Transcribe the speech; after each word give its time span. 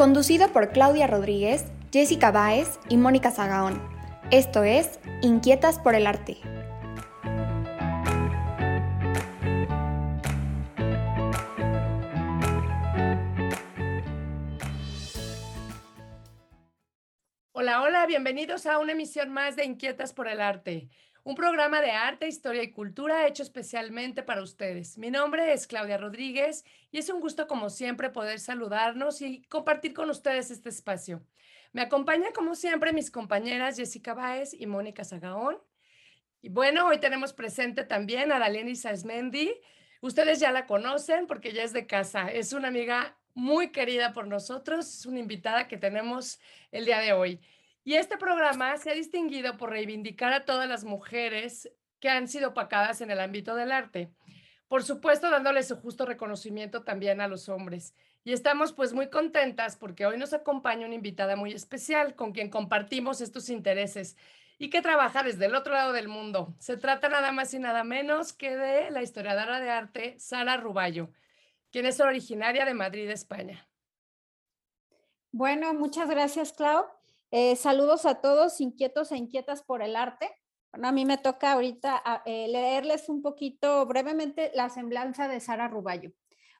Conducido 0.00 0.50
por 0.50 0.70
Claudia 0.72 1.06
Rodríguez, 1.06 1.66
Jessica 1.92 2.30
Báez 2.30 2.80
y 2.88 2.96
Mónica 2.96 3.30
Zagaón. 3.30 3.86
Esto 4.30 4.64
es 4.64 4.98
Inquietas 5.20 5.78
por 5.78 5.94
el 5.94 6.06
Arte. 6.06 6.38
Hola, 17.52 17.82
hola, 17.82 18.06
bienvenidos 18.06 18.64
a 18.64 18.78
una 18.78 18.92
emisión 18.92 19.28
más 19.28 19.54
de 19.56 19.66
Inquietas 19.66 20.14
por 20.14 20.28
el 20.28 20.40
Arte 20.40 20.88
un 21.22 21.34
programa 21.34 21.80
de 21.80 21.90
arte, 21.90 22.28
historia 22.28 22.62
y 22.62 22.70
cultura 22.70 23.26
hecho 23.26 23.42
especialmente 23.42 24.22
para 24.22 24.42
ustedes. 24.42 24.96
Mi 24.96 25.10
nombre 25.10 25.52
es 25.52 25.66
Claudia 25.66 25.98
Rodríguez 25.98 26.64
y 26.90 26.98
es 26.98 27.10
un 27.10 27.20
gusto 27.20 27.46
como 27.46 27.68
siempre 27.68 28.10
poder 28.10 28.40
saludarnos 28.40 29.20
y 29.20 29.42
compartir 29.42 29.92
con 29.92 30.08
ustedes 30.10 30.50
este 30.50 30.70
espacio. 30.70 31.22
Me 31.72 31.82
acompañan 31.82 32.32
como 32.32 32.54
siempre 32.54 32.92
mis 32.92 33.10
compañeras 33.10 33.76
Jessica 33.76 34.14
Báez 34.14 34.54
y 34.54 34.66
Mónica 34.66 35.04
Zagaón. 35.04 35.58
Y 36.42 36.48
bueno, 36.48 36.86
hoy 36.86 36.98
tenemos 36.98 37.32
presente 37.32 37.84
también 37.84 38.32
a 38.32 38.38
Daleni 38.38 38.74
Saezmendi. 38.74 39.52
Ustedes 40.00 40.40
ya 40.40 40.50
la 40.52 40.66
conocen 40.66 41.26
porque 41.26 41.52
ya 41.52 41.62
es 41.62 41.72
de 41.72 41.86
casa. 41.86 42.28
Es 42.28 42.54
una 42.54 42.68
amiga 42.68 43.16
muy 43.34 43.70
querida 43.70 44.12
por 44.12 44.26
nosotros, 44.26 44.88
es 44.88 45.06
una 45.06 45.20
invitada 45.20 45.68
que 45.68 45.76
tenemos 45.76 46.40
el 46.72 46.86
día 46.86 46.98
de 46.98 47.12
hoy. 47.12 47.40
Y 47.84 47.94
este 47.94 48.16
programa 48.18 48.76
se 48.76 48.90
ha 48.90 48.94
distinguido 48.94 49.56
por 49.56 49.70
reivindicar 49.70 50.32
a 50.32 50.44
todas 50.44 50.68
las 50.68 50.84
mujeres 50.84 51.70
que 51.98 52.08
han 52.08 52.28
sido 52.28 52.50
opacadas 52.50 53.00
en 53.00 53.10
el 53.10 53.20
ámbito 53.20 53.54
del 53.54 53.72
arte. 53.72 54.10
Por 54.68 54.82
supuesto, 54.84 55.30
dándole 55.30 55.62
su 55.62 55.76
justo 55.76 56.06
reconocimiento 56.06 56.84
también 56.84 57.20
a 57.20 57.28
los 57.28 57.48
hombres. 57.48 57.94
Y 58.22 58.32
estamos 58.32 58.72
pues 58.72 58.92
muy 58.92 59.08
contentas 59.08 59.76
porque 59.76 60.06
hoy 60.06 60.18
nos 60.18 60.32
acompaña 60.32 60.86
una 60.86 60.94
invitada 60.94 61.36
muy 61.36 61.52
especial 61.52 62.14
con 62.14 62.32
quien 62.32 62.50
compartimos 62.50 63.20
estos 63.20 63.48
intereses 63.48 64.16
y 64.58 64.68
que 64.68 64.82
trabaja 64.82 65.22
desde 65.22 65.46
el 65.46 65.54
otro 65.54 65.72
lado 65.72 65.92
del 65.92 66.06
mundo. 66.06 66.54
Se 66.58 66.76
trata 66.76 67.08
nada 67.08 67.32
más 67.32 67.54
y 67.54 67.58
nada 67.58 67.82
menos 67.82 68.34
que 68.34 68.56
de 68.56 68.90
la 68.90 69.02
historiadora 69.02 69.58
de 69.58 69.70
arte 69.70 70.18
Sara 70.18 70.58
Ruballo, 70.58 71.10
quien 71.72 71.86
es 71.86 71.98
originaria 71.98 72.66
de 72.66 72.74
Madrid, 72.74 73.08
España. 73.08 73.66
Bueno, 75.32 75.72
muchas 75.72 76.10
gracias, 76.10 76.52
Clau. 76.52 76.99
Eh, 77.32 77.54
saludos 77.54 78.06
a 78.06 78.20
todos 78.20 78.60
inquietos 78.60 79.12
e 79.12 79.16
inquietas 79.16 79.62
por 79.62 79.82
el 79.82 79.94
arte. 79.94 80.28
Bueno, 80.72 80.88
a 80.88 80.92
mí 80.92 81.04
me 81.04 81.16
toca 81.16 81.52
ahorita 81.52 82.02
ah, 82.04 82.22
eh, 82.26 82.48
leerles 82.48 83.08
un 83.08 83.22
poquito 83.22 83.86
brevemente 83.86 84.50
la 84.54 84.68
semblanza 84.68 85.28
de 85.28 85.38
Sara 85.38 85.68
Ruballo. 85.68 86.10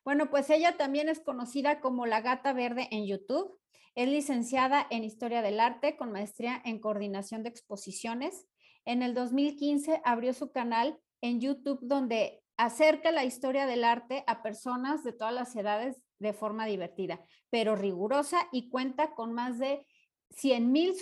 Bueno, 0.04 0.30
pues 0.30 0.48
ella 0.48 0.76
también 0.76 1.08
es 1.08 1.20
conocida 1.20 1.80
como 1.80 2.06
la 2.06 2.20
gata 2.20 2.52
verde 2.52 2.86
en 2.92 3.06
YouTube. 3.06 3.58
Es 3.96 4.08
licenciada 4.08 4.86
en 4.90 5.02
Historia 5.02 5.42
del 5.42 5.58
Arte 5.58 5.96
con 5.96 6.12
maestría 6.12 6.62
en 6.64 6.78
Coordinación 6.78 7.42
de 7.42 7.48
Exposiciones. 7.48 8.46
En 8.84 9.02
el 9.02 9.12
2015 9.12 10.00
abrió 10.04 10.32
su 10.32 10.52
canal 10.52 11.00
en 11.20 11.40
YouTube 11.40 11.80
donde 11.82 12.44
acerca 12.56 13.10
la 13.10 13.24
historia 13.24 13.66
del 13.66 13.82
arte 13.82 14.22
a 14.28 14.42
personas 14.42 15.02
de 15.02 15.12
todas 15.12 15.34
las 15.34 15.54
edades 15.56 16.00
de 16.18 16.32
forma 16.32 16.66
divertida, 16.66 17.20
pero 17.50 17.74
rigurosa 17.74 18.38
y 18.52 18.70
cuenta 18.70 19.14
con 19.14 19.32
más 19.32 19.58
de 19.58 19.86
100 20.30 20.72
mil 20.72 20.94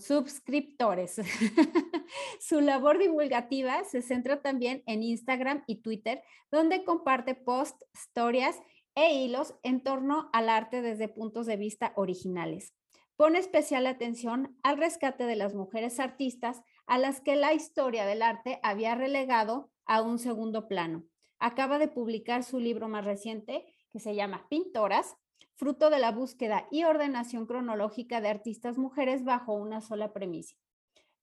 suscriptores. 0.00 1.16
Su 2.40 2.60
labor 2.60 2.98
divulgativa 2.98 3.84
se 3.84 4.02
centra 4.02 4.42
también 4.42 4.82
en 4.86 5.02
Instagram 5.02 5.64
y 5.66 5.82
Twitter, 5.82 6.22
donde 6.50 6.84
comparte 6.84 7.34
posts, 7.34 7.84
historias 7.94 8.56
e 8.94 9.14
hilos 9.14 9.54
en 9.62 9.82
torno 9.82 10.28
al 10.32 10.48
arte 10.48 10.82
desde 10.82 11.08
puntos 11.08 11.46
de 11.46 11.56
vista 11.56 11.92
originales. 11.96 12.74
Pone 13.16 13.38
especial 13.38 13.86
atención 13.86 14.56
al 14.62 14.78
rescate 14.78 15.24
de 15.24 15.36
las 15.36 15.54
mujeres 15.54 15.98
artistas 15.98 16.62
a 16.86 16.98
las 16.98 17.20
que 17.20 17.36
la 17.36 17.52
historia 17.52 18.06
del 18.06 18.22
arte 18.22 18.60
había 18.62 18.94
relegado 18.94 19.70
a 19.86 20.02
un 20.02 20.18
segundo 20.18 20.68
plano. 20.68 21.04
Acaba 21.38 21.78
de 21.78 21.88
publicar 21.88 22.44
su 22.44 22.60
libro 22.60 22.88
más 22.88 23.04
reciente, 23.04 23.64
que 23.90 24.00
se 24.00 24.14
llama 24.14 24.46
Pintoras, 24.48 25.16
fruto 25.54 25.90
de 25.90 25.98
la 25.98 26.12
búsqueda 26.12 26.68
y 26.70 26.84
ordenación 26.84 27.46
cronológica 27.46 28.20
de 28.20 28.28
artistas 28.28 28.78
mujeres 28.78 29.24
bajo 29.24 29.54
una 29.54 29.80
sola 29.80 30.12
premisa. 30.12 30.56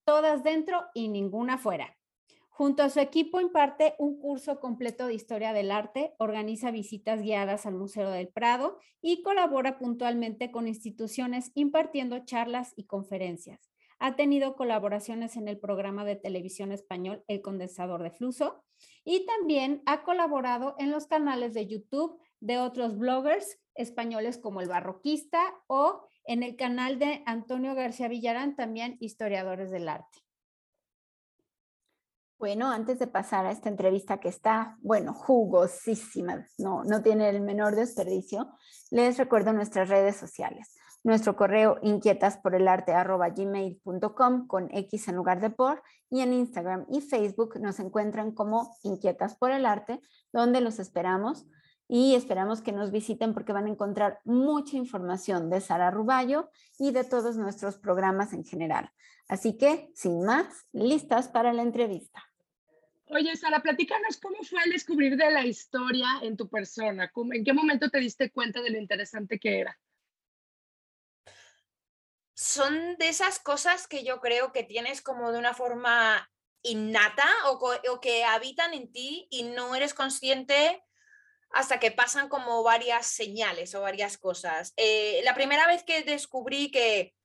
Todas 0.03 0.43
dentro 0.43 0.85
y 0.93 1.07
ninguna 1.07 1.57
fuera. 1.57 1.97
Junto 2.57 2.83
a 2.83 2.89
su 2.89 3.01
equipo 3.01 3.41
imparte 3.41 3.95
un 3.97 4.17
curso 4.17 4.61
completo 4.61 5.07
de 5.07 5.13
historia 5.13 5.51
del 5.51 5.71
arte, 5.71 6.13
organiza 6.19 6.71
visitas 6.71 7.21
guiadas 7.21 7.65
al 7.65 7.75
Museo 7.75 8.09
del 8.11 8.29
Prado 8.29 8.79
y 9.01 9.23
colabora 9.23 9.77
puntualmente 9.77 10.51
con 10.51 10.65
instituciones 10.65 11.51
impartiendo 11.53 12.23
charlas 12.23 12.71
y 12.77 12.85
conferencias. 12.85 13.71
Ha 13.99 14.15
tenido 14.15 14.55
colaboraciones 14.55 15.35
en 15.35 15.49
el 15.49 15.59
programa 15.59 16.05
de 16.05 16.15
televisión 16.15 16.71
español 16.71 17.25
El 17.27 17.41
Condensador 17.41 18.03
de 18.03 18.11
Flujo 18.11 18.63
y 19.03 19.25
también 19.25 19.81
ha 19.85 20.03
colaborado 20.03 20.75
en 20.79 20.91
los 20.91 21.07
canales 21.07 21.53
de 21.53 21.67
YouTube 21.67 22.21
de 22.39 22.57
otros 22.59 22.97
bloggers 22.97 23.59
españoles 23.75 24.37
como 24.37 24.61
El 24.61 24.69
Barroquista 24.69 25.41
o 25.67 26.07
en 26.25 26.43
el 26.43 26.55
canal 26.55 26.97
de 26.97 27.21
Antonio 27.25 27.75
García 27.75 28.07
Villarán, 28.07 28.55
también 28.55 28.97
historiadores 28.99 29.69
del 29.69 29.87
arte. 29.87 30.25
Bueno, 32.37 32.69
antes 32.69 32.99
de 32.99 33.07
pasar 33.07 33.45
a 33.45 33.51
esta 33.51 33.69
entrevista 33.69 34.19
que 34.19 34.27
está, 34.27 34.77
bueno, 34.81 35.13
jugosísima, 35.13 36.45
no, 36.57 36.83
no 36.83 37.01
tiene 37.01 37.29
el 37.29 37.41
menor 37.41 37.75
desperdicio, 37.75 38.51
les 38.91 39.17
recuerdo 39.17 39.53
nuestras 39.53 39.87
redes 39.87 40.17
sociales. 40.17 40.75
Nuestro 41.05 41.35
correo 41.35 41.77
inquietas 41.83 42.39
con 44.47 44.69
X 44.71 45.07
en 45.07 45.15
lugar 45.15 45.39
de 45.39 45.51
por 45.51 45.83
y 46.09 46.21
en 46.21 46.33
Instagram 46.33 46.85
y 46.89 47.01
Facebook 47.01 47.59
nos 47.59 47.79
encuentran 47.79 48.31
como 48.31 48.75
inquietas 48.83 49.37
por 49.37 49.51
el 49.51 49.65
arte, 49.65 50.01
donde 50.33 50.61
los 50.61 50.79
esperamos 50.79 51.45
y 51.87 52.15
esperamos 52.15 52.61
que 52.61 52.71
nos 52.71 52.91
visiten 52.91 53.33
porque 53.33 53.53
van 53.53 53.65
a 53.65 53.69
encontrar 53.69 54.19
mucha 54.23 54.77
información 54.77 55.49
de 55.49 55.61
Sara 55.61 55.91
Ruballo 55.91 56.49
y 56.79 56.91
de 56.91 57.03
todos 57.03 57.37
nuestros 57.37 57.77
programas 57.77 58.33
en 58.33 58.43
general. 58.43 58.91
Así 59.27 59.57
que, 59.57 59.89
sin 59.93 60.23
más, 60.23 60.67
listas 60.71 61.27
para 61.27 61.53
la 61.53 61.61
entrevista. 61.61 62.23
Oye, 63.07 63.35
Sara, 63.35 63.61
platícanos 63.61 64.17
cómo 64.17 64.37
fue 64.43 64.63
el 64.63 64.71
descubrir 64.71 65.15
de 65.15 65.29
la 65.29 65.45
historia 65.45 66.07
en 66.23 66.35
tu 66.35 66.49
persona. 66.49 67.11
¿En 67.33 67.43
qué 67.43 67.53
momento 67.53 67.89
te 67.89 67.99
diste 67.99 68.31
cuenta 68.31 68.61
de 68.61 68.71
lo 68.71 68.79
interesante 68.79 69.39
que 69.39 69.59
era? 69.59 69.79
Son 72.33 72.97
de 72.97 73.09
esas 73.09 73.39
cosas 73.39 73.87
que 73.87 74.03
yo 74.03 74.19
creo 74.19 74.51
que 74.51 74.63
tienes 74.63 75.01
como 75.01 75.31
de 75.31 75.37
una 75.37 75.53
forma 75.53 76.29
innata 76.63 77.27
o, 77.47 77.59
o 77.91 77.99
que 78.01 78.23
habitan 78.23 78.73
en 78.73 78.91
ti 78.91 79.27
y 79.29 79.43
no 79.43 79.75
eres 79.75 79.93
consciente 79.93 80.83
hasta 81.55 81.79
que 81.79 81.89
pasan 81.89 82.27
como 82.27 82.63
varias 82.63 83.07
señales 83.07 83.73
o 83.75 83.81
varias 83.81 84.17
cosas. 84.17 84.73
Eh, 84.75 85.21
la 85.23 85.33
primera 85.33 85.65
vez 85.67 85.83
que 85.83 86.03
descubrí 86.03 86.69
que, 86.69 87.15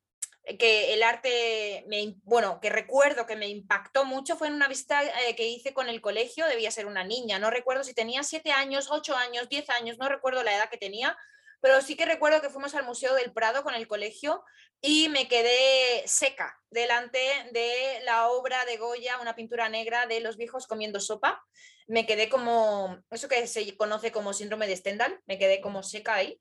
que 0.57 0.93
el 0.93 1.03
arte, 1.03 1.83
me, 1.89 2.15
bueno, 2.23 2.61
que 2.61 2.69
recuerdo 2.69 3.25
que 3.25 3.35
me 3.35 3.49
impactó 3.49 4.05
mucho 4.05 4.37
fue 4.37 4.47
en 4.47 4.53
una 4.53 4.69
visita 4.69 5.03
eh, 5.03 5.35
que 5.35 5.49
hice 5.49 5.73
con 5.73 5.89
el 5.89 5.99
colegio, 5.99 6.47
debía 6.47 6.71
ser 6.71 6.85
una 6.85 7.03
niña, 7.03 7.39
no 7.39 7.49
recuerdo 7.49 7.83
si 7.83 7.93
tenía 7.93 8.23
siete 8.23 8.53
años, 8.53 8.87
ocho 8.89 9.17
años, 9.17 9.49
diez 9.49 9.69
años, 9.69 9.97
no 9.97 10.07
recuerdo 10.07 10.43
la 10.43 10.55
edad 10.55 10.69
que 10.69 10.77
tenía, 10.77 11.17
pero 11.61 11.81
sí 11.81 11.95
que 11.95 12.05
recuerdo 12.05 12.41
que 12.41 12.49
fuimos 12.49 12.75
al 12.75 12.85
Museo 12.85 13.13
del 13.15 13.31
Prado 13.31 13.63
con 13.63 13.75
el 13.75 13.87
colegio 13.87 14.43
y 14.81 15.09
me 15.09 15.27
quedé 15.27 16.03
seca 16.07 16.59
delante 16.71 17.19
de 17.51 18.01
la 18.03 18.29
obra 18.29 18.65
de 18.65 18.77
Goya, 18.77 19.19
una 19.21 19.35
pintura 19.35 19.69
negra 19.69 20.07
de 20.07 20.19
los 20.19 20.37
viejos 20.37 20.67
comiendo 20.67 20.99
sopa. 20.99 21.43
Me 21.87 22.05
quedé 22.05 22.29
como, 22.29 22.97
eso 23.11 23.27
que 23.27 23.45
se 23.47 23.77
conoce 23.77 24.11
como 24.11 24.33
síndrome 24.33 24.67
de 24.67 24.75
Stendhal, 24.75 25.19
me 25.27 25.37
quedé 25.37 25.61
como 25.61 25.83
seca 25.83 26.15
ahí. 26.15 26.37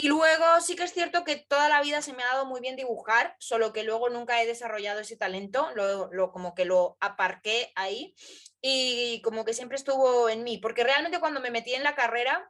Y 0.00 0.06
luego 0.06 0.44
sí 0.60 0.76
que 0.76 0.84
es 0.84 0.92
cierto 0.92 1.24
que 1.24 1.36
toda 1.36 1.68
la 1.68 1.82
vida 1.82 2.02
se 2.02 2.12
me 2.12 2.22
ha 2.22 2.26
dado 2.26 2.46
muy 2.46 2.60
bien 2.60 2.76
dibujar, 2.76 3.34
solo 3.40 3.72
que 3.72 3.82
luego 3.82 4.08
nunca 4.10 4.40
he 4.40 4.46
desarrollado 4.46 5.00
ese 5.00 5.16
talento, 5.16 5.70
lo, 5.74 6.30
como 6.30 6.54
que 6.54 6.64
lo 6.64 6.96
aparqué 7.00 7.72
ahí 7.74 8.14
y 8.60 9.20
como 9.22 9.44
que 9.44 9.54
siempre 9.54 9.76
estuvo 9.76 10.28
en 10.28 10.44
mí, 10.44 10.58
porque 10.58 10.84
realmente 10.84 11.18
cuando 11.18 11.40
me 11.40 11.50
metí 11.50 11.74
en 11.74 11.82
la 11.82 11.96
carrera 11.96 12.48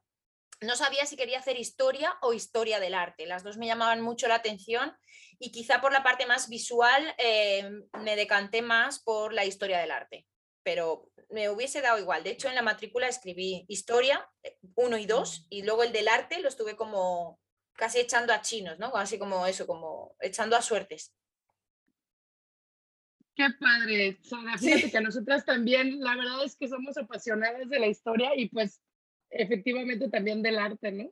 no 0.61 0.77
sabía 0.77 1.07
si 1.07 1.17
quería 1.17 1.39
hacer 1.39 1.59
historia 1.59 2.17
o 2.21 2.33
historia 2.33 2.81
del 2.81 2.95
arte. 2.95 3.27
Las 3.27 3.45
dos 3.45 3.57
me 3.57 3.67
llamaban 3.67 4.01
mucho 4.01 4.29
la 4.29 4.37
atención 4.37 4.97
y 5.39 5.53
quizá 5.53 5.81
por 5.81 5.93
la 5.93 6.03
parte 6.03 6.27
más 6.27 6.49
visual 6.49 7.15
eh, 7.19 7.71
me 8.01 8.17
decanté 8.17 8.63
más 8.63 8.99
por 8.99 9.33
la 9.33 9.45
historia 9.45 9.79
del 9.79 9.91
arte. 9.91 10.27
Pero 10.65 11.11
me 11.31 11.49
hubiese 11.49 11.81
dado 11.81 11.99
igual. 11.99 12.25
De 12.25 12.31
hecho, 12.31 12.49
en 12.49 12.55
la 12.55 12.63
matrícula 12.63 13.09
escribí 13.09 13.65
historia 13.69 14.29
1 14.75 14.97
eh, 14.97 15.01
y 15.01 15.07
2 15.07 15.47
y 15.51 15.63
luego 15.63 15.85
el 15.85 15.93
del 15.93 16.09
arte 16.09 16.41
lo 16.41 16.49
estuve 16.49 16.77
como 16.77 17.39
casi 17.75 18.01
echando 18.01 18.33
a 18.33 18.43
chinos, 18.43 18.79
¿no? 18.79 18.95
Así 18.97 19.19
como 19.19 19.47
eso, 19.47 19.67
como 19.67 20.17
echando 20.21 20.57
a 20.57 20.63
suertes. 20.63 21.15
Qué 23.37 23.47
padre, 23.61 24.19
Sara. 24.25 24.59
Fíjate 24.59 24.91
que 24.91 25.01
nosotras 25.01 25.45
también, 25.45 26.01
la 26.01 26.17
verdad 26.17 26.45
es 26.45 26.57
que 26.57 26.67
somos 26.67 26.97
apasionadas 26.99 27.69
de 27.69 27.79
la 27.79 27.87
historia 27.87 28.35
y 28.35 28.49
pues 28.49 28.83
efectivamente 29.31 30.09
también 30.09 30.43
del 30.43 30.59
arte, 30.59 30.93
¿no? 30.93 31.11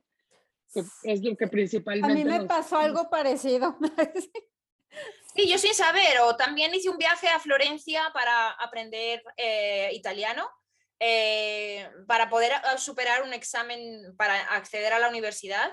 es 1.03 1.23
lo 1.23 1.35
que 1.35 1.47
principalmente. 1.47 2.11
A 2.11 2.15
mí 2.15 2.25
me 2.25 2.45
pasó 2.45 2.77
algo 2.77 3.09
parecido. 3.09 3.77
sí, 5.35 5.49
yo 5.49 5.57
sin 5.57 5.73
saber, 5.73 6.19
o 6.21 6.35
también 6.35 6.73
hice 6.75 6.89
un 6.89 6.97
viaje 6.97 7.27
a 7.29 7.39
Florencia 7.39 8.11
para 8.13 8.51
aprender 8.51 9.23
eh, 9.37 9.89
italiano. 9.93 10.47
Eh, 10.99 11.87
para 12.07 12.27
poder 12.27 12.51
ah, 12.53 12.75
superar 12.79 13.21
un 13.21 13.31
examen 13.31 14.15
para 14.17 14.35
acceder 14.55 14.93
a 14.93 14.99
la 14.99 15.09
universidad, 15.09 15.71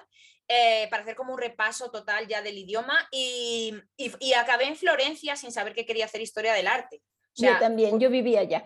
eh, 0.49 0.87
para 0.91 1.03
hacer 1.03 1.17
como 1.17 1.33
un 1.33 1.39
repaso 1.39 1.91
total 1.91 2.29
ya 2.29 2.43
del 2.43 2.59
idioma 2.59 3.09
y, 3.11 3.73
y, 3.97 4.35
acabé 4.35 4.67
en 4.67 4.77
Florencia 4.77 5.35
sin 5.37 5.51
saber 5.51 5.73
que 5.73 5.87
quería 5.87 6.05
hacer 6.05 6.21
historia 6.21 6.53
del 6.53 6.67
arte. 6.67 7.01
yo 7.37 7.59
también, 7.59 7.99
yo 7.99 8.11
vivía 8.11 8.41
allá. 8.41 8.65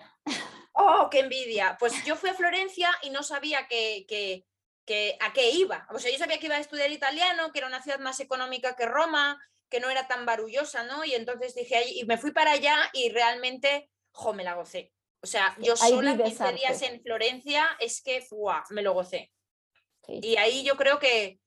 ¡Oh, 0.80 1.08
qué 1.10 1.18
envidia! 1.20 1.76
Pues 1.80 2.04
yo 2.04 2.14
fui 2.14 2.30
a 2.30 2.34
Florencia 2.34 2.88
y 3.02 3.10
no 3.10 3.24
sabía 3.24 3.66
que, 3.66 4.06
que, 4.86 5.16
a 5.18 5.32
qué 5.32 5.50
iba. 5.50 5.88
O 5.90 5.98
sea, 5.98 6.12
yo 6.12 6.18
sabía 6.18 6.38
que 6.38 6.46
iba 6.46 6.54
a 6.54 6.60
estudiar 6.60 6.92
italiano, 6.92 7.50
que 7.50 7.58
era 7.58 7.66
una 7.66 7.82
ciudad 7.82 7.98
más 7.98 8.20
económica 8.20 8.76
que 8.76 8.86
Roma, 8.86 9.42
que 9.68 9.80
no 9.80 9.90
era 9.90 10.06
tan 10.06 10.24
barullosa, 10.24 10.84
¿no? 10.84 11.04
Y 11.04 11.14
entonces 11.14 11.56
dije, 11.56 11.82
y 11.90 12.04
me 12.04 12.16
fui 12.16 12.30
para 12.30 12.52
allá 12.52 12.76
y 12.92 13.10
realmente, 13.10 13.90
jo, 14.12 14.32
me 14.32 14.44
la 14.44 14.54
gocé. 14.54 14.92
O 15.20 15.26
sea, 15.26 15.56
yo 15.58 15.76
sola 15.76 16.16
15 16.16 16.52
días 16.52 16.80
en 16.82 17.02
Florencia, 17.02 17.76
es 17.80 18.00
que, 18.00 18.24
¡buah! 18.30 18.62
me 18.70 18.82
lo 18.82 18.94
gocé. 18.94 19.32
Y 20.06 20.36
ahí 20.36 20.62
yo 20.62 20.76
creo 20.76 21.00
que 21.00 21.40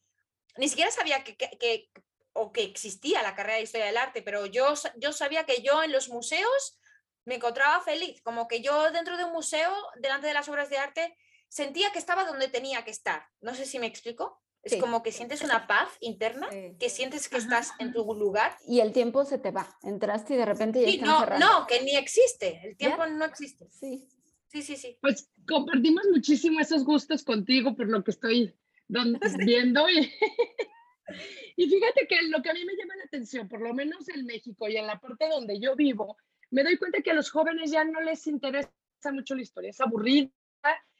ni 0.57 0.67
siquiera 0.67 0.91
sabía 0.91 1.23
que, 1.23 1.37
que, 1.37 1.89
o 2.33 2.51
que 2.51 2.63
existía 2.63 3.23
la 3.23 3.33
carrera 3.33 3.55
de 3.55 3.63
Historia 3.63 3.87
del 3.87 3.97
Arte, 3.97 4.21
pero 4.23 4.45
yo, 4.45 4.73
yo 4.97 5.13
sabía 5.13 5.45
que 5.45 5.61
yo 5.61 5.81
en 5.83 5.93
los 5.93 6.09
museos 6.09 6.77
me 7.25 7.35
encontraba 7.35 7.81
feliz, 7.81 8.21
como 8.21 8.47
que 8.47 8.61
yo 8.61 8.91
dentro 8.91 9.17
de 9.17 9.25
un 9.25 9.33
museo, 9.33 9.71
delante 9.99 10.27
de 10.27 10.33
las 10.33 10.49
obras 10.49 10.69
de 10.69 10.77
arte, 10.77 11.15
sentía 11.49 11.91
que 11.91 11.99
estaba 11.99 12.25
donde 12.25 12.47
tenía 12.47 12.83
que 12.83 12.91
estar. 12.91 13.23
No 13.41 13.53
sé 13.53 13.65
si 13.65 13.79
me 13.79 13.87
explico. 13.87 14.41
Es 14.63 14.79
como 14.79 15.01
que 15.01 15.11
sientes 15.11 15.41
una 15.41 15.65
paz 15.65 15.89
interna, 16.01 16.47
que 16.79 16.89
sientes 16.89 17.27
que 17.27 17.37
estás 17.37 17.71
en 17.79 17.93
tu 17.93 18.03
lugar. 18.13 18.55
Y 18.67 18.79
el 18.79 18.93
tiempo 18.93 19.25
se 19.25 19.39
te 19.39 19.49
va. 19.49 19.67
Entraste 19.81 20.35
y 20.35 20.37
de 20.37 20.45
repente 20.45 20.81
ya 20.81 20.87
sí, 20.87 20.99
no, 20.99 21.25
no, 21.39 21.65
que 21.65 21.81
ni 21.81 21.95
existe. 21.95 22.61
El 22.63 22.77
tiempo 22.77 23.07
no 23.07 23.25
existe. 23.25 23.67
Sí. 23.71 24.07
Sí, 24.51 24.61
sí, 24.61 24.75
sí. 24.75 24.97
Pues 25.01 25.31
compartimos 25.47 26.03
muchísimo 26.11 26.59
esos 26.59 26.83
gustos 26.83 27.23
contigo 27.23 27.73
por 27.75 27.87
lo 27.87 28.03
que 28.03 28.11
estoy 28.11 28.53
viendo. 29.45 29.89
Y, 29.89 29.99
y 31.55 31.69
fíjate 31.69 32.05
que 32.07 32.21
lo 32.23 32.41
que 32.41 32.49
a 32.49 32.53
mí 32.53 32.63
me 32.65 32.75
llama 32.75 32.97
la 32.97 33.05
atención, 33.05 33.47
por 33.47 33.61
lo 33.61 33.73
menos 33.73 34.07
en 34.09 34.25
México 34.25 34.67
y 34.67 34.75
en 34.75 34.87
la 34.87 34.99
parte 34.99 35.27
donde 35.29 35.59
yo 35.59 35.75
vivo, 35.75 36.17
me 36.51 36.63
doy 36.63 36.77
cuenta 36.77 37.01
que 37.01 37.11
a 37.11 37.15
los 37.15 37.31
jóvenes 37.31 37.71
ya 37.71 37.83
no 37.83 38.01
les 38.01 38.27
interesa 38.27 38.69
mucho 39.11 39.35
la 39.35 39.41
historia, 39.41 39.71
es 39.71 39.81
aburrida 39.81 40.29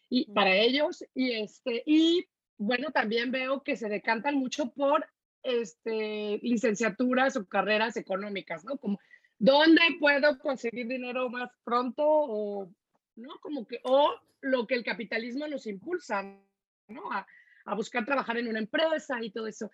y 0.10 0.32
para 0.32 0.56
ellos 0.56 1.06
y 1.14 1.34
este 1.34 1.84
y 1.86 2.28
bueno, 2.58 2.92
también 2.92 3.32
veo 3.32 3.64
que 3.64 3.76
se 3.76 3.90
decantan 3.90 4.36
mucho 4.36 4.72
por 4.72 5.06
este 5.44 6.40
licenciaturas 6.42 7.36
o 7.36 7.46
carreras 7.48 7.98
económicas, 7.98 8.64
¿no? 8.64 8.78
Como 8.78 9.00
dónde 9.40 9.82
puedo 10.00 10.38
conseguir 10.40 10.88
dinero 10.88 11.30
más 11.30 11.50
pronto 11.64 12.04
o 12.06 12.72
no 13.16 13.40
como 13.42 13.68
que 13.68 13.80
o 13.84 14.14
lo 14.42 14.68
que 14.68 14.76
el 14.76 14.84
capitalismo 14.84 15.48
nos 15.48 15.68
impulsa, 15.68 16.24
¿no? 16.88 17.12
A, 17.12 17.28
a 17.66 17.76
buscar 17.76 18.06
trabajar 18.06 18.38
en 18.38 18.48
una 18.48 18.60
empresa 18.60 19.18
y 19.22 19.32
todo 19.32 19.48
eso. 19.48 19.70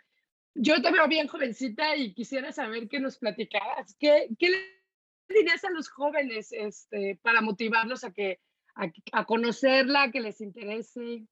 Yo 0.55 0.81
te 0.81 0.91
veo 0.91 1.07
bien 1.07 1.27
jovencita 1.27 1.95
y 1.95 2.13
quisiera 2.13 2.51
saber 2.51 2.87
qué 2.89 2.99
nos 2.99 3.17
platicaras. 3.17 3.95
¿Qué, 3.99 4.27
qué 4.39 4.76
dirías 5.33 5.63
a 5.63 5.69
los 5.69 5.89
jóvenes 5.89 6.49
este, 6.51 7.19
para 7.21 7.41
motivarlos 7.41 8.03
a, 8.03 8.11
que, 8.11 8.39
a, 9.11 9.25
conocerla, 9.25 10.11
que 10.11 10.21
les 10.21 10.41
interese? 10.41 11.23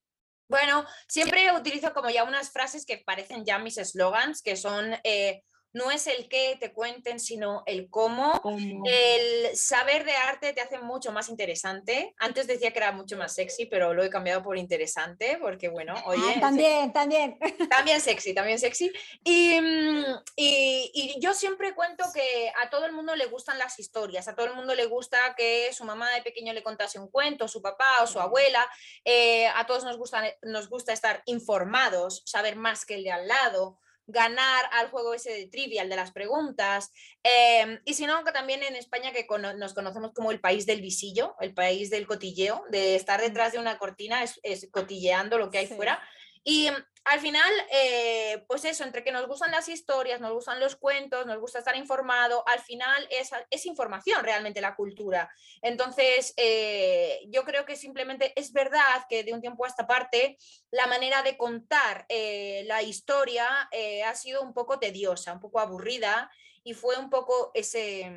Bueno, 0.48 0.86
siempre 1.08 1.52
utilizo 1.52 1.94
como 1.94 2.10
ya 2.10 2.24
unas 2.24 2.52
frases 2.52 2.86
que 2.86 3.04
parecen 3.06 3.46
ya 3.46 3.60
mis 3.60 3.78
eslogans, 3.78 4.42
que 4.42 4.56
son 4.56 4.94
eh, 5.04 5.44
no 5.76 5.92
es 5.92 6.08
el 6.08 6.30
qué 6.30 6.56
te 6.58 6.72
cuenten, 6.72 7.20
sino 7.20 7.64
el 7.66 7.90
cómo. 7.90 8.42
El 8.86 9.58
saber 9.58 10.06
de 10.06 10.14
arte 10.14 10.54
te 10.54 10.62
hace 10.62 10.80
mucho 10.80 11.12
más 11.12 11.28
interesante. 11.28 12.16
Antes 12.18 12.48
decía 12.48 12.72
que 12.72 12.80
era 12.80 12.94
mucho 12.94 13.18
más 13.18 13.36
sexy, 13.36 13.66
pero 13.66 13.94
lo 13.94 14.02
he 14.02 14.10
cambiado 14.10 14.42
por 14.42 14.58
interesante, 14.58 15.38
porque 15.38 15.68
bueno, 15.68 15.94
ah, 15.98 16.04
oye. 16.06 16.40
también, 16.40 16.94
también. 16.94 17.38
También 17.70 18.00
sexy, 18.00 18.34
también 18.34 18.58
sexy. 18.58 18.90
Mm, 19.26 20.04
y, 20.38 20.92
y, 20.94 21.20
yo 21.20 21.34
siempre 21.34 21.76
cuento 21.76 22.06
que 22.14 22.54
a 22.64 22.70
todo 22.70 22.86
el 22.86 22.94
mundo 22.94 23.14
le 23.16 23.26
gustan 23.26 23.60
las 23.60 23.78
historias, 23.78 24.30
a 24.30 24.36
todo 24.36 24.46
el 24.46 24.54
mundo 24.54 24.76
le 24.76 24.86
gusta 24.86 25.36
que 25.36 25.74
su 25.74 25.84
mamá 25.84 26.10
de 26.12 26.22
pequeño 26.22 26.54
le 26.54 26.64
contase 26.64 27.00
un 27.00 27.10
cuento, 27.10 27.50
su 27.50 27.62
papá 27.62 28.02
o 28.02 28.08
su 28.08 28.22
abuela. 28.22 28.66
Eh, 29.04 29.48
a 29.48 29.66
todos 29.66 29.84
nos 29.84 29.98
gusta, 29.98 30.24
nos 30.44 30.70
gusta 30.70 30.94
estar 30.94 31.22
informados, 31.26 32.24
saber 32.26 32.56
más 32.56 32.86
que 32.86 32.96
el 32.96 33.04
de 33.04 33.12
al 33.12 33.28
lado 33.28 33.78
ganar 34.08 34.66
al 34.72 34.90
juego 34.90 35.14
ese 35.14 35.32
de 35.32 35.48
trivial 35.48 35.90
de 35.90 35.96
las 35.96 36.12
preguntas. 36.12 36.92
Em, 37.24 37.80
y 37.86 37.94
si 37.94 38.06
no, 38.06 38.24
que 38.24 38.32
también 38.32 38.64
en 38.64 38.76
España 38.76 39.12
que 39.12 39.26
nos 39.58 39.74
conocemos 39.74 40.12
como 40.14 40.32
el 40.32 40.40
país 40.40 40.66
del 40.66 40.82
visillo, 40.82 41.36
el 41.40 41.54
país 41.54 41.90
del 41.90 42.08
cotilleo, 42.08 42.64
de 42.70 42.96
estar 42.96 43.22
detrás 43.22 43.54
de 43.54 43.60
una 43.60 43.78
cortina 43.78 44.24
es, 44.24 44.68
cotilleando 44.72 45.38
lo 45.38 45.50
que 45.50 45.60
hay 45.60 45.68
fuera. 45.68 46.02
Y 46.44 46.70
al 47.06 47.20
final, 47.20 47.52
eh, 47.72 48.44
pues 48.48 48.66
eso, 48.66 48.84
entre 48.84 49.04
que 49.04 49.12
nos 49.12 49.28
gustan 49.28 49.52
las 49.52 49.70
historias, 49.70 50.20
nos 50.20 50.34
gustan 50.34 50.60
los 50.60 50.76
cuentos, 50.76 51.28
nos 51.28 51.40
gusta 51.40 51.60
estar 51.60 51.76
informado, 51.78 52.44
al 52.48 52.60
final 52.60 53.08
es, 53.12 53.30
es 53.52 53.66
información 53.68 54.24
realmente 54.24 54.60
la 54.60 54.76
cultura. 54.76 55.30
Entonces, 55.62 56.34
eh, 56.36 57.22
yo 57.28 57.44
creo 57.44 57.64
que 57.64 57.76
simplemente 57.76 58.34
es 58.36 58.52
verdad 58.52 59.06
que 59.08 59.24
de 59.24 59.34
un 59.34 59.42
tiempo 59.42 59.66
a 59.66 59.68
esta 59.68 59.86
parte, 59.86 60.38
la 60.72 60.88
manera 60.88 61.22
de 61.22 61.38
contar 61.38 62.08
eh, 62.10 62.64
la 62.66 62.82
historia 62.82 63.70
ha 64.06 64.16
sido 64.16 64.42
un 64.42 64.54
poco 64.54 64.80
tediosa, 64.80 65.34
un 65.34 65.40
poco 65.40 65.60
aburrida 65.60 66.32
y 66.64 66.74
fue 66.74 66.98
un 66.98 67.12
poco 67.12 67.52
ese 67.54 68.12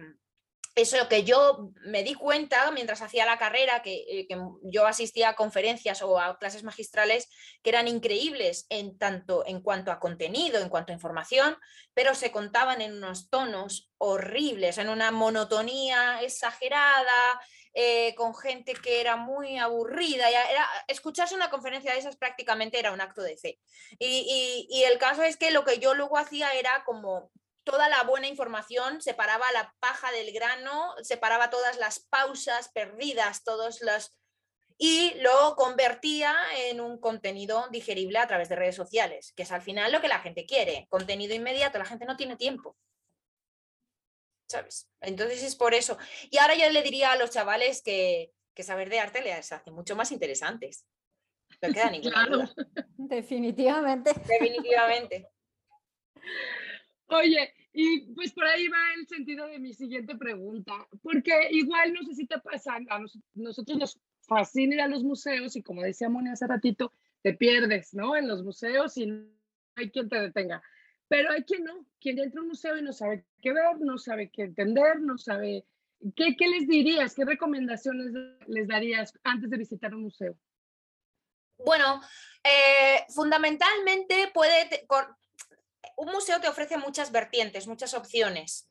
eso 0.79 0.97
lo 0.97 1.09
que 1.09 1.25
yo 1.25 1.71
me 1.85 2.03
di 2.03 2.15
cuenta 2.15 2.71
mientras 2.71 3.03
hacía 3.03 3.27
la 3.27 3.39
carrera, 3.39 3.83
eh, 3.85 4.27
que, 4.27 4.39
yo 4.63 4.87
asistía 4.87 5.31
a 5.31 5.37
conferencias 5.37 6.03
o 6.03 6.19
a 6.19 6.39
clases 6.39 6.63
magistrales 6.63 7.29
que 7.63 7.71
eran 7.71 7.89
increíbles 7.89 8.67
en 8.69 8.99
tanto 8.99 9.45
en 9.47 9.61
cuanto 9.61 9.93
a 9.93 10.01
contenido, 10.01 10.61
en 10.61 10.69
cuanto 10.69 10.93
a 10.93 10.95
información, 10.95 11.57
pero 11.95 12.15
se 12.15 12.31
contaban 12.31 12.81
en 12.81 12.95
unos 12.95 13.29
tonos 13.31 13.91
horribles, 13.99 14.79
en 14.79 14.89
una 14.89 15.11
monotonía 15.11 16.23
exagerada, 16.23 17.41
eh, 17.75 18.15
con 18.15 18.35
gente 18.35 18.73
que 18.75 19.01
era 19.01 19.17
muy 19.17 19.59
aburrida. 19.59 20.29
Era, 20.29 20.67
escucharse 20.89 21.35
una 21.35 21.51
conferencia 21.51 21.93
de 21.93 21.99
esas 21.99 22.17
prácticamente 22.17 22.79
era 22.79 22.93
un 22.93 23.01
acto 23.01 23.23
de 23.23 23.37
fe. 23.37 23.59
y 23.99 24.83
el 24.85 24.99
caso 24.99 25.23
es 25.23 25.37
que 25.37 25.51
lo 25.51 25.65
que 25.65 25.79
yo 25.79 25.95
luego 25.95 26.19
hacía 26.19 26.53
era 26.55 26.85
como 26.85 27.31
toda 27.69 27.91
la 27.91 28.03
buena 28.05 28.29
información, 28.29 29.03
separaba 29.03 29.45
la 29.53 29.75
paja 29.79 30.11
del 30.11 30.33
grano, 30.33 30.95
separaba 31.03 31.51
todas 31.51 31.77
las 31.77 32.01
pausas 32.01 32.71
perdidas, 32.71 33.45
todos 33.45 33.83
los 33.83 34.15
y 34.79 35.13
lo 35.21 35.55
convertía 35.57 36.35
en 36.69 36.81
un 36.81 36.99
contenido 36.99 37.69
digerible 37.71 38.19
a 38.21 38.27
través 38.27 38.49
de 38.49 38.57
redes 38.57 38.77
sociales, 38.77 39.33
que 39.37 39.43
es 39.43 39.53
al 39.53 39.61
final 39.61 39.93
lo 39.93 40.01
que 40.01 40.09
la 40.09 40.21
gente 40.21 40.47
quiere, 40.47 40.87
contenido 40.89 41.35
inmediato, 41.35 41.79
la 41.79 41.85
gente 41.85 42.07
no 42.07 42.17
tiene 42.17 42.37
tiempo. 42.37 42.77
¿Sabes? 44.49 44.89
Entonces 45.03 45.43
es 45.43 45.57
por 45.57 45.75
eso. 45.75 45.99
Y 46.31 46.39
ahora 46.39 46.55
yo 46.55 46.71
le 46.71 46.83
diría 46.83 47.13
a 47.13 47.17
los 47.17 47.31
chavales 47.31 47.83
que, 47.83 48.33
que 48.55 48.63
saber 48.63 48.89
de 48.89 49.01
arte 49.01 49.21
les 49.21 49.53
hace 49.53 49.71
mucho 49.71 49.95
más 49.95 50.11
interesantes. 50.11 50.87
No 51.61 51.73
queda 51.73 51.91
ninguna 51.91 52.27
duda. 52.27 52.55
Definitivamente. 52.97 54.15
Definitivamente. 54.15 55.29
Oye, 57.09 57.55
y 57.81 58.01
pues 58.13 58.33
por 58.33 58.45
ahí 58.45 58.67
va 58.67 58.79
el 58.99 59.07
sentido 59.07 59.47
de 59.47 59.61
mi 59.61 59.73
siguiente 59.73 60.17
pregunta, 60.17 60.73
porque 61.01 61.47
igual 61.53 61.93
no 61.93 62.03
sé 62.03 62.17
si 62.17 62.27
te 62.27 62.41
pasa, 62.41 62.75
a 62.75 63.05
nosotros 63.35 63.79
nos 63.79 64.01
fascina 64.23 64.75
ir 64.75 64.81
a 64.81 64.89
los 64.89 65.05
museos 65.05 65.55
y 65.55 65.63
como 65.63 65.83
decía 65.83 66.09
Moni 66.09 66.31
hace 66.31 66.49
ratito, 66.49 66.93
te 67.23 67.35
pierdes, 67.35 67.95
¿no? 67.95 68.17
En 68.17 68.27
los 68.27 68.43
museos 68.43 68.97
y 68.97 69.09
hay 69.77 69.93
quien 69.93 70.09
te 70.09 70.21
detenga. 70.21 70.61
Pero 71.07 71.31
hay 71.31 71.45
quien 71.45 71.63
no, 71.63 71.87
quien 72.01 72.19
entra 72.19 72.41
a 72.41 72.43
un 72.43 72.49
museo 72.49 72.77
y 72.77 72.83
no 72.83 72.93
sabe 72.93 73.25
qué 73.41 73.53
ver, 73.53 73.79
no 73.79 73.97
sabe 73.97 74.29
qué 74.29 74.43
entender, 74.43 75.01
no 75.01 75.17
sabe... 75.17 75.65
¿Qué, 76.17 76.37
qué 76.37 76.49
les 76.49 76.67
dirías? 76.67 77.15
¿Qué 77.15 77.25
recomendaciones 77.25 78.13
les 78.49 78.67
darías 78.67 79.17
antes 79.23 79.51
de 79.51 79.57
visitar 79.57 79.95
un 79.95 80.03
museo? 80.03 80.37
Bueno, 81.59 82.01
eh, 82.43 83.05
fundamentalmente 83.15 84.33
puede, 84.35 84.69
un 85.99 86.13
museo 86.13 86.41
te 86.41 86.49
ofrece 86.49 86.77
muchas 86.77 87.11
vertientes, 87.11 87.67
muchas 87.67 87.93
opciones. 87.93 88.69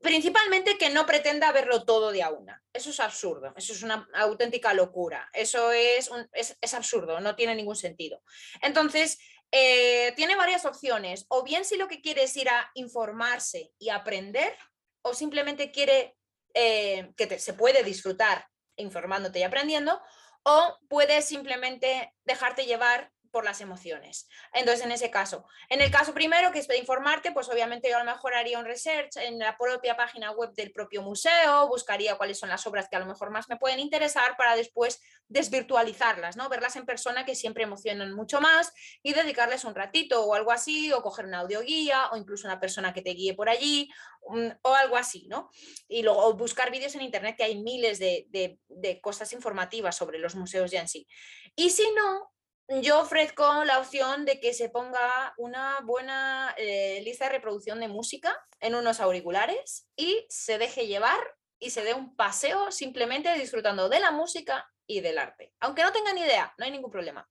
Principalmente 0.00 0.78
que 0.78 0.88
no 0.88 1.04
pretenda 1.04 1.52
verlo 1.52 1.84
todo 1.84 2.10
de 2.10 2.22
a 2.22 2.30
una. 2.30 2.62
Eso 2.72 2.88
es 2.88 3.00
absurdo, 3.00 3.52
eso 3.54 3.74
es 3.74 3.82
una 3.82 4.08
auténtica 4.14 4.72
locura. 4.72 5.28
Eso 5.34 5.72
es, 5.72 6.10
es, 6.32 6.74
absurdo, 6.74 7.20
no 7.20 7.36
tiene 7.36 7.54
ningún 7.54 7.76
sentido. 7.76 8.22
Entonces, 8.62 9.18
eh, 9.52 10.14
tiene 10.16 10.36
varias 10.36 10.64
opciones. 10.64 11.26
O 11.28 11.44
bien 11.44 11.66
si 11.66 11.76
lo 11.76 11.86
que 11.86 12.00
quiere 12.00 12.22
es 12.22 12.34
ir 12.36 12.48
a 12.48 12.70
informarse 12.74 13.72
y 13.78 13.90
aprender, 13.90 14.56
o 15.02 15.12
simplemente 15.12 15.70
quiere 15.70 16.16
eh, 16.54 17.12
que 17.14 17.38
se 17.38 17.52
puede 17.52 17.84
disfrutar 17.84 18.48
informándote 18.76 19.40
y 19.40 19.42
aprendiendo, 19.42 20.00
o 20.44 20.78
puedes 20.88 21.26
simplemente 21.26 22.14
dejarte 22.24 22.64
llevar 22.64 23.12
por 23.34 23.44
las 23.44 23.60
emociones. 23.60 24.28
Entonces, 24.52 24.86
en 24.86 24.92
ese 24.92 25.10
caso, 25.10 25.44
en 25.68 25.80
el 25.80 25.90
caso 25.90 26.14
primero, 26.14 26.52
que 26.52 26.60
es 26.60 26.68
de 26.68 26.78
informarte, 26.78 27.32
pues 27.32 27.48
obviamente 27.48 27.90
yo 27.90 27.96
a 27.96 28.04
lo 28.04 28.10
mejor 28.10 28.32
haría 28.32 28.60
un 28.60 28.64
research 28.64 29.16
en 29.16 29.40
la 29.40 29.58
propia 29.58 29.96
página 29.96 30.30
web 30.30 30.52
del 30.52 30.70
propio 30.70 31.02
museo, 31.02 31.66
buscaría 31.66 32.16
cuáles 32.16 32.38
son 32.38 32.48
las 32.48 32.64
obras 32.68 32.88
que 32.88 32.94
a 32.94 33.00
lo 33.00 33.06
mejor 33.06 33.30
más 33.30 33.48
me 33.48 33.56
pueden 33.56 33.80
interesar 33.80 34.36
para 34.36 34.54
después 34.54 35.02
desvirtualizarlas, 35.26 36.36
¿no? 36.36 36.48
Verlas 36.48 36.76
en 36.76 36.86
persona 36.86 37.24
que 37.24 37.34
siempre 37.34 37.64
emocionan 37.64 38.12
mucho 38.12 38.40
más 38.40 38.72
y 39.02 39.14
dedicarles 39.14 39.64
un 39.64 39.74
ratito 39.74 40.24
o 40.24 40.34
algo 40.34 40.52
así, 40.52 40.92
o 40.92 41.02
coger 41.02 41.26
una 41.26 41.40
audioguía 41.40 42.10
o 42.12 42.16
incluso 42.16 42.46
una 42.46 42.60
persona 42.60 42.94
que 42.94 43.02
te 43.02 43.10
guíe 43.10 43.34
por 43.34 43.48
allí 43.48 43.90
mm, 44.28 44.48
o 44.62 44.74
algo 44.74 44.96
así, 44.96 45.26
¿no? 45.26 45.50
Y 45.88 46.04
luego 46.04 46.34
buscar 46.34 46.70
vídeos 46.70 46.94
en 46.94 47.02
internet 47.02 47.34
que 47.36 47.44
hay 47.44 47.60
miles 47.60 47.98
de, 47.98 48.28
de 48.30 49.00
cosas 49.00 49.32
informativas 49.32 49.96
sobre 49.96 50.20
los 50.20 50.36
museos 50.36 50.70
ya 50.70 50.80
en 50.80 50.88
sí. 50.88 51.08
Y 51.56 51.70
si 51.70 51.90
no, 51.96 52.33
yo 52.68 53.00
ofrezco 53.00 53.64
la 53.64 53.78
opción 53.78 54.24
de 54.24 54.40
que 54.40 54.54
se 54.54 54.70
ponga 54.70 55.34
una 55.36 55.80
buena 55.84 56.54
eh, 56.56 57.00
lista 57.04 57.26
de 57.26 57.32
reproducción 57.32 57.80
de 57.80 57.88
música 57.88 58.34
en 58.60 58.74
unos 58.74 59.00
auriculares 59.00 59.88
y 59.96 60.26
se 60.28 60.58
deje 60.58 60.86
llevar 60.86 61.18
y 61.58 61.70
se 61.70 61.84
dé 61.84 61.94
un 61.94 62.16
paseo 62.16 62.70
simplemente 62.70 63.32
disfrutando 63.38 63.88
de 63.88 64.00
la 64.00 64.10
música 64.10 64.66
y 64.86 65.00
del 65.00 65.18
arte. 65.18 65.52
Aunque 65.60 65.82
no 65.82 65.92
tenga 65.92 66.12
ni 66.12 66.22
idea, 66.22 66.54
no 66.58 66.64
hay 66.64 66.70
ningún 66.70 66.90
problema. 66.90 67.28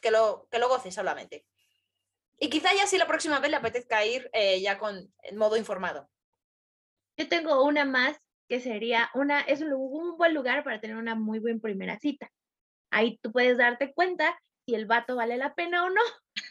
Que 0.00 0.10
lo, 0.10 0.48
que 0.50 0.58
lo 0.58 0.68
goce 0.68 0.90
solamente. 0.90 1.46
Y 2.38 2.48
quizá 2.48 2.72
ya 2.74 2.86
si 2.86 2.96
la 2.96 3.06
próxima 3.06 3.38
vez 3.38 3.50
le 3.50 3.58
apetezca 3.58 4.04
ir 4.04 4.30
eh, 4.32 4.60
ya 4.62 4.78
con 4.78 5.12
modo 5.34 5.58
informado. 5.58 6.08
Yo 7.18 7.28
tengo 7.28 7.64
una 7.64 7.84
más 7.84 8.16
que 8.48 8.60
sería 8.60 9.10
una, 9.14 9.42
es 9.42 9.60
un 9.60 10.16
buen 10.16 10.32
lugar 10.32 10.64
para 10.64 10.80
tener 10.80 10.96
una 10.96 11.14
muy 11.14 11.38
buena 11.38 11.60
primera 11.60 11.98
cita. 11.98 12.30
Ahí 12.90 13.18
tú 13.18 13.30
puedes 13.30 13.58
darte 13.58 13.92
cuenta 13.92 14.40
si 14.66 14.74
el 14.74 14.86
vato 14.86 15.16
vale 15.16 15.36
la 15.36 15.54
pena 15.54 15.84
o 15.84 15.90
no. 15.90 16.02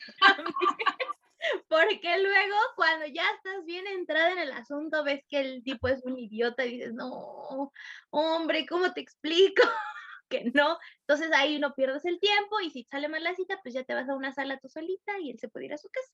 Porque 1.68 2.18
luego 2.18 2.56
cuando 2.75 3.06
ya 3.08 3.24
estás 3.36 3.66
bien 3.66 3.88
entrada 3.88 4.32
en 4.32 4.39
el 4.39 4.51
asunto, 4.51 5.04
ves 5.04 5.24
que 5.30 5.39
el 5.39 5.63
tipo 5.63 5.88
es 5.88 6.04
un 6.04 6.18
idiota 6.18 6.66
y 6.66 6.78
dices, 6.78 6.94
no, 6.94 7.72
hombre, 8.10 8.66
¿cómo 8.66 8.94
te 8.94 9.01
explico? 9.01 9.63
que 10.30 10.51
no. 10.54 10.78
Entonces 11.01 11.32
ahí 11.34 11.60
no 11.60 11.74
pierdes 11.74 12.06
el 12.06 12.20
tiempo 12.20 12.60
y 12.62 12.70
si 12.72 12.84
sale 12.84 13.08
mal 13.08 13.24
la 13.24 13.36
cita, 13.36 13.60
pues 13.63 13.74
ya 13.74 13.84
te 13.84 13.94
vas 13.94 14.10
a 14.10 14.16
una 14.16 14.34
sala 14.34 14.60
tú 14.60 14.70
solita 14.70 15.20
y 15.20 15.32
él 15.32 15.39
se 15.39 15.50
puede 15.50 15.66
ir 15.66 15.74
a 15.74 15.78
su 15.78 15.89
casa. 15.89 16.12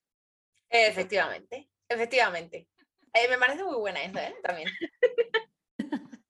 Efectivamente, 0.70 1.68
efectivamente. 1.88 2.68
Eh, 3.12 3.28
me 3.28 3.38
parece 3.38 3.64
muy 3.64 3.76
buena 3.76 4.02
esa, 4.02 4.28
¿eh? 4.28 4.36
También. 4.42 4.68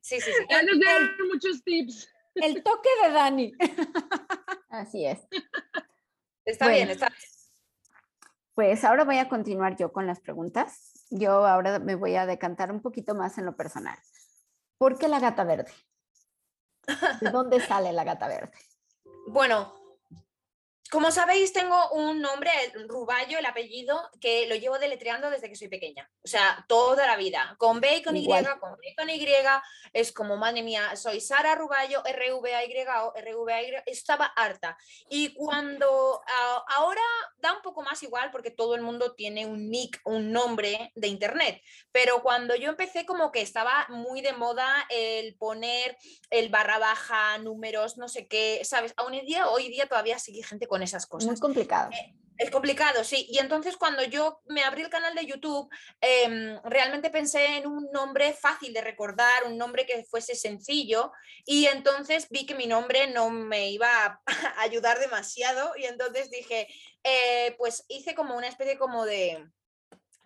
Sí, 0.00 0.22
sí, 0.22 0.32
sí. 0.32 0.44
Ya 0.48 0.62
nos 0.62 0.80
dieron 0.80 1.28
muchos 1.30 1.62
tips. 1.64 2.08
El 2.34 2.62
toque 2.62 2.88
de 3.02 3.12
Dani. 3.12 3.52
Así 4.70 5.06
es. 5.06 5.26
Está 6.44 6.68
bien, 6.68 6.90
está 6.90 7.08
bien. 7.08 7.20
Pues 8.54 8.84
ahora 8.84 9.04
voy 9.04 9.18
a 9.18 9.28
continuar 9.28 9.76
yo 9.76 9.92
con 9.92 10.06
las 10.06 10.20
preguntas. 10.20 11.06
Yo 11.10 11.46
ahora 11.46 11.78
me 11.78 11.94
voy 11.94 12.16
a 12.16 12.26
decantar 12.26 12.72
un 12.72 12.80
poquito 12.80 13.14
más 13.14 13.38
en 13.38 13.46
lo 13.46 13.56
personal. 13.56 13.98
¿Por 14.78 14.98
qué 14.98 15.08
la 15.08 15.20
gata 15.20 15.44
verde? 15.44 15.72
¿De 17.20 17.30
dónde 17.30 17.60
sale 17.60 17.92
la 17.92 18.04
gata 18.04 18.28
verde? 18.28 18.52
Bueno, 19.28 19.77
como 20.90 21.10
sabéis, 21.10 21.52
tengo 21.52 21.90
un 21.90 22.20
nombre, 22.20 22.50
Ruballo, 22.86 23.38
el 23.38 23.46
apellido, 23.46 24.10
que 24.20 24.46
lo 24.46 24.54
llevo 24.54 24.78
deletreando 24.78 25.30
desde 25.30 25.48
que 25.48 25.56
soy 25.56 25.68
pequeña. 25.68 26.10
O 26.24 26.28
sea, 26.28 26.64
toda 26.68 27.06
la 27.06 27.16
vida. 27.16 27.56
Con 27.58 27.80
B 27.80 27.96
y 27.96 28.02
con 28.02 28.16
Y, 28.16 28.26
con 28.26 28.42
B 28.78 28.88
y 28.90 28.94
con 28.94 29.10
Y. 29.10 29.26
Es 29.92 30.12
como, 30.12 30.36
madre 30.36 30.62
mía, 30.62 30.96
soy 30.96 31.20
Sara 31.20 31.54
Ruballo, 31.54 32.04
R-V-A-Y-O, 32.04 33.14
R-V-A-Y. 33.14 33.82
Estaba 33.86 34.26
harta. 34.26 34.76
Y 35.08 35.34
cuando 35.34 36.22
ahora 36.68 37.02
da 37.38 37.52
un 37.52 37.62
poco 37.62 37.82
más 37.82 38.02
igual 38.02 38.30
porque 38.30 38.50
todo 38.50 38.74
el 38.74 38.82
mundo 38.82 39.14
tiene 39.14 39.46
un 39.46 39.70
nick, 39.70 40.00
un 40.04 40.32
nombre 40.32 40.92
de 40.94 41.08
internet. 41.08 41.62
Pero 41.92 42.22
cuando 42.22 42.54
yo 42.56 42.70
empecé, 42.70 43.04
como 43.06 43.32
que 43.32 43.40
estaba 43.40 43.86
muy 43.88 44.20
de 44.20 44.32
moda 44.32 44.86
el 44.88 45.36
poner 45.36 45.96
el 46.30 46.48
barra 46.48 46.78
baja, 46.78 47.38
números, 47.38 47.96
no 47.98 48.08
sé 48.08 48.26
qué, 48.28 48.60
¿sabes? 48.64 48.94
Aún 48.96 49.12
hoy 49.12 49.26
día, 49.26 49.48
hoy 49.48 49.68
día 49.68 49.86
todavía 49.86 50.18
sigue 50.18 50.42
gente 50.42 50.66
con 50.66 50.77
esas 50.82 51.06
cosas. 51.06 51.30
Muy 51.30 51.40
complicado. 51.40 51.90
Eh, 51.92 52.14
es 52.38 52.50
complicado, 52.52 53.02
sí. 53.02 53.26
Y 53.28 53.38
entonces 53.38 53.76
cuando 53.76 54.04
yo 54.04 54.40
me 54.46 54.62
abrí 54.62 54.82
el 54.82 54.90
canal 54.90 55.14
de 55.14 55.26
YouTube, 55.26 55.68
em, 56.00 56.60
realmente 56.62 57.10
pensé 57.10 57.56
en 57.56 57.66
un 57.66 57.90
nombre 57.92 58.32
fácil 58.32 58.72
de 58.72 58.80
recordar, 58.80 59.44
un 59.44 59.58
nombre 59.58 59.84
que 59.84 60.04
fuese 60.04 60.36
sencillo. 60.36 61.10
Y 61.44 61.66
entonces 61.66 62.28
vi 62.30 62.46
que 62.46 62.54
mi 62.54 62.66
nombre 62.66 63.08
no 63.08 63.28
me 63.30 63.70
iba 63.70 63.88
a 64.04 64.22
ayudar 64.62 65.00
demasiado. 65.00 65.72
Y 65.76 65.86
entonces 65.86 66.30
dije, 66.30 66.68
eh, 67.02 67.56
pues 67.58 67.84
hice 67.88 68.14
como 68.14 68.36
una 68.36 68.46
especie 68.46 68.78
como 68.78 69.04
de 69.04 69.44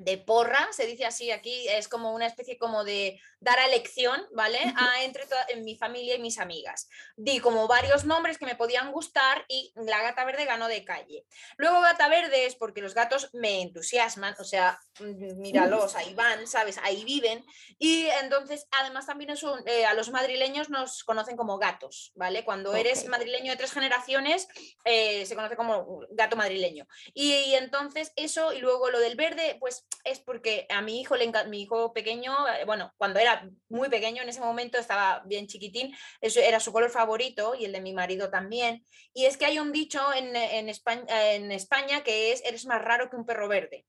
de 0.04 0.18
porra, 0.18 0.68
se 0.72 0.86
dice 0.86 1.04
así 1.04 1.30
aquí, 1.30 1.68
es 1.68 1.88
como 1.88 2.12
una 2.12 2.26
especie 2.26 2.58
como 2.58 2.84
de 2.84 3.20
dar 3.40 3.58
a 3.58 3.66
elección, 3.66 4.20
¿vale? 4.32 4.58
A, 4.76 5.02
entre 5.04 5.24
en 5.48 5.64
mi 5.64 5.76
familia 5.76 6.14
y 6.14 6.20
mis 6.20 6.38
amigas. 6.38 6.88
Di 7.16 7.40
como 7.40 7.66
varios 7.66 8.04
nombres 8.04 8.38
que 8.38 8.46
me 8.46 8.54
podían 8.54 8.92
gustar 8.92 9.44
y 9.48 9.72
la 9.74 10.00
gata 10.02 10.24
verde 10.24 10.44
ganó 10.44 10.68
de 10.68 10.84
calle. 10.84 11.24
Luego 11.56 11.80
gata 11.80 12.08
verde 12.08 12.46
es 12.46 12.54
porque 12.54 12.80
los 12.80 12.94
gatos 12.94 13.30
me 13.32 13.62
entusiasman, 13.62 14.34
o 14.38 14.44
sea, 14.44 14.80
mm, 15.00 15.40
míralos, 15.40 15.96
ahí 15.96 16.14
van, 16.14 16.46
¿sabes? 16.46 16.78
Ahí 16.82 17.04
viven. 17.04 17.44
Y 17.78 18.06
entonces, 18.22 18.66
además 18.80 19.06
también 19.06 19.34
eh, 19.66 19.84
a 19.86 19.94
los 19.94 20.10
madrileños 20.10 20.70
nos 20.70 21.04
conocen 21.04 21.36
como 21.36 21.58
gatos, 21.58 22.12
¿vale? 22.14 22.44
Cuando 22.44 22.74
eres 22.74 23.06
madrileño 23.08 23.52
de 23.52 23.56
tres 23.56 23.72
generaciones, 23.72 24.48
eh, 24.84 25.26
se 25.26 25.34
conoce 25.34 25.56
como 25.56 26.00
gato 26.10 26.36
madrileño. 26.36 26.86
Y, 27.14 27.32
y 27.32 27.54
entonces 27.54 28.12
eso, 28.16 28.52
y 28.52 28.58
luego 28.58 28.90
lo 28.90 29.00
del 29.00 29.16
verde, 29.16 29.56
pues 29.58 29.86
es 30.04 30.20
porque 30.20 30.66
a 30.68 30.82
mi 30.82 31.00
hijo, 31.00 31.16
le 31.16 31.30
mi 31.48 31.62
hijo 31.62 31.92
pequeño, 31.92 32.34
eh, 32.48 32.64
bueno, 32.64 32.92
cuando 32.96 33.18
era 33.18 33.48
muy 33.68 33.88
pequeño, 33.88 34.22
en 34.22 34.28
ese 34.28 34.40
momento 34.40 34.78
estaba 34.78 35.22
bien 35.26 35.46
chiquitín, 35.46 35.94
eso 36.20 36.40
era 36.40 36.60
su 36.60 36.72
color 36.72 36.90
favorito 36.90 37.54
y 37.54 37.64
el 37.64 37.72
de 37.72 37.80
mi 37.80 37.92
marido 37.92 38.30
también. 38.30 38.84
Y 39.12 39.26
es 39.26 39.36
que 39.36 39.46
hay 39.46 39.58
un 39.58 39.72
dicho 39.72 40.00
en, 40.14 40.34
en, 40.36 40.68
España, 40.68 41.04
en 41.32 41.52
España 41.52 42.02
que 42.02 42.32
es, 42.32 42.42
eres 42.44 42.66
más 42.66 42.82
raro 42.82 43.10
que 43.10 43.16
un 43.16 43.26
perro 43.26 43.48
verde. 43.48 43.86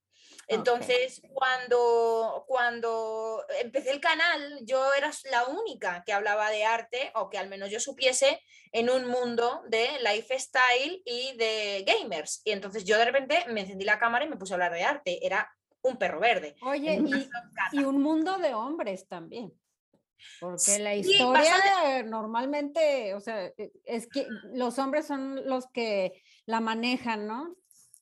Entonces, 0.48 1.22
cuando, 1.34 2.44
cuando 2.48 3.46
empecé 3.62 3.92
el 3.92 4.02
canal, 4.02 4.60
yo 4.64 4.94
era 4.94 5.10
la 5.32 5.46
única 5.46 6.04
que 6.06 6.14
hablaba 6.14 6.50
de 6.50 6.66
arte, 6.66 7.12
o 7.16 7.30
que 7.30 7.38
al 7.38 7.50
menos 7.50 7.70
yo 7.70 7.80
supiese, 7.80 8.42
en 8.72 8.90
un 8.90 9.06
mundo 9.06 9.64
de 9.68 9.88
lifestyle 10.00 11.02
y 11.06 11.36
de 11.38 11.86
gamers. 11.86 12.42
Y 12.44 12.52
entonces 12.52 12.84
yo 12.84 12.98
de 12.98 13.06
repente 13.06 13.46
me 13.48 13.62
encendí 13.62 13.86
la 13.86 14.00
cámara 14.00 14.26
y 14.26 14.30
me 14.30 14.38
puse 14.38 14.54
a 14.54 14.56
hablar 14.56 14.74
de 14.74 14.84
arte. 14.84 15.26
Era 15.26 15.50
un 15.84 15.98
perro 15.98 16.20
verde. 16.20 16.56
Oye, 16.62 17.02
y, 17.72 17.84
un 17.84 18.02
mundo 18.02 18.38
de 18.38 18.54
hombres 18.54 19.08
también. 19.08 19.54
Porque 20.40 20.80
la 20.80 20.96
historia 20.96 22.04
normalmente, 22.04 23.14
o 23.14 23.20
sea, 23.20 23.46
e, 23.46 23.72
es 23.84 24.08
que 24.08 24.26
los 24.54 24.80
hombres 24.80 25.06
son 25.06 25.48
los 25.48 25.68
que 25.68 26.24
la 26.46 26.62
manejan, 26.62 27.28
¿no? 27.28 27.56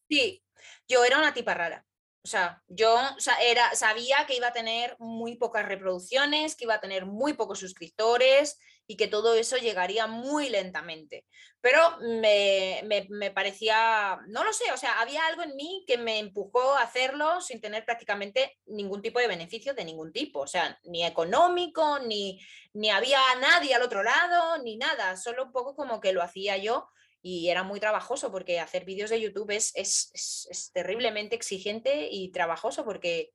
Sí, 0.08 0.44
yo 0.88 1.04
era 1.04 1.18
una 1.18 1.34
tipa 1.34 1.54
rara. 1.56 1.86
O 2.24 2.28
sea, 2.28 2.62
yo 2.68 2.96
era, 3.42 3.74
sabía 3.74 4.28
que 4.28 4.36
iba 4.36 4.48
a 4.48 4.54
tener 4.54 4.96
muy 5.00 5.38
pocas 5.38 5.66
reproducciones, 5.66 6.56
que 6.56 6.66
iba 6.66 6.76
a 6.76 6.82
tener 6.82 7.08
muy 7.08 7.34
pocos 7.34 7.60
suscriptores 7.60 8.60
y 8.92 8.98
que 8.98 9.08
todo 9.08 9.36
eso 9.36 9.56
llegaría 9.56 10.06
muy 10.06 10.50
lentamente. 10.50 11.26
Pero 11.62 11.80
me, 12.02 12.82
me, 13.08 13.32
parecía, 13.32 14.20
no 14.28 14.44
lo 14.44 14.52
sé, 14.52 14.70
o 14.74 14.76
sea, 14.76 15.00
había 15.00 15.26
algo 15.28 15.44
en 15.44 15.56
mí 15.56 15.86
que 15.88 15.98
me 15.98 16.20
empujó 16.20 16.74
a 16.74 16.82
hacerlo 16.82 17.40
sin 17.40 17.62
tener 17.62 17.86
prácticamente 17.86 18.58
ningún 18.66 19.02
tipo 19.02 19.20
de 19.20 19.30
beneficio 19.30 19.74
de 19.74 19.86
ningún 19.86 20.12
tipo, 20.12 20.42
o 20.42 20.48
sea, 20.48 20.78
ni 20.84 21.06
económico, 21.06 22.00
ni, 22.00 22.42
ni 22.74 22.90
había 22.90 23.22
nadie 23.40 23.76
al 23.76 23.84
otro 23.84 24.04
lado, 24.04 24.62
ni 24.62 24.76
nada, 24.76 25.16
solo 25.16 25.46
un 25.46 25.54
poco 25.54 25.74
como 25.74 26.02
que 26.02 26.12
lo 26.12 26.22
hacía 26.22 26.58
yo 26.58 26.90
y 27.22 27.48
era 27.48 27.64
muy 27.64 27.80
trabajoso 27.80 28.30
porque 28.30 28.60
hacer 28.60 28.84
vídeos 28.84 29.10
de 29.10 29.22
YouTube 29.22 29.52
es, 29.52 29.72
es, 29.76 30.12
es 30.50 30.72
terriblemente 30.74 31.38
exigente 31.38 32.10
y 32.12 32.30
trabajoso 32.34 32.84
porque 32.84 33.32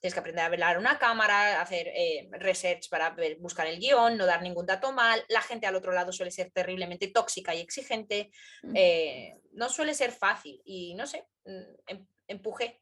Tienes 0.00 0.14
que 0.14 0.20
aprender 0.20 0.44
a 0.44 0.48
velar 0.48 0.78
una 0.78 0.98
cámara, 0.98 1.60
hacer 1.60 1.88
eh, 1.88 2.28
research 2.32 2.88
para 2.88 3.14
buscar 3.38 3.66
el 3.66 3.78
guion, 3.78 4.16
no 4.16 4.26
dar 4.26 4.42
ningún 4.42 4.66
dato 4.66 4.92
mal. 4.92 5.22
La 5.28 5.40
gente 5.40 5.66
al 5.66 5.76
otro 5.76 5.92
lado 5.92 6.12
suele 6.12 6.30
ser 6.30 6.50
terriblemente 6.50 7.08
tóxica 7.08 7.54
y 7.54 7.60
exigente. 7.60 8.30
Eh, 8.74 9.40
no 9.52 9.68
suele 9.68 9.94
ser 9.94 10.12
fácil 10.12 10.60
y 10.64 10.94
no 10.94 11.06
sé, 11.06 11.26
mm, 11.44 11.74
em, 11.86 12.06
empujé, 12.28 12.80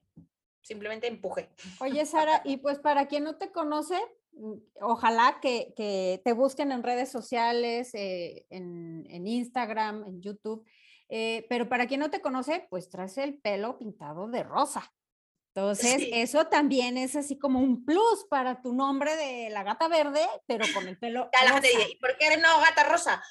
simplemente 0.63 1.07
empujé. 1.07 1.51
Oye, 1.81 2.05
Sara, 2.07 2.43
y 2.45 2.59
pues 2.59 2.79
para 2.79 3.07
quien 3.07 3.25
no 3.25 3.37
te 3.37 3.53
conoce, 3.53 3.99
mm, 4.33 4.55
ojalá 4.81 5.39
que, 5.41 5.73
te 6.25 6.33
busquen 6.33 6.73
en 6.73 6.83
redes 6.83 7.11
sociales, 7.11 7.95
eh, 7.95 8.47
en, 8.51 9.07
en, 9.09 9.27
Instagram, 9.27 10.05
en 10.07 10.21
YouTube. 10.21 10.65
pero 11.49 11.69
para 11.69 11.87
quien 11.87 12.01
no 12.01 12.11
te 12.11 12.21
conoce, 12.21 12.67
pues 12.71 12.89
traes 12.89 13.19
el 13.19 13.39
pelo 13.41 13.79
pintado 13.79 14.29
de 14.29 14.45
rosa. 14.45 14.93
Entonces, 15.55 16.07
eso 16.13 16.47
también 16.47 16.97
es 16.97 17.17
así 17.17 17.37
como 17.37 17.59
un 17.59 17.85
plus 17.85 18.25
para 18.31 18.63
tu 18.63 18.73
nombre 18.73 19.17
de 19.17 19.51
la 19.51 19.65
gata 19.65 19.89
verde, 19.89 20.25
pero 20.47 20.65
con 20.73 20.87
el 20.87 20.97
pelo. 20.97 21.29
Ya 21.33 21.45
la 21.45 21.53
gente 21.55 21.69
dice, 21.69 21.89
¿y 21.91 21.97
por 21.97 22.17
qué 22.17 22.37
no 22.37 22.61
gata 22.61 22.85
rosa? 22.85 23.23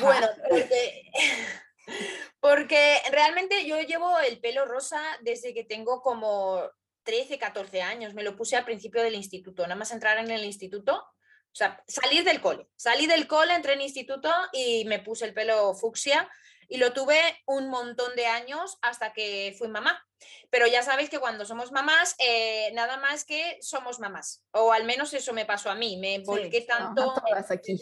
Bueno, 0.00 0.28
porque, 0.50 1.10
porque 2.40 3.00
realmente 3.10 3.66
yo 3.66 3.80
llevo 3.80 4.18
el 4.20 4.38
pelo 4.38 4.66
rosa 4.66 5.02
desde 5.22 5.54
que 5.54 5.64
tengo 5.64 6.02
como 6.02 6.60
13, 7.04 7.38
14 7.38 7.80
años. 7.80 8.12
Me 8.12 8.22
lo 8.22 8.36
puse 8.36 8.56
al 8.56 8.66
principio 8.66 9.02
del 9.02 9.14
instituto, 9.14 9.62
nada 9.62 9.76
más 9.76 9.92
entrar 9.92 10.18
en 10.18 10.30
el 10.30 10.44
instituto. 10.44 10.94
O 10.94 11.54
sea, 11.54 11.82
salir 11.86 12.22
del 12.24 12.42
cole. 12.42 12.68
Salí 12.76 13.06
del 13.06 13.26
cole, 13.26 13.54
entré 13.54 13.74
en 13.74 13.80
instituto 13.80 14.30
y 14.52 14.84
me 14.84 15.00
puse 15.00 15.24
el 15.24 15.34
pelo 15.34 15.74
fucsia 15.74 16.30
y 16.72 16.78
lo 16.78 16.94
tuve 16.94 17.20
un 17.44 17.68
montón 17.68 18.16
de 18.16 18.24
años 18.24 18.78
hasta 18.80 19.12
que 19.12 19.54
fui 19.58 19.68
mamá. 19.68 20.02
Pero 20.48 20.66
ya 20.66 20.82
sabéis 20.82 21.10
que 21.10 21.18
cuando 21.18 21.44
somos 21.44 21.70
mamás, 21.70 22.16
eh, 22.18 22.70
nada 22.72 22.96
más 22.96 23.26
que 23.26 23.58
somos 23.60 24.00
mamás. 24.00 24.42
O 24.52 24.72
al 24.72 24.84
menos 24.84 25.12
eso 25.12 25.34
me 25.34 25.44
pasó 25.44 25.68
a 25.68 25.74
mí. 25.74 25.98
Me 25.98 26.20
volqué 26.20 26.62
tanto. 26.62 27.14
aquí. 27.50 27.78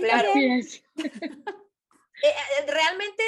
claro. 0.00 0.32
Eh, 2.20 2.34
eh, 2.58 2.66
realmente 2.66 3.22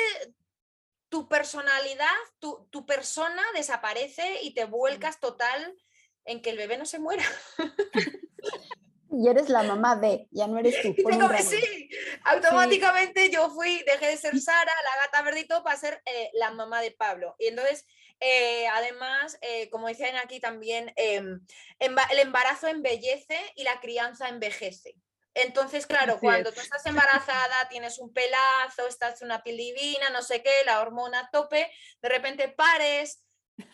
tu 1.09 1.29
personalidad, 1.29 2.09
tu, 2.41 2.67
tu, 2.71 2.87
persona 2.87 3.41
desaparece 3.55 4.43
y 4.43 4.53
te 4.53 4.65
vuelcas 4.65 5.21
total 5.21 5.79
en 6.25 6.43
que 6.43 6.51
el 6.51 6.57
bebé 6.57 6.77
no 6.77 6.85
se 6.85 6.99
muera. 6.99 7.23
Y 9.13 9.29
eres 9.29 9.49
la 9.49 9.63
mamá 9.63 9.97
de, 9.97 10.29
ya 10.31 10.47
no 10.47 10.59
eres 10.59 10.81
tú. 10.83 10.95
sí, 11.43 11.89
automáticamente 12.25 13.31
yo 13.31 13.51
fui, 13.51 13.83
dejé 13.85 14.09
de 14.09 14.17
ser 14.17 14.39
Sara, 14.41 14.73
la 14.85 15.05
gata 15.05 15.23
verdito, 15.23 15.63
para 15.63 15.77
ser 15.77 16.03
eh, 16.07 16.31
la 16.35 16.51
mamá 16.53 16.81
de 16.81 16.93
Pablo. 16.93 17.35
Y 17.39 17.49
entonces, 17.49 17.87
eh, 18.21 18.69
además, 18.69 19.39
eh, 19.41 19.69
como 19.71 19.89
decían 19.89 20.17
aquí 20.17 20.41
también, 20.41 20.93
em, 20.97 21.41
el 21.79 22.19
embarazo 22.19 22.69
embellece 22.69 23.39
y 23.57 23.65
la 23.65 23.81
crianza 23.81 24.29
envejece. 24.29 24.95
Entonces, 25.35 25.87
claro, 25.87 26.19
cuando 26.21 26.53
tú 26.53 26.61
estás 26.61 26.85
embarazada, 26.87 27.69
tienes 27.69 27.99
un 27.99 28.13
pelazo, 28.13 28.87
estás 28.89 29.23
una 29.23 29.43
piel 29.43 29.57
divina, 29.57 30.11
no 30.11 30.23
sé 30.23 30.43
qué, 30.43 30.51
la 30.67 30.81
hormona 30.81 31.21
a 31.21 31.31
tope, 31.31 31.71
de 32.03 32.09
repente 32.09 32.49
pares, 32.49 33.23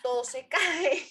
todo 0.02 0.24
se 0.24 0.48
cae. 0.48 1.02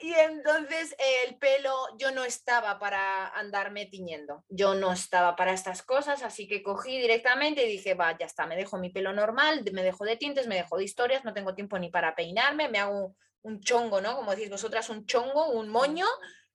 Y, 0.00 0.12
entonces 0.14 0.94
el 1.26 1.36
pelo, 1.36 1.74
yo 1.98 2.10
no 2.10 2.24
estaba 2.24 2.78
para 2.78 3.28
andarme 3.28 3.86
tiñendo, 3.86 4.44
yo 4.48 4.74
no 4.74 4.92
estaba 4.92 5.36
para 5.36 5.52
estas 5.52 5.82
cosas, 5.82 6.22
así 6.22 6.46
que 6.46 6.62
cogí 6.62 7.00
directamente 7.00 7.64
y 7.64 7.72
dije, 7.72 7.94
va, 7.94 8.16
ya 8.18 8.26
está, 8.26 8.46
me 8.46 8.56
dejo 8.56 8.78
mi 8.78 8.90
pelo 8.90 9.12
normal, 9.12 9.64
me 9.72 9.82
dejo 9.82 10.04
de 10.04 10.16
tintes, 10.16 10.46
me 10.46 10.56
dejo 10.56 10.76
de 10.76 10.84
historias, 10.84 11.24
no 11.24 11.34
tengo 11.34 11.54
tiempo 11.54 11.78
ni 11.78 11.90
para 11.90 12.14
peinarme, 12.14 12.68
me 12.68 12.78
hago 12.78 13.16
un, 13.42 13.60
chongo, 13.60 14.00
¿no? 14.00 14.16
Como 14.16 14.32
decís 14.32 14.50
vosotras, 14.50 14.88
un 14.90 15.06
chongo, 15.06 15.50
un 15.50 15.68
moño 15.68 16.06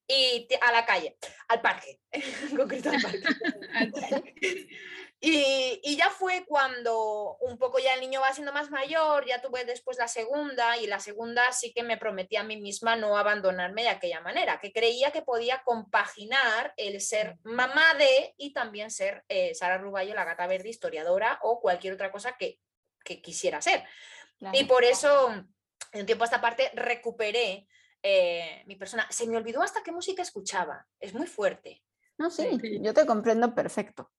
y 0.08 0.47
a 0.62 0.71
la 0.71 0.86
calle, 0.86 1.17
al 1.47 1.62
parque, 1.62 2.00
en 2.12 2.58
concreto 2.58 2.89
al 2.89 3.02
parque. 3.02 3.21
Y, 5.23 5.97
ya 5.97 6.10
fue 6.10 6.45
cuando 6.47 7.38
un 7.41 7.60
poco 7.60 7.77
ya 7.77 7.93
el 7.93 8.01
niño 8.01 8.21
va 8.21 8.34
siendo 8.34 8.51
más 8.51 8.71
mayor, 8.71 9.23
ya 9.27 9.39
tuve 9.39 9.65
después 9.65 9.99
la 9.99 10.07
segunda 10.07 10.77
y 10.77 10.88
la 10.88 10.99
segunda 10.99 11.43
sí 11.51 11.71
que 11.73 11.84
me 11.84 11.97
prometí 11.97 12.38
a 12.38 12.43
mí 12.43 12.57
misma 12.60 12.95
no 12.95 13.15
abandonarme 13.15 13.84
de 13.84 13.89
aquella 13.89 14.19
manera, 14.21 14.60
que 14.60 14.73
creía 14.73 15.12
que 15.12 15.21
podía 15.21 15.62
compaginar 15.63 16.73
el 16.75 16.99
ser 17.01 17.38
mamá 17.43 17.93
de 17.93 18.34
y 18.36 18.51
también 18.51 18.89
ser 18.89 19.23
eh, 19.29 19.53
Sara 19.53 19.77
Ruballo, 19.77 20.15
la 20.15 20.25
gata 20.25 20.47
verde, 20.47 20.69
historiadora 20.69 21.38
o 21.43 21.62
cualquier 21.62 21.93
otra 21.93 22.12
cosa 22.12 22.36
que, 22.36 22.60
quisiera 23.03 23.62
ser. 23.62 23.84
Y 24.53 24.63
por 24.63 24.84
eso, 24.84 25.29
en 25.91 25.99
un 25.99 26.05
tiempo 26.05 26.23
a 26.23 26.25
esta 26.25 26.41
parte, 26.41 26.71
recuperé 26.73 27.67
eh, 28.01 28.63
mi 28.65 28.75
persona. 28.75 29.05
Se 29.12 29.27
me 29.27 29.38
olvidó 29.38 29.62
hasta 29.62 29.84
qué 29.84 29.91
música 29.91 30.23
escuchaba, 30.23 30.88
es 30.99 31.13
muy 31.13 31.27
fuerte. 31.27 31.84
No, 32.17 32.31
sí, 32.31 32.60
yo 32.81 32.93
te 32.93 33.05
comprendo 33.05 33.53
perfecto. 33.53 34.12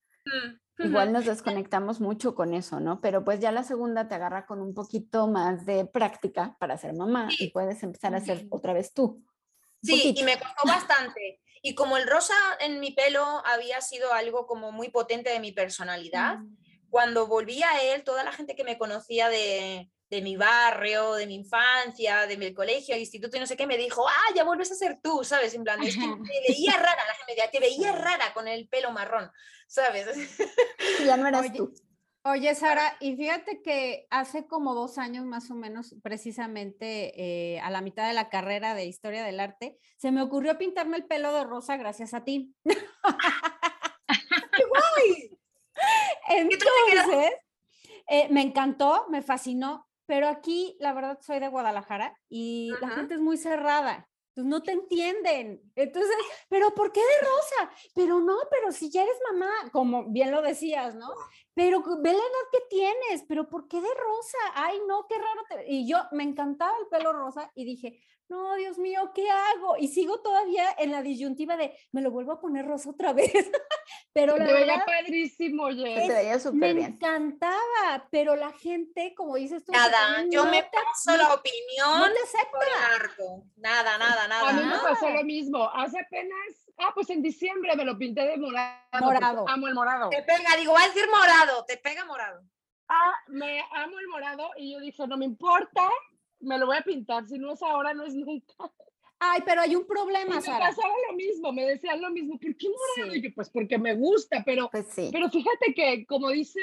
Igual 0.78 1.12
nos 1.12 1.26
desconectamos 1.26 2.00
mucho 2.00 2.34
con 2.34 2.54
eso, 2.54 2.80
¿no? 2.80 3.00
Pero 3.00 3.24
pues 3.24 3.40
ya 3.40 3.52
la 3.52 3.62
segunda 3.62 4.08
te 4.08 4.14
agarra 4.14 4.46
con 4.46 4.60
un 4.60 4.74
poquito 4.74 5.28
más 5.28 5.64
de 5.66 5.84
práctica 5.84 6.56
para 6.58 6.78
ser 6.78 6.94
mamá 6.94 7.28
y 7.38 7.50
puedes 7.50 7.82
empezar 7.82 8.14
a 8.14 8.20
ser 8.20 8.46
otra 8.50 8.72
vez 8.72 8.92
tú. 8.92 9.24
Sí, 9.82 10.14
y 10.16 10.22
me 10.24 10.38
costó 10.38 10.66
bastante. 10.66 11.40
Y 11.62 11.74
como 11.74 11.96
el 11.96 12.08
rosa 12.08 12.34
en 12.60 12.80
mi 12.80 12.92
pelo 12.92 13.24
había 13.46 13.80
sido 13.80 14.12
algo 14.12 14.46
como 14.46 14.72
muy 14.72 14.88
potente 14.88 15.30
de 15.30 15.40
mi 15.40 15.52
personalidad, 15.52 16.38
mm. 16.38 16.56
cuando 16.90 17.26
volví 17.26 17.62
a 17.62 17.82
él, 17.82 18.02
toda 18.02 18.24
la 18.24 18.32
gente 18.32 18.56
que 18.56 18.64
me 18.64 18.78
conocía 18.78 19.28
de, 19.28 19.90
de 20.12 20.20
mi 20.20 20.36
barrio, 20.36 21.14
de 21.14 21.26
mi 21.26 21.36
infancia, 21.36 22.26
de 22.26 22.36
mi 22.36 22.52
colegio, 22.52 22.94
instituto 22.98 23.38
y 23.38 23.40
no 23.40 23.46
sé 23.46 23.56
qué, 23.56 23.66
me 23.66 23.78
dijo, 23.78 24.06
ah, 24.06 24.34
ya 24.36 24.44
vuelves 24.44 24.70
a 24.70 24.74
ser 24.74 25.00
tú, 25.02 25.24
¿sabes? 25.24 25.54
En 25.54 25.64
plan, 25.64 25.82
es 25.82 25.96
que 25.96 26.02
te 26.02 26.52
veía 26.52 26.76
rara, 26.76 27.02
la 27.08 27.14
gente 27.14 27.34
te 27.50 27.60
veía 27.60 27.92
rara 27.92 28.34
con 28.34 28.46
el 28.46 28.68
pelo 28.68 28.92
marrón, 28.92 29.30
¿sabes? 29.66 30.06
ya 31.06 31.16
no 31.16 31.28
eras 31.28 31.50
tú. 31.54 31.72
Oye, 32.24 32.54
Sara, 32.54 32.94
y 33.00 33.16
fíjate 33.16 33.62
que 33.62 34.06
hace 34.10 34.46
como 34.46 34.74
dos 34.74 34.98
años 34.98 35.24
más 35.24 35.50
o 35.50 35.54
menos, 35.54 35.94
precisamente 36.02 37.14
eh, 37.16 37.58
a 37.60 37.70
la 37.70 37.80
mitad 37.80 38.06
de 38.06 38.12
la 38.12 38.28
carrera 38.28 38.74
de 38.74 38.84
Historia 38.84 39.24
del 39.24 39.40
Arte, 39.40 39.78
se 39.96 40.12
me 40.12 40.20
ocurrió 40.20 40.58
pintarme 40.58 40.98
el 40.98 41.06
pelo 41.06 41.32
de 41.32 41.44
rosa 41.44 41.78
gracias 41.78 42.12
a 42.12 42.22
ti. 42.22 42.54
¡Qué 42.64 42.76
guay! 44.68 45.38
Entonces, 46.28 47.32
eh, 48.08 48.28
me 48.28 48.42
encantó, 48.42 49.06
me 49.08 49.22
fascinó, 49.22 49.88
pero 50.12 50.28
aquí, 50.28 50.76
la 50.78 50.92
verdad, 50.92 51.18
soy 51.22 51.40
de 51.40 51.48
Guadalajara 51.48 52.14
y 52.28 52.70
la 52.82 52.90
gente 52.90 53.14
es 53.14 53.20
muy 53.20 53.38
cerrada. 53.38 54.06
Entonces 54.28 54.50
no 54.50 54.62
te 54.62 54.72
entienden. 54.72 55.62
Entonces, 55.74 56.14
pero 56.50 56.74
¿por 56.74 56.92
qué 56.92 57.00
de 57.00 57.26
rosa? 57.26 57.74
Pero 57.94 58.20
no, 58.20 58.36
pero 58.50 58.72
si 58.72 58.90
ya 58.90 59.04
eres 59.04 59.16
mamá, 59.32 59.50
como 59.72 60.10
bien 60.12 60.30
lo 60.30 60.42
decías, 60.42 60.94
¿no? 60.96 61.08
Pero 61.54 61.80
ve 61.80 62.12
la 62.12 62.18
edad 62.18 62.46
que 62.52 62.58
tienes, 62.68 63.24
pero 63.26 63.48
¿por 63.48 63.66
qué 63.68 63.80
de 63.80 63.94
rosa? 63.94 64.36
Ay, 64.54 64.82
no, 64.86 65.06
qué 65.08 65.14
raro. 65.16 65.64
Y 65.66 65.88
yo 65.88 65.96
me 66.10 66.24
encantaba 66.24 66.76
el 66.78 66.88
pelo 66.88 67.14
rosa 67.14 67.50
y 67.54 67.64
dije, 67.64 67.98
no, 68.32 68.54
Dios 68.54 68.78
mío, 68.78 69.12
¿qué 69.14 69.28
hago? 69.28 69.76
Y 69.78 69.88
sigo 69.88 70.20
todavía 70.20 70.64
en 70.78 70.90
la 70.90 71.02
disyuntiva 71.02 71.58
de, 71.58 71.76
me 71.92 72.00
lo 72.00 72.10
vuelvo 72.10 72.32
a 72.32 72.40
poner 72.40 72.66
rosa 72.66 72.90
otra 72.90 73.12
vez. 73.12 73.50
pero 74.14 74.38
la 74.38 74.46
te 74.46 74.52
veía 74.54 74.84
padrísimo, 74.86 75.68
Te 75.68 76.08
veía 76.08 76.38
súper 76.38 76.74
bien. 76.74 76.76
Me 76.76 76.96
encantaba, 76.96 78.08
pero 78.10 78.34
la 78.34 78.52
gente, 78.52 79.14
como 79.14 79.36
dices 79.36 79.64
tú, 79.64 79.72
nada, 79.72 80.24
yo 80.30 80.46
me 80.46 80.62
paso 80.62 81.16
la 81.16 81.34
opinión. 81.34 82.00
No 82.00 82.06
te 82.06 82.20
acepta. 82.20 83.12
Nada, 83.56 83.98
nada, 83.98 84.26
nada. 84.28 84.48
A 84.48 84.52
mí 84.54 84.64
me 84.64 84.78
pasó 84.78 85.10
lo 85.10 85.24
mismo. 85.24 85.68
Hace 85.68 86.00
apenas, 86.00 86.72
ah, 86.78 86.92
pues 86.94 87.10
en 87.10 87.20
diciembre 87.20 87.76
me 87.76 87.84
lo 87.84 87.98
pinté 87.98 88.22
de 88.22 88.38
morado. 88.38 88.78
Morado. 88.98 89.44
Amo 89.48 89.68
el 89.68 89.74
morado. 89.74 90.08
Te 90.08 90.22
pega, 90.22 90.56
digo, 90.58 90.72
va 90.72 90.84
a 90.84 90.88
decir 90.88 91.04
morado, 91.10 91.64
te 91.66 91.76
pega 91.76 92.06
morado. 92.06 92.42
Ah, 92.88 93.14
me 93.28 93.62
amo 93.72 93.98
el 93.98 94.08
morado 94.08 94.50
y 94.56 94.72
yo 94.72 94.80
dije, 94.80 95.06
no 95.06 95.16
me 95.16 95.24
importa, 95.24 95.88
me 96.42 96.58
lo 96.58 96.66
voy 96.66 96.76
a 96.76 96.82
pintar, 96.82 97.26
si 97.26 97.38
no 97.38 97.52
es 97.52 97.62
ahora, 97.62 97.94
no 97.94 98.04
es 98.04 98.14
nunca. 98.14 98.54
Ay, 99.24 99.40
pero 99.46 99.60
hay 99.60 99.76
un 99.76 99.86
problema, 99.86 100.40
Sara. 100.40 100.58
Me 100.58 100.74
pasaba 100.74 100.94
lo 101.08 101.14
mismo, 101.16 101.52
me 101.52 101.64
decían 101.64 102.02
lo 102.02 102.10
mismo. 102.10 102.40
¿Por 102.40 102.56
qué 102.56 102.66
morado? 102.68 103.14
Y 103.14 103.22
yo, 103.22 103.30
pues 103.32 103.48
porque 103.50 103.78
me 103.78 103.94
gusta, 103.94 104.42
pero, 104.44 104.68
pues 104.68 104.86
sí. 104.92 105.10
pero 105.12 105.30
fíjate 105.30 105.72
que, 105.74 106.04
como 106.06 106.28
dice 106.30 106.60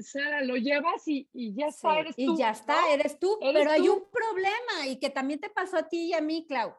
Sara, 0.00 0.40
lo 0.42 0.56
llevas 0.56 1.06
y, 1.06 1.28
y 1.34 1.54
ya 1.54 1.66
está, 1.66 1.98
eres 1.98 2.16
tú. 2.16 2.22
Y 2.22 2.36
ya 2.38 2.50
está, 2.52 2.90
eres 2.90 3.18
tú. 3.18 3.38
pero 3.40 3.70
hay 3.70 3.86
un 3.88 4.02
problema 4.10 4.86
y 4.86 4.98
que 4.98 5.10
también 5.10 5.40
te 5.40 5.50
pasó 5.50 5.76
a 5.76 5.88
ti 5.90 6.06
y 6.06 6.14
a 6.14 6.22
mí, 6.22 6.46
Clau. 6.48 6.74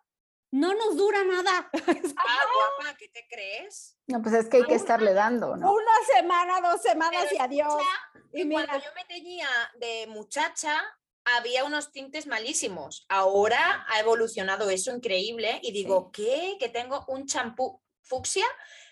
no 0.53 0.73
nos 0.73 0.97
dura 0.97 1.23
nada. 1.23 1.69
Ah, 2.17 2.43
guapa, 2.79 2.97
¿qué 2.97 3.07
te 3.09 3.27
crees? 3.29 3.97
No, 4.07 4.23
pues 4.23 4.33
es 4.33 4.49
que 4.49 4.57
hay 4.57 4.63
que 4.63 4.73
estarle 4.75 5.13
dando, 5.13 5.55
¿no? 5.55 5.71
Una 5.71 5.91
semana, 6.15 6.61
dos 6.67 6.81
semanas 6.81 7.25
Pero 7.29 7.35
y 7.35 7.45
adiós. 7.45 7.73
escucha, 7.73 8.29
Y 8.33 8.43
que 8.43 8.49
cuando 8.49 8.73
mira, 8.73 8.83
yo 8.85 8.91
me 8.95 9.05
teñía 9.05 9.47
de 9.79 10.07
muchacha, 10.07 10.81
había 11.25 11.63
unos 11.65 11.91
tintes 11.91 12.27
malísimos. 12.27 13.05
Ahora 13.09 13.85
ha 13.89 13.99
evolucionado 13.99 14.69
eso 14.69 14.91
increíble 14.95 15.59
y 15.61 15.71
digo, 15.71 16.11
¿qué? 16.11 16.57
Que 16.59 16.69
tengo 16.69 17.05
un 17.07 17.27
champú 17.27 17.81
fucsia 18.01 18.45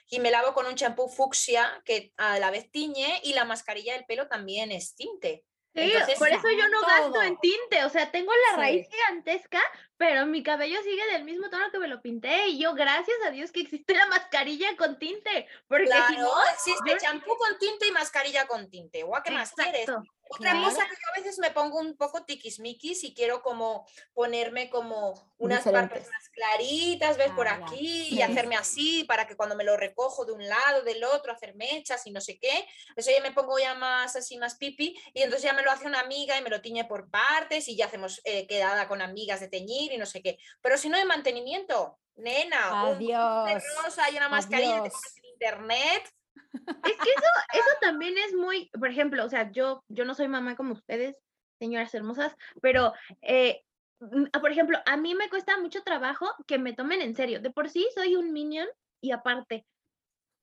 y 0.07 0.19
me 0.19 0.31
lavo 0.31 0.53
con 0.53 0.65
un 0.65 0.75
champú 0.75 1.07
fucsia 1.09 1.81
que 1.85 2.13
a 2.17 2.39
la 2.39 2.51
vez 2.51 2.71
tiñe 2.71 3.19
y 3.23 3.33
la 3.33 3.45
mascarilla 3.45 3.93
del 3.93 4.05
pelo 4.05 4.27
también 4.27 4.71
es 4.71 4.95
tinte. 4.95 5.43
Sí, 5.75 5.81
Entonces, 5.81 6.17
por 6.17 6.29
eso 6.29 6.49
yo 6.49 6.67
no 6.67 6.81
gasto 6.81 7.21
en 7.21 7.33
todo. 7.35 7.39
tinte, 7.43 7.85
o 7.85 7.89
sea, 7.89 8.09
tengo 8.09 8.31
la 8.49 8.57
raíz 8.57 8.87
Sí. 8.87 8.91
gigantesca, 8.91 9.61
pero 9.97 10.25
mi 10.25 10.41
cabello 10.41 10.81
sigue 10.81 11.05
del 11.11 11.23
mismo 11.25 11.47
tono 11.51 11.69
que 11.71 11.77
me 11.77 11.87
lo 11.87 12.01
pinté 12.01 12.47
y 12.47 12.57
yo 12.59 12.73
gracias 12.73 13.17
a 13.25 13.29
Dios 13.29 13.51
que 13.51 13.61
existe 13.61 13.93
la 13.93 14.07
mascarilla 14.07 14.75
con 14.77 14.97
tinte, 14.97 15.47
porque 15.67 15.85
si 15.85 15.91
Claro, 15.91 16.21
no, 16.23 16.43
existe 16.55 16.89
yo- 16.89 16.97
champú 16.97 17.37
con 17.37 17.59
tinte 17.59 17.85
y 17.87 17.91
mascarilla 17.91 18.47
con 18.47 18.67
tinte. 18.69 19.03
Guau, 19.03 19.21
¿qué 19.23 19.29
más 19.29 19.51
quieres? 19.53 19.85
Otra 20.31 20.51
Claro. 20.51 20.63
cosa 20.69 20.83
que 20.87 20.91
yo 20.95 21.11
a 21.11 21.17
veces 21.19 21.39
me 21.39 21.49
pongo 21.49 21.79
un 21.79 21.97
poco 21.97 22.23
tiquismiquis 22.23 23.03
y 23.03 23.15
quiero 23.15 23.41
como 23.41 23.87
ponerme 24.13 24.69
como 24.69 25.33
unas 25.39 25.63
partes 25.63 26.07
más 26.07 26.29
claritas, 26.29 27.17
¿ves? 27.17 27.31
Por 27.31 27.47
Ah, 27.47 27.59
aquí 27.63 28.09
y 28.11 28.21
hacerme 28.21 28.55
así 28.55 29.03
para 29.05 29.25
que 29.25 29.35
cuando 29.35 29.55
me 29.55 29.63
lo 29.63 29.75
recojo 29.75 30.25
de 30.25 30.33
un 30.33 30.47
lado, 30.47 30.83
del 30.83 31.03
otro, 31.03 31.33
hacer 31.33 31.55
mechas 31.55 32.05
y 32.05 32.11
no 32.11 32.21
sé 32.21 32.37
qué. 32.37 32.67
Eso 32.95 33.09
ya 33.09 33.21
me 33.21 33.31
pongo 33.31 33.57
ya 33.57 33.73
más 33.73 34.15
así, 34.15 34.37
más 34.37 34.55
pipi 34.55 34.95
y 35.15 35.23
entonces 35.23 35.41
ya 35.43 35.53
me 35.53 35.63
lo 35.63 35.71
hace 35.71 35.87
una 35.87 36.01
amiga 36.01 36.37
y 36.37 36.43
me 36.43 36.51
lo 36.51 36.61
tiñe 36.61 36.85
por 36.85 37.09
partes 37.09 37.67
y 37.67 37.75
ya 37.75 37.87
hacemos 37.87 38.21
eh, 38.23 38.45
quedada 38.45 38.87
con 38.87 39.01
amigas 39.01 39.39
de 39.39 39.47
teñir 39.47 39.91
y 39.93 39.97
no 39.97 40.05
sé 40.05 40.21
qué. 40.21 40.37
Pero 40.61 40.77
si 40.77 40.89
no 40.89 40.97
hay 40.97 41.05
mantenimiento, 41.05 41.97
nena, 42.17 42.83
un 42.83 42.93
poquito 42.93 43.45
de 43.45 43.51
Adiós. 43.53 43.63
rosa 43.83 44.11
y 44.11 44.17
una 44.17 44.29
mascarilla 44.29 44.73
te 44.75 44.79
Adiós. 44.81 44.93
compras 44.93 45.17
en 45.17 45.25
internet. 45.25 46.13
Es 46.53 46.97
que 46.97 47.09
eso, 47.11 47.31
eso 47.53 47.69
también 47.81 48.17
es 48.17 48.33
muy, 48.33 48.69
por 48.69 48.89
ejemplo, 48.89 49.23
o 49.25 49.29
sea, 49.29 49.51
yo, 49.51 49.83
yo 49.87 50.05
no 50.05 50.15
soy 50.15 50.27
mamá 50.27 50.55
como 50.55 50.73
ustedes, 50.73 51.15
señoras 51.59 51.93
hermosas, 51.93 52.35
pero, 52.61 52.93
eh, 53.21 53.63
mm, 53.99 54.25
ah, 54.33 54.39
por 54.39 54.51
ejemplo, 54.51 54.79
a 54.85 54.97
mí 54.97 55.15
me 55.15 55.29
cuesta 55.29 55.57
mucho 55.57 55.83
trabajo 55.83 56.27
que 56.47 56.57
me 56.57 56.73
tomen 56.73 57.01
en 57.01 57.15
serio. 57.15 57.39
De 57.41 57.51
por 57.51 57.69
sí 57.69 57.87
soy 57.93 58.15
un 58.15 58.31
minion 58.31 58.67
y 59.01 59.11
aparte, 59.11 59.65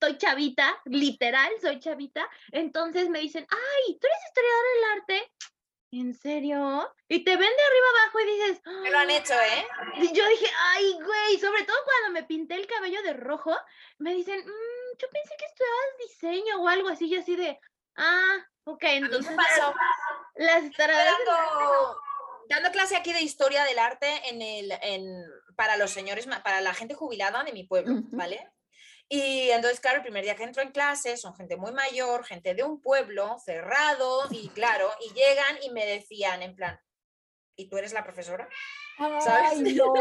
estoy 0.01 0.19
chavita, 0.19 0.77
literal, 0.85 1.51
soy 1.61 1.79
chavita. 1.81 2.29
Entonces 2.53 3.09
me 3.09 3.21
dicen, 3.21 3.47
ay, 3.51 3.99
tú 3.99 4.07
eres 4.07 4.19
historiadora 4.29 4.69
del 4.75 5.01
arte. 5.01 5.33
¿En 5.92 6.14
serio? 6.14 6.92
Y 7.09 7.25
te 7.25 7.31
ven 7.31 7.38
de 7.40 7.46
arriba 7.46 7.87
abajo 8.03 8.20
y 8.20 8.25
dices, 8.27 8.61
Me 8.83 8.90
lo 8.90 8.99
han 8.99 9.11
hecho, 9.11 9.35
¿eh? 9.35 9.66
y 9.96 10.12
yo 10.12 10.27
dije, 10.29 10.46
ay, 10.75 10.92
güey, 10.94 11.38
sobre 11.38 11.64
todo 11.64 11.77
cuando 11.85 12.11
me 12.20 12.27
pinté 12.27 12.55
el 12.57 12.66
cabello 12.66 13.01
de 13.03 13.12
rojo, 13.14 13.57
me 13.99 14.12
dicen, 14.14 14.40
"Mm, 14.40 14.99
yo 14.99 15.09
pensé 15.11 15.35
que 15.38 15.46
estudiabas 15.46 15.99
diseño 16.09 16.61
o 16.62 16.68
algo 16.68 16.88
así, 16.88 17.09
yo 17.09 17.20
así 17.20 17.37
de, 17.37 17.59
ah, 17.96 18.37
ok, 18.64 18.83
entonces 18.85 19.37
pasó. 19.37 19.75
las 20.35 20.64
dando, 20.77 21.96
dando 22.49 22.70
clase 22.72 22.96
aquí 22.96 23.12
de 23.12 23.22
historia 23.22 23.64
del 23.64 23.79
arte 23.79 24.29
en 24.29 24.42
el, 24.42 24.72
en, 24.83 25.25
para 25.57 25.77
los 25.77 25.90
señores, 25.92 26.27
para 26.44 26.61
la 26.61 26.75
gente 26.75 26.94
jubilada 26.94 27.44
de 27.44 27.53
mi 27.53 27.64
pueblo, 27.64 27.94
Ujú. 27.94 28.09
¿vale? 28.16 28.51
Y 29.09 29.51
entonces, 29.51 29.81
claro, 29.81 29.99
el 29.99 30.03
primer 30.03 30.25
día 30.25 30.35
que 30.35 30.42
entro 30.42 30.62
en 30.62 30.73
clase 30.73 31.16
son 31.16 31.37
gente 31.37 31.57
muy 31.57 31.73
mayor, 31.73 32.25
gente 32.25 32.55
de 32.55 32.64
un 32.64 32.81
pueblo 32.81 33.37
cerrado 33.45 34.27
y 34.31 34.49
claro, 34.49 34.90
y 35.01 35.12
llegan 35.14 35.62
y 35.62 35.71
me 35.71 35.87
decían 35.87 36.42
en 36.42 36.57
plan, 36.57 36.81
¿y 37.55 37.69
tú 37.69 37.79
eres 37.79 37.92
la 37.92 38.03
profesora? 38.03 38.49
¿sabes? 38.99 39.53
Ay, 39.53 39.75
no. 39.75 39.92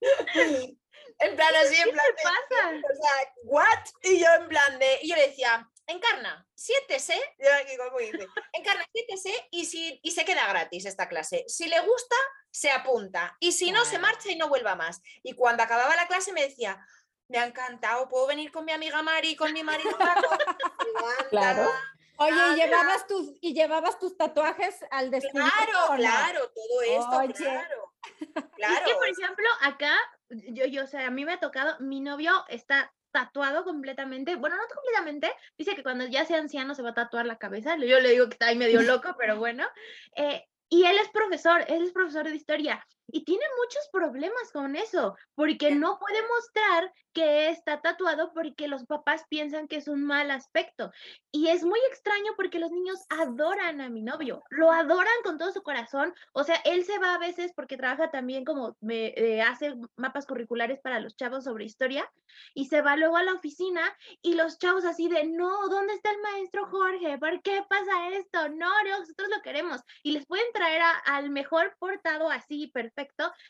En 1.18 1.36
plan 1.36 1.54
así, 1.56 1.76
en 1.76 1.90
plan 1.90 2.06
de, 2.06 2.22
pasa? 2.22 2.70
o 2.70 3.02
sea, 3.02 3.34
¿what? 3.42 3.84
Y 4.02 4.20
yo 4.20 4.26
en 4.36 4.48
plan 4.48 4.78
de, 4.78 5.00
y 5.02 5.10
yo 5.10 5.16
le 5.16 5.28
decía, 5.28 5.68
encarna, 5.86 6.46
siéntese, 6.54 7.20
yo 7.38 7.48
aquí 7.60 7.76
como 7.76 7.98
dice, 7.98 8.26
encarna, 8.54 8.86
siéntese 8.90 9.48
y, 9.50 9.66
si, 9.66 10.00
y 10.02 10.12
se 10.12 10.24
queda 10.24 10.48
gratis 10.48 10.86
esta 10.86 11.08
clase. 11.10 11.44
Si 11.46 11.68
le 11.68 11.78
gusta, 11.80 12.16
se 12.50 12.70
apunta 12.70 13.36
y 13.38 13.52
si 13.52 13.70
no, 13.70 13.84
se 13.84 13.98
marcha 13.98 14.30
y 14.30 14.36
no 14.36 14.48
vuelva 14.48 14.76
más. 14.76 15.02
Y 15.22 15.34
cuando 15.34 15.62
acababa 15.62 15.94
la 15.94 16.08
clase 16.08 16.32
me 16.32 16.42
decía, 16.42 16.82
me 17.30 17.38
ha 17.38 17.46
encantado, 17.46 18.08
¿puedo 18.08 18.26
venir 18.26 18.50
con 18.52 18.64
mi 18.64 18.72
amiga 18.72 19.02
Mari 19.02 19.36
con 19.36 19.52
mi 19.52 19.62
marido 19.62 19.96
Paco? 19.96 20.28
Claro. 21.30 21.70
Oye, 22.16 22.32
Ah, 22.38 22.52
¿y 22.54 22.60
llevabas 22.60 23.06
tus, 23.06 23.32
y 23.40 23.54
llevabas 23.54 23.98
tus 23.98 24.16
tatuajes 24.16 24.84
al 24.90 25.10
descubierto 25.10 25.52
Claro, 25.56 25.96
claro, 25.96 26.40
todo 26.54 26.82
esto, 26.82 27.16
Oye. 27.18 27.32
claro. 27.34 27.92
Es 28.36 28.44
Claro. 28.56 28.84
que, 28.86 28.94
por 28.94 29.08
ejemplo, 29.08 29.46
acá, 29.62 29.94
yo, 30.28 30.66
yo, 30.66 30.84
o 30.84 30.86
sea, 30.86 31.06
a 31.06 31.10
mí 31.10 31.24
me 31.24 31.32
ha 31.32 31.40
tocado, 31.40 31.76
mi 31.80 32.00
novio 32.00 32.44
está 32.48 32.92
tatuado 33.10 33.64
completamente, 33.64 34.36
bueno, 34.36 34.56
no 34.56 34.62
completamente, 34.72 35.34
dice 35.56 35.74
que 35.74 35.82
cuando 35.82 36.06
ya 36.06 36.26
sea 36.26 36.38
anciano 36.38 36.74
se 36.74 36.82
va 36.82 36.90
a 36.90 36.94
tatuar 36.94 37.24
la 37.26 37.38
cabeza, 37.38 37.76
yo 37.76 37.98
le 38.00 38.10
digo 38.10 38.26
que 38.26 38.34
está 38.34 38.48
ahí 38.48 38.56
medio 38.56 38.82
loco, 38.82 39.16
pero 39.18 39.36
bueno, 39.38 39.66
eh, 40.14 40.46
y 40.68 40.84
él 40.84 40.98
es 40.98 41.08
profesor, 41.08 41.64
él 41.68 41.82
es 41.82 41.92
profesor 41.92 42.24
de 42.28 42.36
historia 42.36 42.86
y 43.12 43.24
tiene 43.24 43.44
muchos 43.62 43.88
problemas 43.92 44.52
con 44.52 44.76
eso, 44.76 45.16
porque 45.34 45.74
no 45.74 45.98
puede 45.98 46.20
mostrar 46.28 46.92
que 47.12 47.48
está 47.48 47.80
tatuado 47.80 48.32
porque 48.32 48.68
los 48.68 48.84
papás 48.86 49.24
piensan 49.28 49.66
que 49.66 49.76
es 49.76 49.88
un 49.88 50.04
mal 50.04 50.30
aspecto. 50.30 50.92
Y 51.32 51.48
es 51.48 51.64
muy 51.64 51.80
extraño 51.90 52.32
porque 52.36 52.58
los 52.60 52.70
niños 52.70 53.00
adoran 53.08 53.80
a 53.80 53.88
mi 53.88 54.02
novio, 54.02 54.42
lo 54.50 54.70
adoran 54.70 55.12
con 55.24 55.38
todo 55.38 55.52
su 55.52 55.62
corazón. 55.62 56.14
O 56.32 56.44
sea, 56.44 56.56
él 56.64 56.84
se 56.84 56.98
va 56.98 57.14
a 57.14 57.18
veces 57.18 57.52
porque 57.54 57.76
trabaja 57.76 58.10
también 58.10 58.44
como 58.44 58.76
me, 58.80 59.08
eh, 59.16 59.42
hace 59.42 59.74
mapas 59.96 60.26
curriculares 60.26 60.80
para 60.80 61.00
los 61.00 61.16
chavos 61.16 61.44
sobre 61.44 61.64
historia 61.64 62.10
y 62.54 62.66
se 62.66 62.80
va 62.80 62.96
luego 62.96 63.16
a 63.16 63.24
la 63.24 63.34
oficina 63.34 63.82
y 64.22 64.34
los 64.34 64.58
chavos 64.58 64.84
así 64.84 65.08
de, 65.08 65.24
no, 65.26 65.68
¿dónde 65.68 65.94
está 65.94 66.10
el 66.10 66.20
maestro 66.20 66.66
Jorge? 66.66 67.18
¿Por 67.18 67.42
qué 67.42 67.64
pasa 67.68 68.08
esto? 68.10 68.48
No, 68.50 68.70
no, 68.84 68.98
nosotros 69.00 69.28
lo 69.34 69.42
queremos. 69.42 69.80
Y 70.02 70.12
les 70.12 70.26
pueden 70.26 70.46
traer 70.52 70.82
a- 70.82 70.98
al 71.06 71.30
mejor 71.30 71.74
portado 71.78 72.30
así, 72.30 72.68
perfecto, 72.68 72.99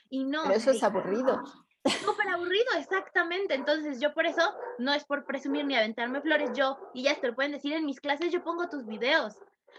y 0.08 0.24
no. 0.24 0.42
Pero 0.44 0.54
eso 0.54 0.70
es 0.70 0.82
aburrido. 0.82 1.42
súper 2.04 2.28
aburrido, 2.28 2.66
exactamente. 2.78 3.54
Entonces, 3.54 4.00
yo 4.00 4.12
por 4.12 4.26
eso, 4.26 4.42
no 4.78 4.92
es 4.92 5.04
por 5.04 5.24
presumir 5.24 5.64
ni 5.64 5.76
aventarme 5.76 6.20
flores, 6.20 6.50
yo, 6.54 6.78
y 6.94 7.04
ya 7.04 7.18
te 7.20 7.28
lo 7.28 7.34
pueden 7.34 7.52
decir 7.52 7.72
en 7.72 7.86
mis 7.86 8.00
clases, 8.00 8.32
yo 8.32 8.42
pongo 8.44 8.68
tus 8.68 8.86
videos. 8.86 9.36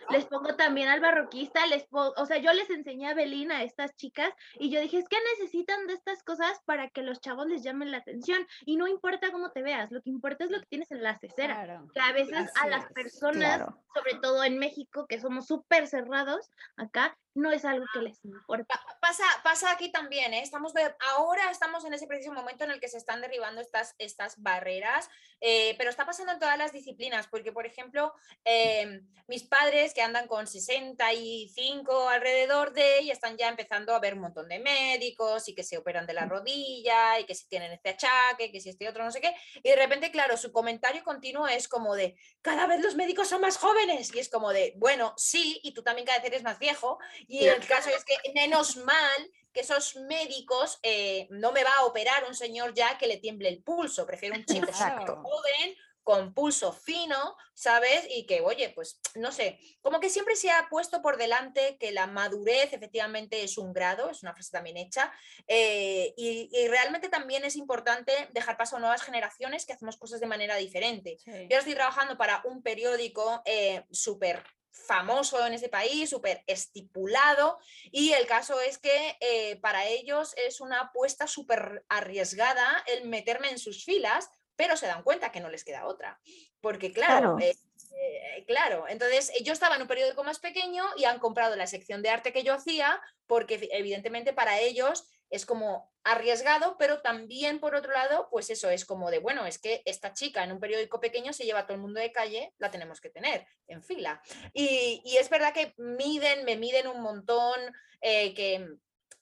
Les 0.10 0.26
pongo 0.26 0.56
también 0.56 0.88
al 0.90 1.00
barroquista, 1.00 1.66
les 1.68 1.86
o 1.92 2.26
sea, 2.26 2.38
yo 2.38 2.52
les 2.54 2.70
enseñé 2.70 3.10
a 3.10 3.14
Belín 3.14 3.52
a 3.52 3.62
estas 3.64 3.96
chicas 3.96 4.34
y 4.56 4.72
yo 4.72 4.82
dije, 4.82 4.98
es 4.98 5.08
que 5.08 5.18
necesitan 5.38 5.86
de 5.86 5.94
estas 5.94 6.24
cosas 6.24 6.60
para 6.66 6.90
que 6.90 7.04
los 7.04 7.20
chavos 7.22 7.46
les 7.48 7.62
llamen 7.62 7.92
la 7.92 7.98
atención 7.98 8.48
y 8.66 8.78
no 8.78 8.88
importa 8.88 9.32
cómo 9.32 9.52
te 9.52 9.62
veas, 9.62 9.92
lo 9.92 10.02
que 10.02 10.10
importa 10.10 10.46
es 10.46 10.50
lo 10.52 10.60
que 10.60 10.66
tienes 10.66 10.92
en 10.92 11.04
la 11.04 11.18
cesera. 11.20 11.54
Claro. 11.66 11.88
Que 11.94 12.00
a 12.00 12.14
veces 12.14 12.34
a 12.56 12.62
Así 12.62 12.70
las 12.70 12.92
personas, 12.94 13.58
Claro. 13.58 13.78
sobre 13.94 14.16
todo 14.16 14.44
en 14.44 14.58
México, 14.58 15.06
que 15.08 15.20
somos 15.20 15.46
súper 15.46 15.86
cerrados, 15.88 16.50
acá 16.78 17.16
no 17.34 17.52
es 17.52 17.64
algo 17.66 17.86
que 17.94 18.02
les 18.02 18.24
importa. 18.26 18.66
Pa- 18.66 18.98
Pasa, 19.02 19.24
pasa 19.44 19.72
aquí 19.72 19.92
también, 19.92 20.34
¿eh? 20.34 20.42
estamos 20.44 20.74
de- 20.74 20.96
ahora 21.16 21.50
estamos 21.52 21.84
en 21.86 21.94
ese 21.94 22.06
preciso 22.08 22.32
momento 22.32 22.64
en 22.64 22.72
el 22.72 22.80
que 22.80 22.88
se 22.88 22.98
están 22.98 23.20
derribando 23.20 23.60
estas, 23.60 23.96
estas 23.98 24.42
barreras, 24.42 25.10
eh, 25.42 25.76
pero 25.78 25.90
está 25.90 26.06
pasando 26.06 26.32
en 26.34 26.40
todas 26.40 26.58
las 26.58 26.72
disciplinas, 26.72 27.28
porque 27.28 27.52
por 27.52 27.66
ejemplo, 27.66 28.14
eh, 28.46 29.02
mis 29.28 29.44
padres 29.44 29.94
que 29.94 30.02
andan 30.04 30.28
con 30.28 30.46
65 30.46 32.10
alrededor 32.10 32.74
de 32.74 33.02
y 33.02 33.12
están 33.12 33.38
ya 33.38 33.50
empezando 33.50 33.94
a 33.96 34.00
ver 34.00 34.14
un 34.14 34.22
montón 34.22 34.48
de 34.50 34.60
médicos 34.60 35.48
y 35.50 35.56
que 35.56 35.64
se 35.64 35.78
operan 35.78 36.06
de 36.06 36.14
la 36.14 36.26
rodilla 36.26 37.20
y 37.20 37.26
que 37.26 37.36
si 37.36 37.48
tienen 37.48 37.72
este 37.72 37.90
achaque, 37.90 38.52
que 38.52 38.60
si 38.60 38.70
este 38.70 38.88
otro 38.88 39.04
no 39.04 39.12
sé 39.12 39.20
qué, 39.20 39.34
y 39.64 39.70
de 39.70 39.76
repente, 39.76 40.12
claro, 40.12 40.38
su 40.38 40.52
comentario 40.52 41.04
continuo 41.04 41.48
es 41.48 41.68
como 41.68 41.96
de, 41.96 42.16
cada 42.42 42.68
vez 42.68 42.82
los 42.82 42.96
médicos 42.96 43.28
son 43.28 43.42
más 43.42 43.58
jóvenes, 43.58 44.14
y 44.14 44.20
es 44.20 44.30
como 44.30 44.52
de, 44.54 44.74
bueno, 44.78 45.14
sí, 45.18 45.60
y 45.64 45.74
tú 45.74 45.84
también 45.84 46.06
cada 46.06 46.20
vez 46.20 46.28
eres 46.28 46.44
más 46.44 46.60
viejo, 46.60 47.00
y 47.28 47.46
el 47.46 47.66
caso 47.66 47.90
es 47.90 48.04
que 48.04 48.18
menos 48.34 48.78
mal 48.78 49.32
que 49.54 49.62
esos 49.62 49.96
médicos 49.96 50.80
eh, 50.82 51.28
no 51.30 51.52
me 51.52 51.64
va 51.64 51.74
a 51.78 51.86
operar 51.86 52.26
un 52.26 52.36
señor 52.36 52.74
ya 52.74 52.98
que 52.98 53.08
le 53.08 53.18
tiemble 53.18 53.50
el 53.50 53.64
pulso, 53.64 54.06
prefiero 54.06 54.36
un 54.36 54.46
chico 54.46 54.72
joven 54.72 55.76
con 56.04 56.34
pulso 56.34 56.74
fino, 56.74 57.36
¿sabes? 57.54 58.08
Y 58.10 58.26
que, 58.26 58.42
oye, 58.42 58.70
pues 58.70 59.00
no 59.16 59.32
sé, 59.32 59.60
como 59.82 60.00
que 60.00 60.10
siempre 60.10 60.36
se 60.36 60.50
ha 60.50 60.68
puesto 60.70 61.02
por 61.02 61.18
delante 61.18 61.78
que 61.80 61.92
la 61.92 62.08
madurez 62.08 62.74
efectivamente 62.74 63.44
es 63.44 63.58
un 63.58 63.72
grado, 63.72 64.10
es 64.10 64.24
una 64.24 64.34
frase 64.34 64.52
también 64.52 64.78
hecha, 64.78 65.14
eh, 65.48 66.14
y, 66.18 66.50
y 66.52 66.68
realmente 66.68 67.10
también 67.10 67.46
es 67.46 67.56
importante 67.56 68.12
dejar 68.32 68.58
paso 68.58 68.78
a 68.78 68.80
nuevas 68.80 69.04
generaciones 69.04 69.66
que 69.66 69.74
hacemos 69.74 69.98
cosas 69.98 70.20
de 70.20 70.28
manera 70.28 70.56
diferente. 70.56 71.18
Sí. 71.24 71.48
Yo 71.50 71.60
estoy 71.60 71.76
trabajando 71.76 72.18
para 72.18 72.42
un 72.46 72.64
periódico 72.64 73.42
eh, 73.46 73.86
súper 73.92 74.44
famoso 74.72 75.46
en 75.46 75.54
este 75.54 75.70
país, 75.70 76.10
súper 76.10 76.44
estipulado, 76.48 77.60
y 77.92 78.14
el 78.14 78.26
caso 78.26 78.60
es 78.62 78.78
que 78.78 79.18
eh, 79.20 79.58
para 79.62 79.86
ellos 79.88 80.34
es 80.38 80.62
una 80.62 80.80
apuesta 80.80 81.28
súper 81.28 81.86
arriesgada 81.90 82.84
el 82.88 83.08
meterme 83.08 83.50
en 83.50 83.60
sus 83.60 83.84
filas, 83.86 84.30
pero 84.56 84.78
se 84.78 84.88
dan 84.88 85.04
cuenta 85.04 85.32
que 85.32 85.40
no 85.40 85.50
les 85.50 85.64
queda 85.64 85.86
otra. 85.88 86.20
Porque 86.62 86.92
claro, 86.94 87.36
Claro. 87.36 87.40
eh, 87.40 87.56
Eh, 87.94 88.46
claro, 88.48 88.86
entonces 88.88 89.30
eh, 89.32 89.44
yo 89.44 89.54
estaba 89.54 89.76
en 89.76 89.82
un 89.82 89.88
periódico 89.88 90.24
más 90.24 90.40
pequeño 90.40 90.84
y 90.96 91.04
han 91.04 91.20
comprado 91.20 91.56
la 91.56 91.68
sección 91.68 92.02
de 92.02 92.10
arte 92.10 92.34
que 92.34 92.44
yo 92.44 92.54
hacía 92.54 93.02
porque 93.28 93.70
evidentemente 93.72 94.34
para 94.34 94.60
ellos 94.60 95.06
es 95.30 95.46
como 95.46 95.90
arriesgado, 96.04 96.76
pero 96.78 97.02
también 97.02 97.60
por 97.60 97.76
otro 97.76 97.94
lado, 97.94 98.28
pues 98.30 98.50
eso 98.50 98.70
es 98.70 98.86
como 98.86 99.10
de, 99.12 99.20
bueno, 99.20 99.46
es 99.46 99.60
que 99.60 99.82
esta 99.86 100.14
chica 100.14 100.44
en 100.44 100.52
un 100.52 100.60
periódico 100.60 101.00
pequeño 101.00 101.32
se 101.32 101.46
lleva 101.46 101.60
a 101.60 101.66
todo 101.66 101.76
el 101.76 101.82
mundo 101.82 102.02
de 102.02 102.12
calle, 102.12 102.54
la 102.58 102.72
tenemos 102.72 103.00
que 103.00 103.10
tener 103.10 103.48
en 103.68 103.82
fila. 103.82 104.22
Y, 104.54 105.02
es 105.18 105.30
verdad 105.30 105.54
que 105.54 105.74
miden, 105.78 106.44
me 106.44 106.58
miden 106.58 106.88
un 106.88 107.02
montón, 107.02 107.60
eh, 108.02 108.34
que 108.34 108.68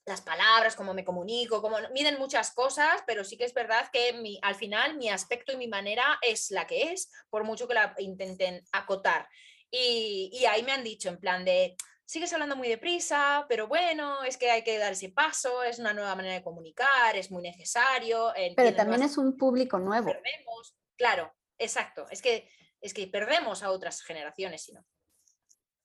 las 0.05 0.21
palabras, 0.21 0.75
cómo 0.75 0.93
me 0.93 1.05
comunico, 1.05 1.61
cómo 1.61 1.77
miden 1.93 2.17
muchas 2.17 2.51
cosas, 2.51 3.03
pero 3.05 3.23
sí 3.23 3.37
que 3.37 3.45
es 3.45 3.53
verdad 3.53 3.89
que 3.91 4.13
mi, 4.13 4.39
al 4.41 4.55
final 4.55 4.97
mi 4.97 5.09
aspecto 5.09 5.51
y 5.51 5.57
mi 5.57 5.67
manera 5.67 6.19
es 6.21 6.51
la 6.51 6.65
que 6.65 6.91
es, 6.91 7.11
por 7.29 7.43
mucho 7.43 7.67
que 7.67 7.75
la 7.75 7.93
intenten 7.99 8.63
acotar. 8.71 9.29
Y, 9.71 10.31
y 10.33 10.45
ahí 10.45 10.63
me 10.63 10.71
han 10.71 10.83
dicho 10.83 11.09
en 11.09 11.19
plan 11.19 11.45
de, 11.45 11.75
sigues 12.09 12.33
hablando 12.33 12.55
muy 12.55 12.67
deprisa, 12.67 13.45
pero 13.47 13.67
bueno, 13.67 14.23
es 14.23 14.37
que 14.37 14.49
hay 14.49 14.63
que 14.63 14.79
dar 14.79 14.93
ese 14.93 15.09
paso, 15.09 15.61
es 15.61 15.77
una 15.77 15.93
nueva 15.93 16.15
manera 16.15 16.33
de 16.33 16.41
comunicar, 16.41 17.15
es 17.15 17.29
muy 17.29 17.43
necesario. 17.43 18.33
Pero 18.55 18.75
también 18.75 19.03
es 19.03 19.15
un 19.19 19.37
público 19.37 19.77
nuevo. 19.77 20.07
Perdemos, 20.07 20.75
claro, 20.97 21.31
exacto, 21.59 22.07
es 22.09 22.23
que, 22.23 22.49
es 22.81 22.95
que 22.95 23.05
perdemos 23.05 23.61
a 23.61 23.69
otras 23.69 24.01
generaciones, 24.01 24.63
si 24.63 24.71
no. 24.71 24.83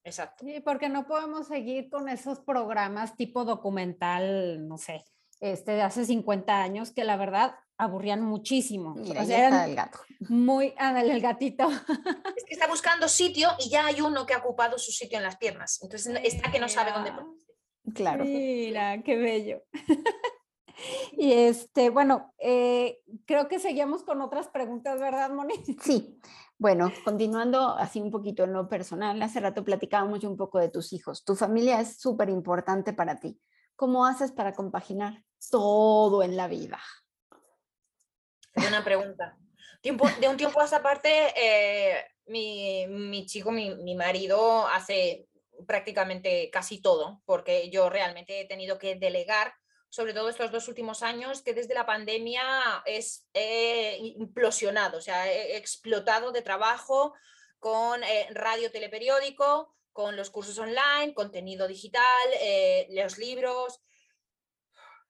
Exacto. 0.04 0.44
Sí, 0.44 0.60
porque 0.60 0.88
no 0.88 1.06
podemos 1.06 1.48
seguir 1.48 1.88
con 1.88 2.08
esos 2.08 2.40
programas 2.40 3.16
tipo 3.16 3.44
documental, 3.44 4.68
no 4.68 4.76
sé, 4.76 5.04
este 5.40 5.72
de 5.72 5.82
hace 5.82 6.04
50 6.04 6.60
años, 6.60 6.92
que 6.92 7.04
la 7.04 7.16
verdad 7.16 7.54
aburrían 7.76 8.22
muchísimo. 8.22 8.94
Mira, 8.94 9.22
o 9.22 9.24
sea, 9.24 9.44
está 9.46 9.64
el 9.64 9.74
gato. 9.74 9.98
Muy, 10.28 10.74
ándale, 10.78 11.12
el 11.12 11.20
gatito. 11.20 11.68
Es 12.36 12.44
que 12.44 12.54
está 12.54 12.68
buscando 12.68 13.08
sitio 13.08 13.48
y 13.58 13.70
ya 13.70 13.86
hay 13.86 14.00
uno 14.00 14.26
que 14.26 14.34
ha 14.34 14.38
ocupado 14.38 14.78
su 14.78 14.92
sitio 14.92 15.18
en 15.18 15.24
las 15.24 15.36
piernas. 15.36 15.80
Entonces 15.82 16.20
está 16.22 16.52
que 16.52 16.60
no 16.60 16.68
sabe 16.68 16.92
dónde 16.92 17.12
ponerse. 17.12 17.46
Claro. 17.94 18.24
Mira, 18.24 19.02
qué 19.02 19.16
bello. 19.16 19.62
y 21.12 21.32
este, 21.32 21.90
bueno, 21.90 22.34
eh, 22.38 23.00
creo 23.26 23.48
que 23.48 23.58
seguimos 23.58 24.02
con 24.02 24.20
otras 24.20 24.48
preguntas, 24.48 25.00
¿verdad, 25.00 25.30
Moni? 25.30 25.54
Sí. 25.82 26.20
Bueno, 26.56 26.92
continuando 27.04 27.70
así 27.76 28.00
un 28.00 28.12
poquito 28.12 28.44
en 28.44 28.52
lo 28.52 28.68
personal, 28.68 29.20
hace 29.22 29.40
rato 29.40 29.64
platicábamos 29.64 30.22
un 30.22 30.36
poco 30.36 30.60
de 30.60 30.68
tus 30.68 30.92
hijos. 30.92 31.24
Tu 31.24 31.34
familia 31.34 31.80
es 31.80 31.98
súper 31.98 32.30
importante 32.30 32.92
para 32.92 33.18
ti. 33.18 33.40
¿Cómo 33.74 34.06
haces 34.06 34.30
para 34.30 34.52
compaginar 34.52 35.24
todo 35.50 36.22
en 36.22 36.36
la 36.36 36.46
vida? 36.46 36.78
Una 38.56 38.84
pregunta. 38.84 39.36
Tiempo, 39.80 40.06
de 40.20 40.28
un 40.28 40.36
tiempo 40.36 40.60
a 40.60 40.64
esta 40.64 40.80
parte, 40.80 41.10
eh, 41.36 42.04
mi, 42.26 42.86
mi, 42.86 43.26
chico, 43.26 43.50
mi, 43.50 43.74
mi 43.74 43.96
marido, 43.96 44.66
hace 44.68 45.26
prácticamente 45.66 46.50
casi 46.50 46.80
todo, 46.80 47.20
porque 47.24 47.68
yo 47.70 47.90
realmente 47.90 48.40
he 48.40 48.46
tenido 48.46 48.78
que 48.78 48.94
delegar 48.94 49.52
sobre 49.94 50.12
todo 50.12 50.28
estos 50.28 50.50
dos 50.50 50.66
últimos 50.66 51.04
años, 51.04 51.40
que 51.40 51.54
desde 51.54 51.72
la 51.72 51.86
pandemia 51.86 52.82
es 52.84 53.28
implosionado, 54.00 54.98
o 54.98 55.00
sea, 55.00 55.30
he 55.30 55.56
explotado 55.56 56.32
de 56.32 56.42
trabajo 56.42 57.14
con 57.60 58.02
eh, 58.02 58.26
radio, 58.32 58.72
teleperiódico, 58.72 59.72
con 59.92 60.16
los 60.16 60.30
cursos 60.30 60.58
online, 60.58 61.14
contenido 61.14 61.68
digital, 61.68 62.28
eh, 62.40 62.88
los 62.90 63.18
libros. 63.18 63.80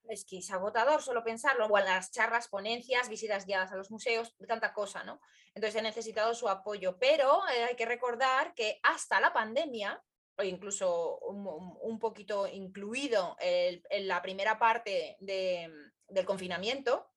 Es 0.07 0.27
que 0.27 0.37
es 0.38 0.51
agotador 0.51 1.03
solo 1.03 1.25
pensarlo, 1.25 1.66
o 1.66 1.79
las 1.79 2.12
charlas, 2.12 2.49
ponencias, 2.49 3.09
visitas 3.09 3.47
guiadas 3.47 3.73
a 3.73 3.77
los 3.77 3.90
museos, 3.90 4.37
tanta 4.47 4.75
cosa, 4.75 5.03
¿no? 5.03 5.18
Entonces 5.55 5.81
he 5.81 5.83
necesitado 5.83 6.35
su 6.35 6.47
apoyo, 6.47 6.99
pero 6.99 7.40
eh, 7.49 7.64
hay 7.64 7.75
que 7.77 7.87
recordar 7.87 8.53
que 8.53 8.81
hasta 8.83 9.18
la 9.18 9.33
pandemia 9.33 10.05
o 10.37 10.42
incluso 10.42 11.18
un, 11.20 11.99
poquito 11.99 12.47
incluido 12.47 13.37
en 13.40 14.09
la 14.09 14.20
primera 14.20 14.59
parte 14.59 15.16
del 15.20 16.25
confinamiento, 16.25 17.11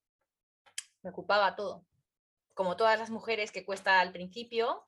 me 1.02 1.10
ocupaba 1.10 1.56
todo, 1.56 1.86
como 2.54 2.78
todas 2.78 3.00
las 3.00 3.10
mujeres 3.10 3.52
que 3.52 3.66
cuesta 3.66 4.00
al 4.00 4.12
principio, 4.12 4.84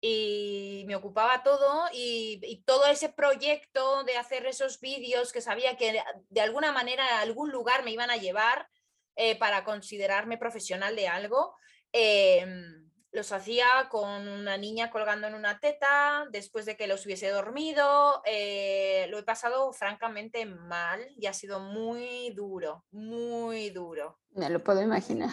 y 0.00 0.84
me 0.86 0.96
ocupaba 0.96 1.42
todo 1.42 1.88
y, 1.92 2.62
todo 2.64 2.86
ese 2.86 3.10
proyecto 3.10 4.02
de 4.04 4.16
hacer 4.16 4.46
esos 4.46 4.80
vídeos 4.80 5.32
que 5.32 5.42
sabía 5.42 5.76
que 5.76 6.02
de 6.28 6.40
alguna 6.40 6.72
manera 6.72 7.18
a 7.18 7.20
algún 7.20 7.50
lugar 7.50 7.84
me 7.84 7.90
iban 7.90 8.10
a 8.10 8.16
llevar 8.16 8.68
eh, 9.16 9.36
para 9.36 9.64
considerarme 9.64 10.38
profesional 10.38 10.96
de 10.96 11.08
algo. 11.08 11.54
Em, 11.92 12.89
los 13.12 13.32
hacía 13.32 13.66
con 13.90 14.28
una 14.28 14.56
niña 14.56 14.90
colgando 14.90 15.26
en 15.26 15.34
una 15.34 15.58
teta, 15.58 16.26
después 16.30 16.64
de 16.64 16.76
que 16.76 16.86
los 16.86 17.04
hubiese 17.06 17.28
dormido. 17.28 18.22
Eh, 18.24 19.06
lo 19.10 19.18
he 19.18 19.22
pasado 19.22 19.72
francamente 19.72 20.46
mal 20.46 21.00
y 21.16 21.26
ha 21.26 21.32
sido 21.32 21.60
muy 21.60 22.30
duro, 22.30 22.84
muy 22.92 23.70
duro. 23.70 24.20
Me 24.30 24.48
lo 24.48 24.62
puedo 24.62 24.80
imaginar. 24.80 25.30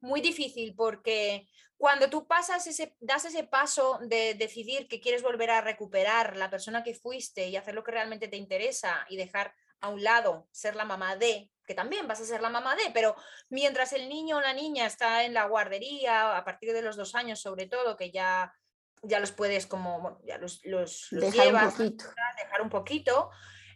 Muy 0.00 0.20
difícil 0.20 0.74
porque 0.76 1.48
cuando 1.82 2.08
tú 2.08 2.28
pasas 2.28 2.64
ese, 2.68 2.94
das 3.00 3.24
ese 3.24 3.42
paso 3.42 3.98
de 4.02 4.34
decidir 4.34 4.86
que 4.86 5.00
quieres 5.00 5.20
volver 5.20 5.50
a 5.50 5.60
recuperar 5.60 6.36
la 6.36 6.48
persona 6.48 6.84
que 6.84 6.94
fuiste 6.94 7.48
y 7.48 7.56
hacer 7.56 7.74
lo 7.74 7.82
que 7.82 7.90
realmente 7.90 8.28
te 8.28 8.36
interesa 8.36 9.04
y 9.08 9.16
dejar 9.16 9.52
a 9.80 9.88
un 9.88 10.04
lado 10.04 10.46
ser 10.52 10.76
la 10.76 10.84
mamá 10.84 11.16
de 11.16 11.50
que 11.66 11.74
también 11.74 12.06
vas 12.06 12.20
a 12.20 12.24
ser 12.24 12.40
la 12.40 12.50
mamá 12.50 12.76
de, 12.76 12.92
pero 12.94 13.16
mientras 13.48 13.92
el 13.94 14.08
niño 14.08 14.36
o 14.36 14.40
la 14.40 14.52
niña 14.52 14.86
está 14.86 15.24
en 15.24 15.34
la 15.34 15.46
guardería, 15.46 16.36
a 16.36 16.44
partir 16.44 16.72
de 16.72 16.82
los 16.82 16.94
dos 16.94 17.16
años 17.16 17.40
sobre 17.40 17.66
todo, 17.66 17.96
que 17.96 18.12
ya, 18.12 18.54
ya 19.02 19.18
los 19.18 19.32
puedes 19.32 19.66
como, 19.66 20.20
ya 20.22 20.38
los, 20.38 20.60
los, 20.62 21.08
dejar 21.10 21.46
llevas, 21.46 21.64
un 21.64 21.70
poquito. 21.72 22.04
dejar 22.44 22.62
un 22.62 22.70
poquito. 22.70 23.30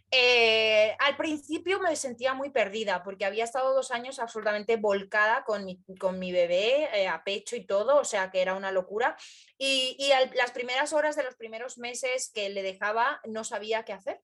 Eh, 0.09 0.95
al 0.99 1.17
principio 1.17 1.79
me 1.81 1.95
sentía 1.97 2.33
muy 2.33 2.49
perdida 2.49 3.03
porque 3.03 3.25
había 3.25 3.43
estado 3.43 3.73
dos 3.73 3.91
años 3.91 4.19
absolutamente 4.19 4.77
volcada 4.77 5.43
con 5.43 5.65
mi, 5.65 5.83
con 5.99 6.17
mi 6.17 6.31
bebé 6.31 6.89
eh, 6.93 7.07
a 7.07 7.23
pecho 7.25 7.57
y 7.57 7.65
todo, 7.65 7.97
o 7.97 8.05
sea 8.05 8.31
que 8.31 8.41
era 8.41 8.55
una 8.55 8.71
locura. 8.71 9.17
Y, 9.57 9.97
y 9.99 10.11
las 10.35 10.51
primeras 10.51 10.93
horas 10.93 11.15
de 11.15 11.23
los 11.23 11.35
primeros 11.35 11.77
meses 11.77 12.31
que 12.33 12.49
le 12.49 12.63
dejaba 12.63 13.19
no 13.25 13.43
sabía 13.43 13.83
qué 13.83 13.93
hacer. 13.93 14.21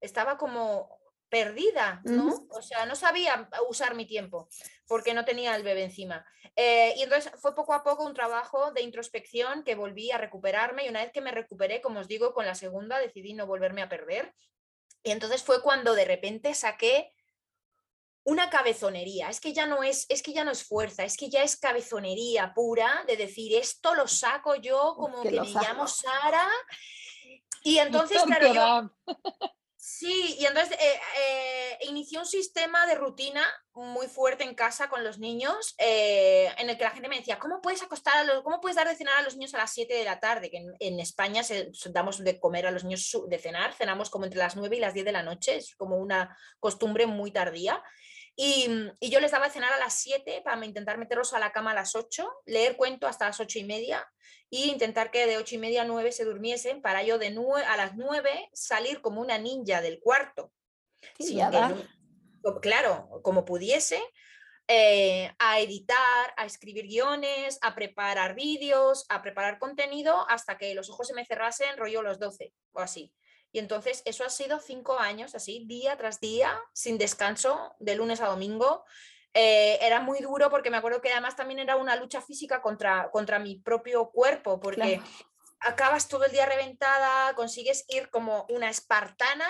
Estaba 0.00 0.36
como 0.36 0.98
perdida, 1.34 2.00
¿no? 2.04 2.46
O 2.50 2.62
sea, 2.62 2.86
no 2.86 2.94
sabía 2.94 3.48
usar 3.68 3.96
mi 3.96 4.06
tiempo 4.06 4.48
porque 4.86 5.14
no 5.14 5.24
tenía 5.24 5.56
el 5.56 5.64
bebé 5.64 5.82
encima. 5.82 6.24
Eh, 6.54 6.94
y 6.96 7.02
entonces 7.02 7.32
fue 7.40 7.56
poco 7.56 7.72
a 7.72 7.82
poco 7.82 8.04
un 8.04 8.14
trabajo 8.14 8.70
de 8.70 8.82
introspección 8.82 9.64
que 9.64 9.74
volví 9.74 10.12
a 10.12 10.18
recuperarme 10.18 10.86
y 10.86 10.90
una 10.90 11.02
vez 11.02 11.10
que 11.10 11.20
me 11.20 11.32
recuperé, 11.32 11.80
como 11.80 11.98
os 11.98 12.06
digo, 12.06 12.34
con 12.34 12.46
la 12.46 12.54
segunda 12.54 13.00
decidí 13.00 13.34
no 13.34 13.48
volverme 13.48 13.82
a 13.82 13.88
perder. 13.88 14.32
Y 15.04 15.10
entonces 15.10 15.42
fue 15.42 15.62
cuando 15.62 15.94
de 15.94 16.06
repente 16.06 16.54
saqué 16.54 17.12
una 18.24 18.48
cabezonería, 18.48 19.28
es 19.28 19.38
que 19.38 19.52
ya 19.52 19.66
no 19.66 19.82
es, 19.82 20.06
es 20.08 20.22
que 20.22 20.32
ya 20.32 20.44
no 20.44 20.50
es 20.50 20.64
fuerza, 20.64 21.04
es 21.04 21.18
que 21.18 21.28
ya 21.28 21.42
es 21.42 21.58
cabezonería 21.58 22.54
pura 22.54 23.04
de 23.06 23.18
decir 23.18 23.54
esto 23.54 23.94
lo 23.94 24.08
saco 24.08 24.54
yo 24.56 24.94
como 24.96 25.22
que, 25.22 25.30
me 25.30 25.46
llamo 25.46 25.86
Sara. 25.86 26.48
Y 27.62 27.78
entonces, 27.78 28.22
claro, 28.22 28.54
yo, 28.54 28.90
Sí, 29.86 30.36
y 30.38 30.46
entonces 30.46 30.78
eh, 30.80 31.00
eh, 31.18 31.78
inició 31.82 32.20
un 32.20 32.26
sistema 32.26 32.86
de 32.86 32.94
rutina 32.94 33.44
muy 33.74 34.06
fuerte 34.06 34.42
en 34.42 34.54
casa 34.54 34.88
con 34.88 35.04
los 35.04 35.18
niños, 35.18 35.74
eh, 35.76 36.50
en 36.56 36.70
el 36.70 36.78
que 36.78 36.84
la 36.84 36.92
gente 36.92 37.10
me 37.10 37.18
decía, 37.18 37.38
¿cómo 37.38 37.60
puedes 37.60 37.82
acostar 37.82 38.26
cómo 38.42 38.62
puedes 38.62 38.76
dar 38.76 38.88
de 38.88 38.96
cenar 38.96 39.18
a 39.18 39.22
los 39.22 39.36
niños 39.36 39.52
a 39.52 39.58
las 39.58 39.74
7 39.74 39.92
de 39.92 40.04
la 40.04 40.20
tarde? 40.20 40.50
Que 40.50 40.64
en, 40.80 41.00
España 41.00 41.42
se, 41.42 41.70
damos 41.90 42.24
de 42.24 42.40
comer 42.40 42.66
a 42.66 42.70
los 42.70 42.82
niños 42.82 43.14
de 43.28 43.38
cenar, 43.38 43.74
cenamos 43.74 44.08
como 44.08 44.24
entre 44.24 44.38
las 44.38 44.56
9 44.56 44.74
y 44.74 44.80
las 44.80 44.94
10 44.94 45.04
de 45.04 45.12
la 45.12 45.22
noche, 45.22 45.56
es 45.56 45.76
como 45.76 45.98
una 45.98 46.34
costumbre 46.60 47.04
muy 47.04 47.30
tardía. 47.30 47.82
Y, 48.36 48.68
y, 48.98 49.10
yo 49.10 49.20
les 49.20 49.30
daba 49.30 49.46
de 49.46 49.52
cenar 49.52 49.72
a 49.72 49.78
las 49.78 49.94
7 49.94 50.42
para 50.44 50.64
intentar 50.66 50.98
meterlos 50.98 51.34
a 51.34 51.38
la 51.38 51.52
cama 51.52 51.70
a 51.70 51.74
las 51.74 51.94
8, 51.94 52.28
leer 52.46 52.76
cuento 52.76 53.06
hasta 53.06 53.26
las 53.26 53.38
8 53.38 53.60
y 53.60 53.64
media 53.64 54.04
y 54.50 54.70
intentar 54.70 55.10
que 55.10 55.26
de 55.26 55.36
8 55.36 55.54
y 55.54 55.58
media 55.58 55.82
a 55.82 55.84
9 55.84 56.12
se 56.12 56.24
durmiesen 56.24 56.82
para 56.82 57.02
yo 57.02 57.18
de 57.18 57.36
a 57.66 57.76
las 57.76 57.94
9 57.96 58.50
salir 58.52 59.00
como 59.00 59.20
una 59.20 59.38
ninja 59.38 59.80
del 59.80 60.00
cuarto. 60.00 60.52
claro, 62.60 63.08
como 63.22 63.44
pudiese, 63.44 64.02
eh, 64.68 65.30
a 65.38 65.60
editar, 65.60 66.34
a 66.36 66.46
escribir 66.46 66.86
guiones, 66.86 67.58
a 67.62 67.74
preparar 67.74 68.34
vídeos, 68.34 69.04
a 69.08 69.22
preparar 69.22 69.58
contenido 69.58 70.24
hasta 70.28 70.56
que 70.56 70.74
los 70.74 70.88
ojos 70.88 71.08
se 71.08 71.14
me 71.14 71.26
cerrasen 71.26 71.76
rollo 71.76 72.02
los 72.02 72.18
12 72.18 72.52
o 72.72 72.80
así. 72.80 73.12
Y 73.54 73.60
entonces 73.60 74.02
eso 74.04 74.24
ha 74.24 74.30
sido 74.30 74.58
cinco 74.58 74.98
años 74.98 75.36
así, 75.36 75.64
día 75.68 75.96
tras 75.96 76.18
día, 76.18 76.60
sin 76.72 76.98
descanso, 76.98 77.76
de 77.78 77.94
lunes 77.94 78.20
a 78.20 78.26
domingo. 78.26 78.84
Eh, 79.32 79.78
era 79.80 80.00
muy 80.00 80.18
duro 80.18 80.50
porque 80.50 80.70
me 80.70 80.76
acuerdo 80.76 81.00
que 81.00 81.12
además 81.12 81.36
también 81.36 81.60
era 81.60 81.76
una 81.76 81.94
lucha 81.94 82.20
física 82.20 82.60
contra, 82.60 83.12
contra 83.12 83.38
mi 83.38 83.54
propio 83.60 84.10
cuerpo, 84.10 84.58
porque 84.58 85.00
acabas 85.60 86.08
todo 86.08 86.24
el 86.24 86.32
día 86.32 86.46
reventada, 86.46 87.32
consigues 87.36 87.84
ir 87.90 88.10
como 88.10 88.44
una 88.48 88.68
espartana, 88.68 89.46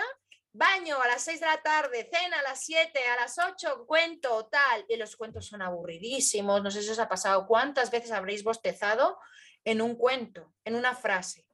baño 0.52 1.00
a 1.00 1.06
las 1.06 1.22
6 1.22 1.40
de 1.40 1.46
la 1.46 1.62
tarde, 1.62 2.06
cena 2.12 2.40
a 2.40 2.42
las 2.42 2.62
7, 2.62 3.00
a 3.06 3.22
las 3.22 3.38
8, 3.38 3.86
cuento, 3.86 4.48
tal, 4.52 4.84
y 4.86 4.98
los 4.98 5.16
cuentos 5.16 5.46
son 5.46 5.62
aburridísimos, 5.62 6.62
no 6.62 6.70
sé 6.70 6.82
si 6.82 6.90
os 6.90 6.98
ha 6.98 7.08
pasado 7.08 7.46
cuántas 7.46 7.90
veces 7.90 8.12
habréis 8.12 8.44
bostezado 8.44 9.18
en 9.64 9.80
un 9.80 9.96
cuento, 9.96 10.52
en 10.62 10.74
una 10.74 10.94
frase. 10.94 11.46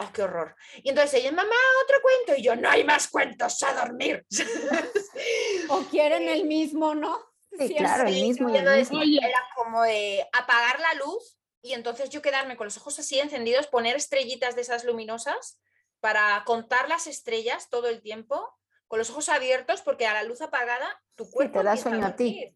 ¡Oh, 0.00 0.10
qué 0.12 0.22
horror! 0.22 0.56
Y 0.82 0.88
entonces 0.88 1.20
ella, 1.20 1.30
mamá, 1.30 1.54
otro 1.84 1.98
cuento. 2.02 2.40
Y 2.40 2.42
yo, 2.42 2.56
no 2.56 2.68
hay 2.68 2.84
más 2.84 3.08
cuentos, 3.08 3.62
a 3.62 3.74
dormir. 3.74 4.26
o 5.68 5.82
quieren 5.84 6.28
el 6.28 6.44
mismo, 6.44 6.94
¿no? 6.94 7.18
Sí, 7.58 7.74
claro, 7.76 8.08
el 8.08 8.14
mismo. 8.14 8.50
Y 8.50 8.56
entonces 8.56 8.90
era 8.90 9.40
como 9.54 9.82
de 9.82 10.26
apagar 10.32 10.80
la 10.80 10.94
luz 10.94 11.38
y 11.62 11.72
entonces 11.72 12.10
yo 12.10 12.20
quedarme 12.20 12.56
con 12.56 12.66
los 12.66 12.76
ojos 12.76 12.98
así 12.98 13.18
encendidos, 13.18 13.68
poner 13.68 13.96
estrellitas 13.96 14.54
de 14.54 14.62
esas 14.62 14.84
luminosas 14.84 15.60
para 16.00 16.42
contar 16.44 16.88
las 16.88 17.06
estrellas 17.06 17.70
todo 17.70 17.88
el 17.88 18.02
tiempo, 18.02 18.54
con 18.86 18.98
los 18.98 19.08
ojos 19.08 19.30
abiertos, 19.30 19.80
porque 19.80 20.06
a 20.06 20.12
la 20.12 20.24
luz 20.24 20.42
apagada 20.42 21.02
tu 21.14 21.30
cuerpo. 21.30 21.60
te 21.60 21.64
da 21.64 21.76
sueño 21.76 22.04
a 22.04 22.16
ti. 22.16 22.54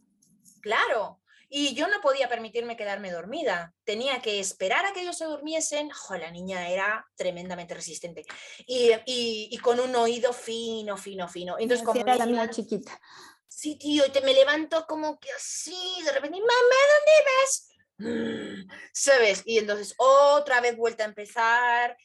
Claro. 0.61 1.23
Y 1.49 1.75
yo 1.75 1.89
no 1.89 2.01
podía 2.01 2.29
permitirme 2.29 2.77
quedarme 2.77 3.11
dormida. 3.11 3.75
Tenía 3.85 4.21
que 4.21 4.39
esperar 4.39 4.85
a 4.85 4.93
que 4.93 5.01
ellos 5.01 5.17
se 5.17 5.25
durmiesen. 5.25 5.91
la 6.11 6.31
niña 6.31 6.69
era 6.69 7.07
tremendamente 7.17 7.75
resistente. 7.75 8.25
Y, 8.67 8.91
y, 9.07 9.57
con 9.59 9.81
un 9.81 9.95
oído 9.97 10.33
fino, 10.33 10.97
fino, 10.97 11.29
fino. 11.29 11.57
Entonces, 11.59 11.87
como 11.87 12.01
era 12.01 12.17
la 12.17 12.27
mía 12.27 12.51
chiquita. 12.51 13.01
Sí, 13.47 13.77
tío, 13.77 14.07
y 14.07 14.11
te 14.11 14.21
me 14.21 14.35
levanto 14.35 14.87
como 14.87 15.19
que 15.19 15.31
así, 15.33 16.03
de 16.05 16.13
repente, 16.13 16.39
mamá, 16.39 16.53
¿dónde 16.95 17.31
vas? 17.37 17.69
¿Sabes? 18.93 19.43
Y 19.45 19.59
entonces 19.59 19.95
otra 19.97 20.61
vez 20.61 20.77
vuelta 20.77 21.05
a 21.05 21.09
empezar. 21.09 21.97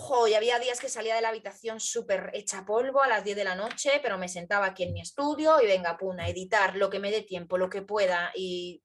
Jo, 0.00 0.28
y 0.28 0.34
había 0.34 0.60
días 0.60 0.78
que 0.78 0.88
salía 0.88 1.16
de 1.16 1.20
la 1.20 1.30
habitación 1.30 1.80
súper 1.80 2.30
hecha 2.32 2.64
polvo 2.64 3.02
a 3.02 3.08
las 3.08 3.24
10 3.24 3.36
de 3.36 3.42
la 3.42 3.56
noche, 3.56 3.98
pero 4.00 4.16
me 4.16 4.28
sentaba 4.28 4.66
aquí 4.66 4.84
en 4.84 4.92
mi 4.92 5.00
estudio 5.00 5.60
y 5.60 5.66
venga, 5.66 5.98
puna, 5.98 6.28
editar 6.28 6.76
lo 6.76 6.88
que 6.88 7.00
me 7.00 7.10
dé 7.10 7.22
tiempo, 7.22 7.58
lo 7.58 7.68
que 7.68 7.82
pueda. 7.82 8.30
Y 8.36 8.80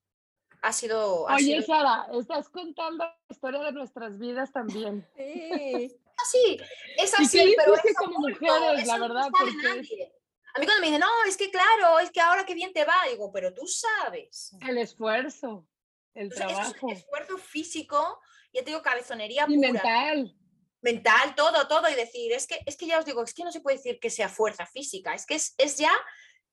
ha 0.64 0.74
sido. 0.74 1.26
Oye, 1.26 1.62
Sara, 1.62 2.08
estás 2.20 2.50
contando 2.50 3.04
la 3.04 3.16
historia 3.30 3.62
de 3.62 3.74
nuestras 3.74 4.18
vidas 4.18 4.52
también. 4.52 5.08
Sí. 5.16 5.96
así, 6.18 6.60
es 6.98 7.20
así, 7.20 7.56
pero 7.58 7.76
es 7.76 7.96
como 7.96 8.20
mujeres, 8.20 8.88
la 8.88 8.98
verdad. 8.98 9.28
porque... 9.30 10.14
A 10.56 10.60
mí 10.60 10.66
cuando 10.66 10.82
me 10.82 10.88
dicen, 10.88 11.02
no, 11.02 11.08
es 11.28 11.38
que 11.38 11.52
claro, 11.52 12.00
es 12.00 12.12
que 12.12 12.22
ahora 12.22 12.46
qué 12.46 12.54
bien 12.54 12.72
te 12.74 12.86
va, 12.86 12.94
digo, 13.10 13.32
pero 13.32 13.54
tú 13.54 13.68
sabes. 13.68 14.56
El 14.68 14.78
esfuerzo, 14.78 15.68
el 16.14 16.30
trabajo. 16.30 16.92
Es 16.92 17.00
esfuerzo 17.00 17.38
físico, 17.38 18.20
ya 18.54 18.62
te 18.62 18.72
digo, 18.72 18.82
cabezonería 18.82 19.46
y 19.48 19.58
mental. 19.58 20.36
Mental, 20.84 21.34
todo, 21.36 21.68
todo. 21.68 21.90
Y 21.90 21.96
decir, 21.96 22.32
es 22.34 22.46
que, 22.46 22.60
es 22.66 22.78
que 22.78 22.86
ya 22.86 23.00
os 23.00 23.06
digo, 23.06 23.24
es 23.24 23.34
que 23.34 23.44
no 23.44 23.52
se 23.52 23.62
puede 23.62 23.78
decir 23.78 24.00
que 24.00 24.10
sea 24.10 24.30
fuerza 24.30 24.66
física, 24.68 25.16
es 25.16 25.26
que 25.26 25.36
es, 25.36 25.56
es 25.58 25.78
ya 25.78 25.92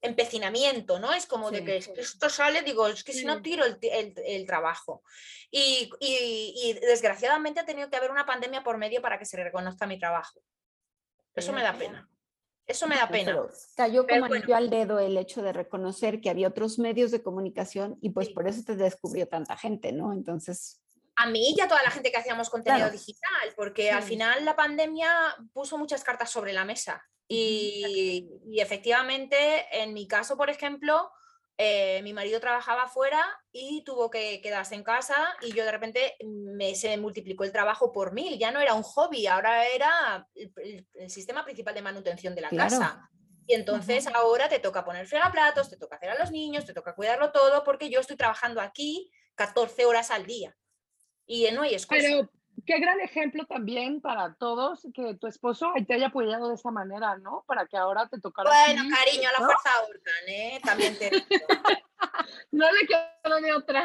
empecinamiento, 0.03 0.99
¿no? 0.99 1.13
Es 1.13 1.27
como 1.27 1.51
de 1.51 1.65
que 1.65 1.77
esto 1.77 2.31
sale, 2.31 2.63
digo, 2.63 2.89
es 2.89 3.05
que 3.05 3.13
si 3.13 3.25
no 3.25 3.43
tiro 3.43 3.65
el, 3.67 3.79
el, 4.25 4.47
trabajo. 4.47 5.03
Y, 5.51 5.91
y, 6.01 6.55
y, 6.57 6.73
desgraciadamente 6.87 7.61
ha 7.61 7.67
tenido 7.67 7.91
que 7.91 7.97
haber 7.97 8.11
una 8.11 8.25
pandemia 8.25 8.63
por 8.63 8.79
medio 8.79 9.03
para 9.03 9.19
que 9.19 9.27
se 9.27 9.43
reconozca 9.43 9.87
mi 9.87 9.99
trabajo. 9.99 10.41
Eso 11.35 11.53
me 11.53 11.63
da 11.63 11.77
pena. 11.77 12.09
Eso 12.67 12.87
me 12.87 12.97
da 12.97 13.09
pena. 13.09 13.37
cayó 13.77 14.07
como 14.07 14.27
anillo 14.27 14.55
al 14.55 14.71
dedo 14.71 15.01
el 15.01 15.19
hecho 15.19 15.43
de 15.43 15.53
reconocer 15.53 16.21
que 16.21 16.31
había 16.31 16.49
otros 16.49 16.79
medios 16.79 17.11
de 17.11 17.23
comunicación 17.23 17.99
y 18.01 18.11
pues 18.11 18.31
por 18.31 18.47
eso 18.47 18.63
te 18.65 18.77
descubrió 18.77 19.27
tanta 19.29 19.57
gente, 19.57 19.93
¿no? 19.93 20.13
Entonces... 20.13 20.81
A 21.23 21.27
mí 21.27 21.55
y 21.57 21.61
a 21.61 21.69
toda 21.69 21.83
la 21.83 21.91
gente 21.91 22.11
que 22.11 22.19
hacíamos 22.19 22.49
contenido 22.49 22.91
digital, 22.91 23.53
porque 23.57 23.91
al 23.91 24.03
final 24.03 24.45
la 24.45 24.57
pandemia 24.57 25.37
puso 25.53 25.77
muchas 25.77 26.05
cartas 26.05 26.31
sobre 26.31 26.53
la 26.53 26.65
mesa. 26.65 27.05
Y, 27.29 28.29
y 28.47 28.61
efectivamente, 28.61 29.67
en 29.71 29.93
mi 29.93 30.09
caso, 30.09 30.37
por 30.37 30.51
ejemplo, 30.51 31.11
eh, 31.63 32.01
mi 32.03 32.15
marido 32.15 32.41
trabajaba 32.41 32.89
fuera 32.89 33.23
y 33.53 33.85
tuvo 33.85 34.09
que 34.09 34.41
quedarse 34.41 34.75
en 34.75 34.83
casa 34.83 35.37
y 35.43 35.53
yo 35.53 35.63
de 35.63 35.71
repente 35.71 36.17
me, 36.25 36.75
se 36.75 36.89
me 36.89 36.97
multiplicó 36.97 37.45
el 37.45 37.53
trabajo 37.53 37.93
por 37.93 38.15
mil. 38.15 38.39
Ya 38.39 38.51
no 38.51 38.61
era 38.61 38.73
un 38.73 38.83
hobby, 38.83 39.27
ahora 39.27 39.67
era 39.67 40.27
el, 40.35 41.11
sistema 41.11 41.45
principal 41.45 41.75
de 41.75 41.83
manutención 41.83 42.35
de 42.35 42.41
la 42.41 42.49
casa. 42.49 43.11
Y 43.47 43.53
entonces 43.53 44.07
ahora 44.07 44.49
te 44.49 44.59
toca 44.59 44.87
poner 44.87 45.07
fregaplatos, 45.07 45.69
te 45.69 45.77
toca 45.77 45.97
hacer 45.97 46.09
a 46.09 46.19
los 46.19 46.31
niños, 46.31 46.65
te 46.65 46.73
toca 46.73 46.95
cuidarlo 46.95 47.31
todo 47.31 47.63
porque 47.63 47.91
yo 47.91 48.01
estoy 48.01 48.17
trabajando 48.17 48.63
aquí 48.63 49.13
14 49.35 49.85
horas 49.85 50.11
al 50.11 50.25
día. 50.25 50.57
Y 51.33 51.49
no 51.53 51.63
hay 51.63 51.75
excusa 51.75 52.29
qué 52.67 52.81
gran 52.81 53.01
ejemplo 53.01 53.47
también 53.47 54.01
para 54.01 54.35
todos 54.35 54.85
que 54.93 55.15
tu 55.15 55.29
esposo 55.29 55.73
te 55.87 55.95
haya 55.95 56.09
apoyado 56.09 56.49
de 56.49 56.57
esa 56.57 56.73
manera, 56.73 57.19
¿no? 57.19 57.45
Para 57.47 57.67
que 57.67 57.77
ahora 57.77 58.09
te 58.09 58.21
tocara. 58.21 58.51
Bueno, 58.51 58.83
cariño, 58.93 59.29
a 59.29 59.41
la 59.41 59.47
fuerza 59.47 59.71
ahorcan, 59.77 60.29
¿eh? 60.29 60.61
También 60.65 60.99
te 60.99 61.11
No 62.51 62.67
le 62.73 62.85
quedo 62.85 63.41
de 63.41 63.53
otra. 63.53 63.85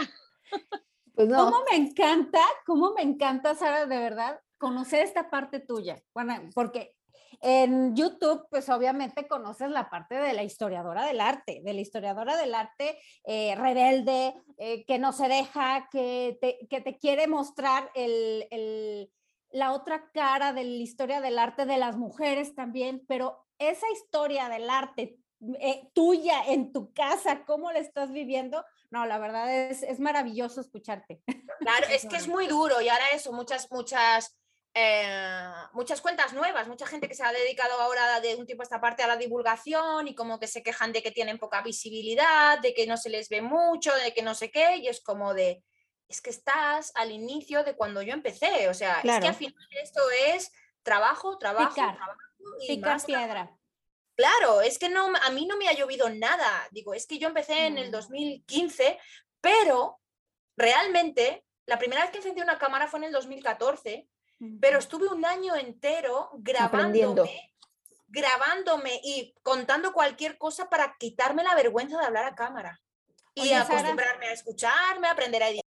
Pues 1.13 1.27
no. 1.27 1.45
¿Cómo 1.45 1.63
me 1.69 1.77
encanta, 1.77 2.41
cómo 2.65 2.93
me 2.93 3.03
encanta, 3.03 3.53
Sara, 3.53 3.85
de 3.85 3.99
verdad, 3.99 4.41
conocer 4.57 5.03
esta 5.03 5.29
parte 5.29 5.59
tuya? 5.59 6.01
Bueno, 6.15 6.49
porque 6.55 6.95
en 7.41 7.95
YouTube, 7.95 8.47
pues 8.49 8.69
obviamente 8.69 9.27
conoces 9.27 9.69
la 9.69 9.89
parte 9.89 10.15
de 10.15 10.33
la 10.33 10.43
historiadora 10.43 11.05
del 11.05 11.21
arte, 11.21 11.61
de 11.63 11.73
la 11.73 11.81
historiadora 11.81 12.37
del 12.37 12.53
arte 12.53 12.99
eh, 13.25 13.55
rebelde, 13.55 14.33
eh, 14.57 14.85
que 14.85 14.99
no 14.99 15.11
se 15.11 15.27
deja, 15.27 15.87
que 15.91 16.37
te, 16.41 16.67
que 16.69 16.81
te 16.81 16.97
quiere 16.97 17.27
mostrar 17.27 17.91
el, 17.95 18.47
el, 18.51 19.11
la 19.49 19.73
otra 19.73 20.11
cara 20.11 20.53
de 20.53 20.63
la 20.63 20.83
historia 20.83 21.21
del 21.21 21.39
arte 21.39 21.65
de 21.65 21.77
las 21.77 21.97
mujeres 21.97 22.55
también, 22.55 23.03
pero 23.07 23.45
esa 23.57 23.89
historia 23.91 24.49
del 24.49 24.69
arte 24.69 25.17
eh, 25.59 25.89
tuya 25.93 26.45
en 26.47 26.71
tu 26.71 26.93
casa, 26.93 27.45
¿cómo 27.45 27.71
la 27.71 27.79
estás 27.79 28.11
viviendo? 28.11 28.65
No, 28.89 29.05
la 29.05 29.17
verdad 29.17 29.53
es, 29.53 29.83
es 29.83 29.99
maravilloso 29.99 30.61
escucharte. 30.61 31.21
Claro, 31.59 31.87
es 31.91 32.05
que 32.05 32.15
es 32.15 32.27
muy 32.27 32.47
duro 32.47 32.81
y 32.81 32.89
ahora 32.89 33.05
eso, 33.13 33.33
muchas, 33.33 33.71
muchas 33.71 34.37
eh, 34.77 35.53
muchas 35.71 36.01
cuentas 36.01 36.33
nuevas, 36.33 36.67
mucha 36.67 36.85
gente 36.85 37.07
que 37.07 37.15
se 37.15 37.23
ha 37.23 37.31
dedicado 37.31 37.79
ahora 37.79 38.19
de 38.19 38.35
un 38.35 38.45
tiempo 38.45 38.61
a 38.61 38.65
esta 38.65 38.81
parte 38.81 39.03
a 39.03 39.07
la 39.07 39.15
divulgación 39.15 40.09
y 40.09 40.15
como 40.15 40.37
que 40.37 40.47
se 40.47 40.63
quejan 40.63 40.91
de 40.91 41.01
que 41.01 41.11
tienen 41.11 41.39
poca 41.39 41.61
visibilidad, 41.61 42.59
de 42.59 42.73
que 42.73 42.85
no 42.85 42.97
se 42.97 43.09
les 43.09 43.29
ve 43.29 43.41
mucho, 43.41 43.95
de 43.95 44.13
que 44.13 44.21
no 44.21 44.35
sé 44.35 44.51
qué, 44.51 44.75
y 44.75 44.89
es 44.89 44.99
como 44.99 45.33
de, 45.33 45.63
es 46.09 46.21
que 46.21 46.29
estás 46.29 46.91
al 46.95 47.11
inicio 47.11 47.63
de 47.63 47.77
cuando 47.77 48.01
yo 48.01 48.11
empecé, 48.11 48.67
o 48.67 48.73
sea, 48.73 48.99
es 48.99 49.19
que 49.21 49.27
al 49.27 49.35
final 49.35 49.55
esto 49.81 50.01
es 50.27 50.51
trabajo, 50.83 51.37
trabajo, 51.37 51.73
trabajo 51.73 52.11
y 52.67 52.77
piedra. 53.05 53.57
Claro, 54.17 54.59
es 54.59 54.77
que 54.77 54.89
no, 54.89 55.13
a 55.23 55.29
mí 55.29 55.45
no 55.45 55.55
me 55.55 55.69
ha 55.69 55.73
llovido 55.73 56.09
nada, 56.09 56.67
digo, 56.71 56.93
es 56.93 57.07
que 57.07 57.17
yo 57.17 57.29
empecé 57.29 57.67
en 57.67 57.77
el 57.77 57.91
2015, 57.91 58.99
pero 59.39 60.01
realmente 60.57 61.45
la 61.65 61.79
primera 61.79 62.01
vez 62.01 62.11
que 62.11 62.17
encendí 62.17 62.41
una 62.41 62.57
cámara 62.57 62.87
fue 62.87 62.99
en 62.99 63.05
el 63.05 63.13
2014 63.13 64.09
pero 64.59 64.79
estuve 64.79 65.07
un 65.07 65.25
año 65.25 65.55
entero 65.55 66.29
grabándome, 66.35 67.53
grabándome 68.07 68.99
y 69.03 69.33
contando 69.43 69.93
cualquier 69.93 70.37
cosa 70.37 70.69
para 70.69 70.95
quitarme 70.99 71.43
la 71.43 71.55
vergüenza 71.55 71.97
de 71.97 72.05
hablar 72.05 72.25
a 72.25 72.35
cámara 72.35 72.81
y 73.33 73.51
acostumbrarme 73.53 74.27
a 74.27 74.33
escucharme, 74.33 75.07
a 75.07 75.11
aprender 75.11 75.43
a 75.43 75.49
editar. 75.49 75.65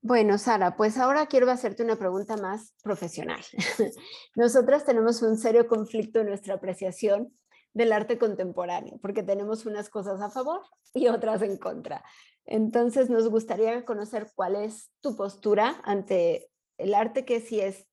Bueno, 0.00 0.36
Sara, 0.36 0.76
pues 0.76 0.98
ahora 0.98 1.26
quiero 1.26 1.50
hacerte 1.50 1.82
una 1.82 1.96
pregunta 1.96 2.36
más 2.36 2.74
profesional. 2.82 3.40
Nosotras 4.34 4.84
tenemos 4.84 5.22
un 5.22 5.38
serio 5.38 5.66
conflicto 5.66 6.20
en 6.20 6.26
nuestra 6.26 6.54
apreciación 6.54 7.34
del 7.72 7.90
arte 7.90 8.18
contemporáneo, 8.18 8.98
porque 9.00 9.22
tenemos 9.22 9.64
unas 9.64 9.88
cosas 9.88 10.20
a 10.20 10.30
favor 10.30 10.60
y 10.92 11.08
otras 11.08 11.40
en 11.40 11.56
contra. 11.56 12.04
Entonces, 12.44 13.08
nos 13.08 13.28
gustaría 13.30 13.84
conocer 13.86 14.30
cuál 14.34 14.56
es 14.56 14.90
tu 15.00 15.16
postura 15.16 15.80
ante 15.84 16.50
el 16.78 16.94
arte 16.94 17.24
que 17.24 17.40
sí 17.40 17.60
es 17.60 17.86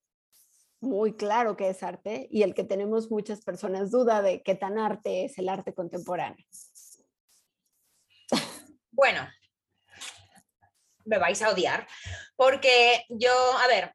muy 0.82 1.16
claro 1.16 1.56
que 1.56 1.70
es 1.70 1.84
arte 1.84 2.28
y 2.32 2.42
el 2.42 2.56
que 2.56 2.64
tenemos 2.64 3.12
muchas 3.12 3.42
personas 3.42 3.92
duda 3.92 4.22
de 4.22 4.42
qué 4.42 4.56
tan 4.56 4.80
arte 4.80 5.26
es 5.26 5.38
el 5.38 5.48
arte 5.48 5.74
contemporáneo. 5.74 6.46
Bueno, 8.94 9.28
me 11.06 11.18
vais 11.18 11.42
a 11.42 11.50
odiar, 11.50 11.88
porque 12.36 13.06
yo, 13.10 13.32
a 13.58 13.68
ver, 13.68 13.94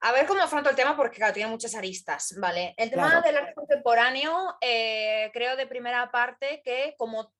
a 0.00 0.12
ver 0.12 0.26
cómo 0.26 0.42
afronto 0.42 0.70
el 0.70 0.76
tema, 0.76 0.96
porque 0.96 1.16
claro, 1.16 1.32
tiene 1.32 1.50
muchas 1.50 1.74
aristas, 1.74 2.34
¿vale? 2.38 2.74
El 2.76 2.90
tema 2.90 3.20
del 3.20 3.36
arte 3.36 3.54
contemporáneo, 3.54 4.56
eh, 4.60 5.30
creo 5.32 5.56
de 5.56 5.66
primera 5.66 6.10
parte 6.10 6.60
que 6.64 6.94
como 6.98 7.32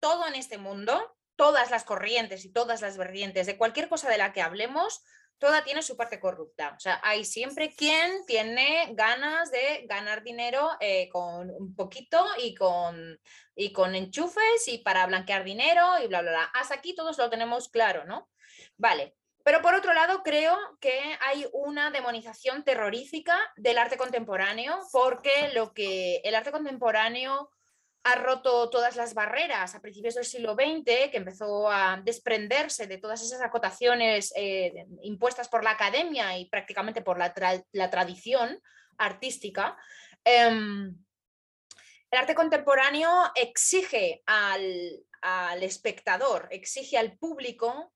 todo 0.00 0.26
en 0.26 0.34
este 0.34 0.58
mundo, 0.58 1.17
todas 1.38 1.70
las 1.70 1.84
corrientes 1.84 2.44
y 2.44 2.52
todas 2.52 2.82
las 2.82 2.98
vertientes 2.98 3.46
de 3.46 3.56
cualquier 3.56 3.88
cosa 3.88 4.10
de 4.10 4.18
la 4.18 4.32
que 4.32 4.42
hablemos, 4.42 5.04
toda 5.38 5.62
tiene 5.62 5.82
su 5.82 5.96
parte 5.96 6.18
corrupta. 6.18 6.74
O 6.76 6.80
sea, 6.80 7.00
hay 7.04 7.24
siempre 7.24 7.72
quien 7.76 8.26
tiene 8.26 8.88
ganas 8.94 9.52
de 9.52 9.86
ganar 9.88 10.24
dinero 10.24 10.68
eh, 10.80 11.08
con 11.10 11.48
un 11.48 11.76
poquito 11.76 12.26
y 12.42 12.56
con, 12.56 13.20
y 13.54 13.72
con 13.72 13.94
enchufes 13.94 14.66
y 14.66 14.78
para 14.78 15.06
blanquear 15.06 15.44
dinero 15.44 15.84
y 16.02 16.08
bla, 16.08 16.22
bla, 16.22 16.32
bla. 16.32 16.50
Hasta 16.54 16.74
aquí 16.74 16.96
todos 16.96 17.16
lo 17.18 17.30
tenemos 17.30 17.68
claro, 17.68 18.04
¿no? 18.04 18.28
Vale. 18.76 19.14
Pero 19.44 19.62
por 19.62 19.74
otro 19.74 19.94
lado, 19.94 20.24
creo 20.24 20.58
que 20.80 21.16
hay 21.20 21.46
una 21.52 21.92
demonización 21.92 22.64
terrorífica 22.64 23.38
del 23.56 23.78
arte 23.78 23.96
contemporáneo, 23.96 24.76
porque 24.90 25.50
lo 25.54 25.72
que 25.72 26.16
el 26.24 26.34
arte 26.34 26.50
contemporáneo 26.50 27.48
ha 28.04 28.14
roto 28.14 28.70
todas 28.70 28.96
las 28.96 29.14
barreras 29.14 29.74
a 29.74 29.80
principios 29.80 30.14
del 30.14 30.24
siglo 30.24 30.54
XX, 30.54 31.10
que 31.10 31.16
empezó 31.16 31.70
a 31.70 32.00
desprenderse 32.02 32.86
de 32.86 32.98
todas 32.98 33.22
esas 33.22 33.42
acotaciones 33.42 34.32
eh, 34.36 34.86
impuestas 35.02 35.48
por 35.48 35.64
la 35.64 35.72
academia 35.72 36.38
y 36.38 36.48
prácticamente 36.48 37.02
por 37.02 37.18
la, 37.18 37.34
tradición 37.90 38.62
artística. 38.96 39.76
Em, 40.24 40.94
el 42.10 42.18
arte 42.18 42.34
contemporáneo 42.34 43.30
exige 43.34 44.22
al, 44.26 45.04
espectador, 45.60 46.48
exige 46.50 46.96
al 46.96 47.18
público 47.18 47.92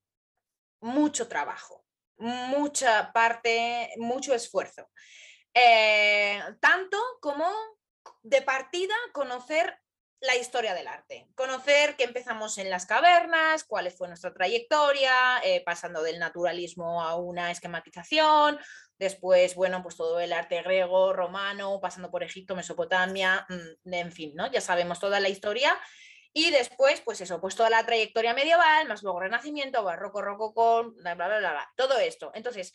mucho 0.81 1.29
trabajo, 1.29 1.87
mucha 2.19 3.13
parte, 3.13 3.91
mucho 3.97 4.35
esfuerzo. 4.35 4.91
Eh, 5.55 6.43
tanto 6.61 6.99
como 7.21 7.47
de 8.23 8.43
partida 8.43 8.95
conocer 9.13 9.79
la 10.23 10.37
historia 10.37 10.73
del 10.73 10.87
arte, 10.87 11.27
conocer 11.35 11.97
que 11.97 12.05
empezamos 12.05 12.57
en 12.59 12.71
las 12.71 12.87
cavernas, 12.87 13.65
cuál 13.65 13.91
fue 13.91 14.07
nuestra 14.07 14.33
trayectoria, 14.33 15.41
eh, 15.43 15.63
pasando 15.67 16.01
del 16.01 16.21
naturalismo 16.21 17.03
a 17.03 17.17
una 17.17 17.51
esquematización, 17.51 18.57
después, 18.99 19.57
bueno, 19.57 19.83
pues 19.83 19.97
todo 19.97 20.21
el 20.21 20.33
arte 20.33 20.63
griego, 20.63 21.13
romano, 21.13 21.81
pasando 21.81 22.09
por 22.09 22.23
Egipto, 22.23 22.55
Mesopotamia, 22.55 23.45
mm, 23.49 23.93
en 23.93 24.13
fin, 24.13 24.33
¿no? 24.37 24.49
Ya 24.51 24.61
sabemos 24.61 25.01
toda 25.01 25.19
la 25.19 25.29
historia. 25.29 25.77
Y 26.33 26.51
después, 26.51 27.01
pues 27.01 27.21
eso, 27.21 27.41
pues 27.41 27.57
toda 27.57 27.69
la 27.69 27.85
trayectoria 27.85 28.33
medieval, 28.33 28.87
más 28.87 29.03
luego 29.03 29.21
Renacimiento, 29.21 29.83
Barroco, 29.83 30.23
Rococó, 30.23 30.93
bla, 30.93 31.15
bla, 31.17 31.27
bla, 31.27 31.39
bla, 31.39 31.73
todo 31.77 31.99
esto. 31.99 32.31
Entonces, 32.35 32.73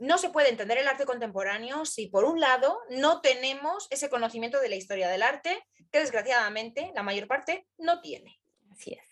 no 0.00 0.16
se 0.16 0.30
puede 0.30 0.48
entender 0.48 0.78
el 0.78 0.88
arte 0.88 1.04
contemporáneo 1.04 1.84
si, 1.84 2.08
por 2.08 2.24
un 2.24 2.40
lado, 2.40 2.80
no 2.88 3.20
tenemos 3.20 3.86
ese 3.90 4.08
conocimiento 4.08 4.58
de 4.58 4.70
la 4.70 4.76
historia 4.76 5.08
del 5.08 5.22
arte, 5.22 5.62
que 5.92 6.00
desgraciadamente 6.00 6.90
la 6.94 7.02
mayor 7.02 7.28
parte 7.28 7.68
no 7.76 8.00
tiene. 8.00 8.40
Así 8.72 8.94
es. 8.94 9.04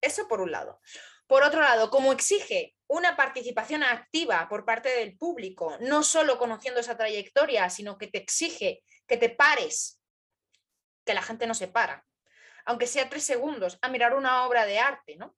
Eso 0.00 0.26
por 0.26 0.40
un 0.40 0.50
lado. 0.50 0.80
Por 1.26 1.42
otro 1.42 1.60
lado, 1.60 1.90
como 1.90 2.12
exige 2.12 2.74
una 2.86 3.14
participación 3.14 3.82
activa 3.82 4.48
por 4.48 4.64
parte 4.64 4.88
del 4.88 5.18
público, 5.18 5.76
no 5.80 6.02
solo 6.02 6.38
conociendo 6.38 6.80
esa 6.80 6.96
trayectoria, 6.96 7.68
sino 7.68 7.98
que 7.98 8.06
te 8.06 8.18
exige 8.18 8.82
que 9.06 9.18
te 9.18 9.28
pares, 9.28 10.00
que 11.04 11.14
la 11.14 11.22
gente 11.22 11.46
no 11.46 11.54
se 11.54 11.68
para, 11.68 12.06
aunque 12.64 12.86
sea 12.86 13.10
tres 13.10 13.24
segundos, 13.24 13.78
a 13.82 13.90
mirar 13.90 14.14
una 14.14 14.46
obra 14.46 14.64
de 14.64 14.78
arte, 14.78 15.16
¿no? 15.16 15.36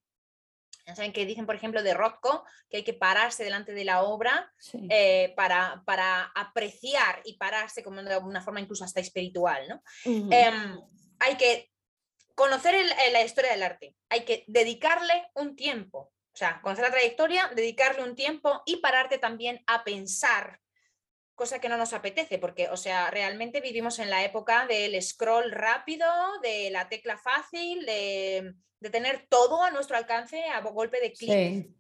Ya 0.87 0.95
saben 0.95 1.13
que 1.13 1.27
dicen, 1.27 1.47
por 1.47 1.57
ejemplo, 1.57 1.83
de 1.83 1.95
Rothko, 1.95 2.45
que 2.71 2.79
hay 2.79 2.85
que 2.85 2.95
pararse 2.95 3.43
delante 3.43 3.73
de 3.73 3.85
la 3.85 4.03
obra 4.03 4.53
eh, 4.89 5.33
para, 5.37 5.83
para, 5.85 6.31
apreciar 6.35 7.21
y 7.25 7.37
pararse 7.37 7.83
como 7.83 8.03
de 8.03 8.17
una 8.19 8.41
forma 8.41 8.61
incluso 8.61 8.85
hasta 8.85 9.01
espiritual. 9.01 9.67
¿no? 9.69 9.83
Em, 10.05 10.81
hay 11.19 11.37
que 11.37 11.73
conocer 12.37 12.75
la 13.13 13.23
historia 13.23 13.51
del 13.51 13.65
arte, 13.65 13.97
hay 14.11 14.25
que 14.25 14.45
dedicarle 14.47 15.29
un 15.35 15.57
tiempo, 15.57 16.13
o 16.33 16.37
sea, 16.37 16.61
conocer 16.61 16.85
la 16.85 16.91
trayectoria, 16.93 17.51
dedicarle 17.57 18.05
un 18.05 18.15
tiempo 18.15 18.63
y 18.67 18.77
pararte 18.77 19.19
también 19.19 19.65
a 19.67 19.83
pensar 19.83 20.61
cosa 21.37 21.61
que 21.61 21.69
no 21.69 21.77
nos 21.77 21.93
apetece, 21.93 22.39
porque, 22.39 22.69
o 22.71 22.77
sea, 22.77 23.11
realmente 23.11 23.61
vivimos 23.61 23.99
en 23.99 24.11
la 24.11 24.25
época 24.25 24.67
del 24.67 25.01
scroll 25.03 25.53
rápido, 25.53 26.07
de 26.43 26.71
la 26.71 26.89
tecla 26.89 27.19
fácil, 27.19 27.85
de, 27.85 28.55
tener 28.81 29.27
todo 29.29 29.63
a 29.63 29.71
nuestro 29.71 29.97
alcance 29.97 30.45
a 30.45 30.61
golpe 30.61 31.01
de 31.01 31.13
clic. 31.13 31.71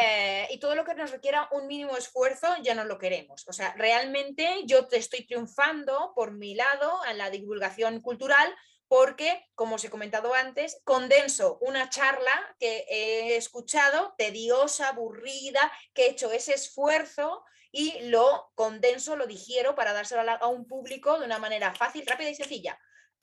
Eh, 0.00 0.48
y 0.50 0.58
todo 0.58 0.74
lo 0.74 0.84
que 0.84 0.94
nos 0.94 1.12
requiera 1.12 1.48
un 1.52 1.68
mínimo 1.68 1.96
esfuerzo 1.96 2.48
ya 2.62 2.74
no 2.74 2.84
lo 2.84 2.98
queremos. 2.98 3.46
O 3.46 3.52
sea, 3.52 3.74
realmente 3.74 4.62
yo 4.64 4.88
te 4.88 4.96
estoy 4.96 5.24
triunfando 5.24 6.12
por 6.16 6.32
mi 6.32 6.54
lado 6.54 7.00
en 7.08 7.16
la 7.16 7.30
divulgación 7.30 8.00
cultural 8.00 8.52
porque, 8.88 9.46
como 9.54 9.76
os 9.76 9.84
he 9.84 9.90
comentado 9.90 10.34
antes, 10.34 10.80
condenso 10.84 11.58
una 11.60 11.88
charla 11.90 12.56
que 12.58 12.84
he 12.88 13.36
escuchado, 13.36 14.14
tediosa, 14.18 14.88
aburrida, 14.88 15.72
que 15.94 16.06
he 16.06 16.10
hecho 16.10 16.32
ese 16.32 16.54
esfuerzo 16.54 17.44
y 17.70 18.08
lo 18.08 18.52
condenso, 18.54 19.16
lo 19.16 19.26
digiero 19.26 19.74
para 19.74 19.92
dárselo 19.92 20.22
a, 20.30 20.46
un 20.46 20.66
público 20.66 21.18
de 21.18 21.26
una 21.26 21.38
manera 21.38 21.74
fácil, 21.74 22.06
rápida 22.06 22.30
y 22.30 22.34
sencilla. 22.34 22.78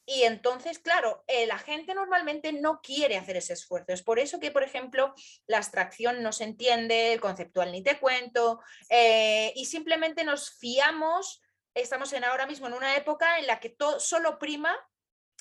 Y 0.05 0.23
entonces, 0.23 0.79
claro, 0.79 1.23
eh, 1.27 1.45
la 1.45 1.57
gente 1.57 1.93
normalmente 1.93 2.51
no 2.53 2.81
quiere 2.81 3.17
hacer 3.17 3.37
ese 3.37 3.53
esfuerzo. 3.53 3.93
Es 3.93 4.01
por 4.01 4.19
eso 4.19 4.39
que, 4.39 4.51
por 4.51 4.63
ejemplo, 4.63 5.13
la 5.45 5.57
abstracción 5.57 6.23
no 6.23 6.31
se 6.31 6.43
entiende, 6.43 7.13
el 7.13 7.21
conceptual 7.21 7.71
ni 7.71 7.83
te 7.83 7.99
cuento, 7.99 8.61
eh, 8.89 9.53
y 9.55 9.65
simplemente 9.65 10.23
nos 10.23 10.57
fiamos, 10.57 11.41
estamos 11.73 12.11
en 12.13 12.23
ahora 12.23 12.47
mismo 12.47 12.67
en 12.67 12.73
una 12.73 12.95
época 12.95 13.39
en 13.39 13.47
la 13.47 13.59
que 13.59 13.69
todo, 13.69 13.99
solo 13.99 14.39
prima 14.39 14.75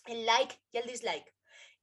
el 0.06 0.26
like 0.26 0.60
y 0.72 0.78
el 0.78 0.86
dislike. 0.86 1.34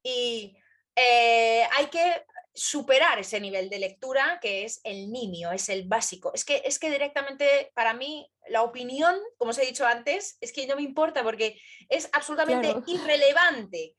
Y 0.02 0.56
eh, 0.94 1.66
hay 1.72 1.86
que 1.86 2.24
superar 2.58 3.18
ese 3.18 3.40
nivel 3.40 3.70
de 3.70 3.78
lectura 3.78 4.38
que 4.42 4.64
es 4.64 4.80
el 4.84 5.10
niño, 5.10 5.52
es 5.52 5.68
el 5.68 5.86
básico. 5.86 6.32
Es 6.34 6.44
que, 6.44 6.62
es 6.64 6.78
que 6.78 6.90
directamente 6.90 7.70
para 7.74 7.94
mí 7.94 8.30
la 8.48 8.62
opinión, 8.62 9.16
como 9.36 9.50
os 9.50 9.58
he 9.58 9.66
dicho 9.66 9.86
antes, 9.86 10.36
es 10.40 10.52
que 10.52 10.66
no 10.66 10.76
me 10.76 10.82
importa 10.82 11.22
porque 11.22 11.60
es 11.88 12.08
absolutamente 12.12 12.74
irrelevante. 12.86 13.94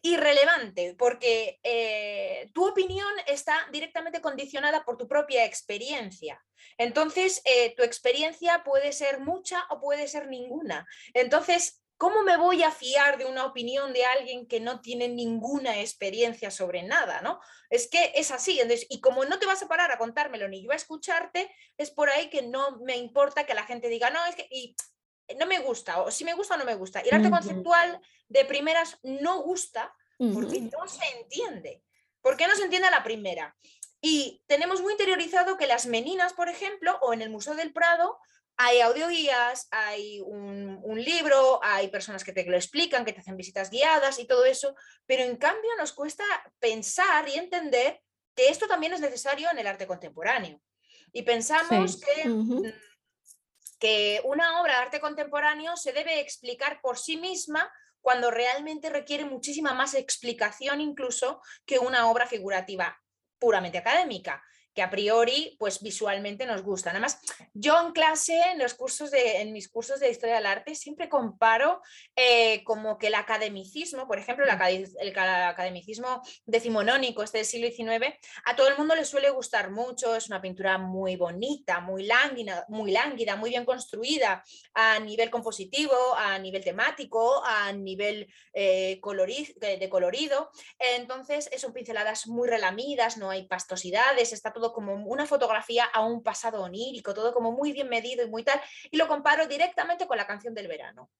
Irrelevante, 0.00 0.94
porque 0.96 1.58
eh, 1.64 2.48
tu 2.54 2.68
opinión 2.68 3.12
está 3.26 3.66
directamente 3.72 4.20
condicionada 4.20 4.84
por 4.84 4.96
tu 4.96 5.08
propia 5.08 5.44
experiencia. 5.44 6.40
Entonces, 6.76 7.42
eh, 7.44 7.74
tu 7.76 7.82
experiencia 7.82 8.62
puede 8.62 8.92
ser 8.92 9.18
mucha 9.18 9.66
o 9.70 9.80
puede 9.80 10.06
ser 10.06 10.28
ninguna. 10.28 10.86
Entonces, 11.14 11.82
¿Cómo 11.98 12.22
me 12.22 12.36
voy 12.36 12.62
a 12.62 12.70
fiar 12.70 13.18
de 13.18 13.26
una 13.26 13.44
opinión 13.44 13.92
de 13.92 14.04
alguien 14.04 14.46
que 14.46 14.60
no 14.60 14.80
tiene 14.80 15.08
ninguna 15.08 15.80
experiencia 15.80 16.50
sobre 16.50 16.84
nada? 16.84 17.20
¿no? 17.20 17.40
Es 17.70 17.88
que 17.88 18.12
es 18.14 18.30
así. 18.30 18.60
y 18.88 19.00
como 19.00 19.24
no 19.24 19.40
te 19.40 19.46
vas 19.46 19.62
a 19.62 19.68
parar 19.68 19.90
a 19.90 19.98
contármelo 19.98 20.48
ni 20.48 20.62
yo 20.62 20.70
a 20.70 20.76
escucharte, 20.76 21.52
es 21.76 21.90
por 21.90 22.08
ahí 22.08 22.30
que 22.30 22.42
no 22.42 22.78
me 22.78 22.96
importa 22.96 23.44
que 23.44 23.54
la 23.54 23.66
gente 23.66 23.88
diga, 23.88 24.10
no, 24.10 24.24
es 24.26 24.36
que 24.36 24.46
y 24.48 24.76
no 25.36 25.46
me 25.46 25.58
gusta, 25.58 26.00
o 26.00 26.10
si 26.10 26.24
me 26.24 26.34
gusta 26.34 26.54
o 26.54 26.58
no 26.58 26.64
me 26.64 26.76
gusta. 26.76 27.02
Y 27.04 27.08
el 27.08 27.16
arte 27.16 27.30
conceptual 27.30 28.00
de 28.28 28.44
primeras 28.44 28.98
no 29.02 29.42
gusta 29.42 29.92
porque 30.32 30.60
no 30.60 30.86
se 30.86 31.04
entiende. 31.18 31.82
¿Por 32.22 32.36
qué 32.36 32.46
no 32.46 32.54
se 32.54 32.62
entiende 32.62 32.88
a 32.88 32.92
la 32.92 33.02
primera? 33.02 33.56
Y 34.00 34.42
tenemos 34.46 34.80
muy 34.80 34.92
interiorizado 34.92 35.56
que 35.56 35.66
las 35.66 35.86
meninas, 35.86 36.32
por 36.32 36.48
ejemplo, 36.48 36.96
o 37.02 37.12
en 37.12 37.22
el 37.22 37.30
Museo 37.30 37.54
del 37.54 37.72
Prado, 37.72 38.18
hay 38.60 38.80
audioguías, 38.80 39.68
hay 39.70 40.20
un, 40.20 40.82
libro, 40.96 41.60
hay 41.62 41.88
personas 41.88 42.24
que 42.24 42.32
te 42.32 42.44
lo 42.44 42.56
explican, 42.56 43.04
que 43.04 43.12
te 43.12 43.20
hacen 43.20 43.36
visitas 43.36 43.70
guiadas 43.70 44.18
y 44.18 44.26
todo 44.26 44.44
eso, 44.44 44.74
pero 45.06 45.22
en 45.22 45.36
cambio 45.36 45.70
nos 45.78 45.92
cuesta 45.92 46.24
pensar 46.58 47.28
y 47.28 47.34
entender 47.34 48.00
que 48.34 48.48
esto 48.48 48.66
también 48.66 48.92
es 48.92 49.00
necesario 49.00 49.48
en 49.50 49.60
el 49.60 49.66
arte 49.68 49.86
contemporáneo. 49.86 50.60
Y 51.12 51.22
pensamos 51.22 52.00
que, 52.00 52.28
mm, 52.28 52.62
que 53.78 54.20
una 54.24 54.60
obra 54.60 54.74
de 54.74 54.80
arte 54.80 55.00
contemporáneo 55.00 55.76
se 55.76 55.92
debe 55.92 56.18
explicar 56.18 56.80
por 56.80 56.98
sí 56.98 57.16
misma 57.16 57.70
cuando 58.00 58.32
realmente 58.32 58.90
requiere 58.90 59.24
muchísima 59.24 59.72
más 59.72 59.94
explicación 59.94 60.80
incluso 60.80 61.40
que 61.64 61.78
una 61.78 62.10
obra 62.10 62.26
figurativa 62.26 63.00
puramente 63.38 63.78
académica 63.78 64.42
que 64.74 64.82
a 64.82 64.90
priori, 64.90 65.56
pues 65.58 65.82
visualmente 65.82 66.46
nos 66.46 66.62
gustan. 66.62 66.92
Además, 66.92 67.20
yo 67.52 67.80
en 67.80 67.92
clase, 67.92 68.40
en 68.52 68.58
los 68.58 68.74
cursos 68.74 69.10
de, 69.10 69.40
en 69.40 69.52
mis 69.52 69.68
cursos 69.68 69.98
de 69.98 70.10
historia 70.10 70.36
del 70.36 70.46
arte, 70.46 70.74
siempre 70.74 71.08
comparo 71.08 71.82
eh, 72.14 72.62
como 72.64 72.98
que 72.98 73.08
el 73.08 73.14
academicismo, 73.14 74.06
por 74.06 74.18
ejemplo, 74.18 74.44
el, 74.44 75.18
academicismo 75.18 76.22
decimonónico, 76.46 77.22
este 77.22 77.38
del 77.38 77.46
siglo 77.46 77.68
XIX, 77.68 78.14
a 78.44 78.54
todo 78.54 78.68
el 78.68 78.76
mundo 78.76 78.94
le 78.94 79.04
suele 79.04 79.30
gustar 79.30 79.70
mucho, 79.70 80.14
es 80.14 80.28
una 80.28 80.40
pintura 80.40 80.78
muy 80.78 81.16
bonita, 81.16 81.80
muy 81.80 82.06
lánguida, 82.06 82.64
muy 82.68 82.92
lánguida, 82.92 83.36
muy 83.36 83.50
bien 83.50 83.64
construida 83.64 84.44
a 84.74 84.98
nivel 85.00 85.30
compositivo, 85.30 86.14
a 86.16 86.38
nivel 86.38 86.62
temático, 86.62 87.42
a 87.44 87.72
nivel 87.72 88.32
eh, 88.52 89.00
de 89.00 89.88
colorido. 89.88 90.50
Entonces, 90.78 91.50
son 91.56 91.72
pinceladas 91.72 92.26
muy 92.26 92.48
relamidas, 92.48 93.16
no 93.16 93.30
hay 93.30 93.46
pastosidades, 93.46 94.32
está 94.32 94.52
todo 94.52 94.67
como 94.72 94.94
una 94.94 95.26
fotografía 95.26 95.84
a 95.84 96.04
un 96.04 96.22
pasado 96.22 96.62
onírico, 96.62 97.14
todo 97.14 97.32
como 97.32 97.52
muy 97.52 97.72
bien 97.72 97.88
medido 97.88 98.24
y 98.24 98.30
muy 98.30 98.42
tal, 98.42 98.60
y 98.90 98.96
lo 98.96 99.08
comparo 99.08 99.46
directamente 99.46 100.06
con 100.06 100.16
la 100.16 100.26
canción 100.26 100.54
del 100.54 100.68
verano. 100.68 101.10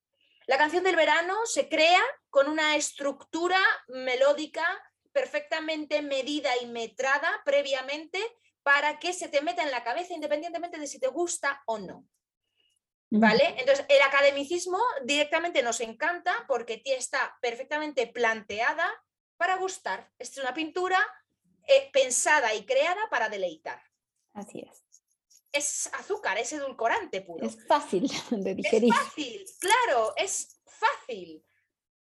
La 0.47 0.57
canción 0.57 0.83
del 0.83 0.95
verano 0.95 1.35
se 1.45 1.69
crea 1.69 2.01
con 2.29 2.47
una 2.47 2.75
estructura 2.75 3.59
melódica 3.87 4.65
perfectamente 5.11 6.01
medida 6.01 6.49
y 6.61 6.65
metrada 6.65 7.29
previamente 7.45 8.19
para 8.63 8.99
que 8.99 9.13
se 9.13 9.27
te 9.27 9.41
meta 9.41 9.63
en 9.63 9.71
la 9.71 9.83
cabeza 9.83 10.13
independientemente 10.13 10.79
de 10.79 10.87
si 10.87 10.99
te 10.99 11.07
gusta 11.07 11.61
o 11.65 11.77
no. 11.79 12.05
¿Vale? 13.11 13.55
Entonces, 13.57 13.85
el 13.89 14.01
academicismo 14.03 14.79
directamente 15.03 15.63
nos 15.63 15.81
encanta 15.81 16.45
porque 16.47 16.81
está 16.85 17.37
perfectamente 17.41 18.05
planteada 18.05 18.87
para 19.37 19.55
gustar. 19.55 20.11
es 20.19 20.37
una 20.37 20.53
pintura 20.53 20.99
eh, 21.69 21.89
pensada 21.93 22.53
y 22.55 22.65
creada 22.65 23.09
para 23.09 23.29
deleitar. 23.29 23.81
Así 24.33 24.59
es. 24.59 24.83
Es 25.51 25.89
azúcar, 25.93 26.37
es 26.37 26.51
edulcorante 26.53 27.21
puro. 27.21 27.45
Es 27.45 27.65
fácil 27.67 28.09
de 28.31 28.55
digerir. 28.55 28.93
Es 28.93 28.99
fácil, 28.99 29.45
claro, 29.59 30.13
es 30.17 30.59
fácil. 30.65 31.45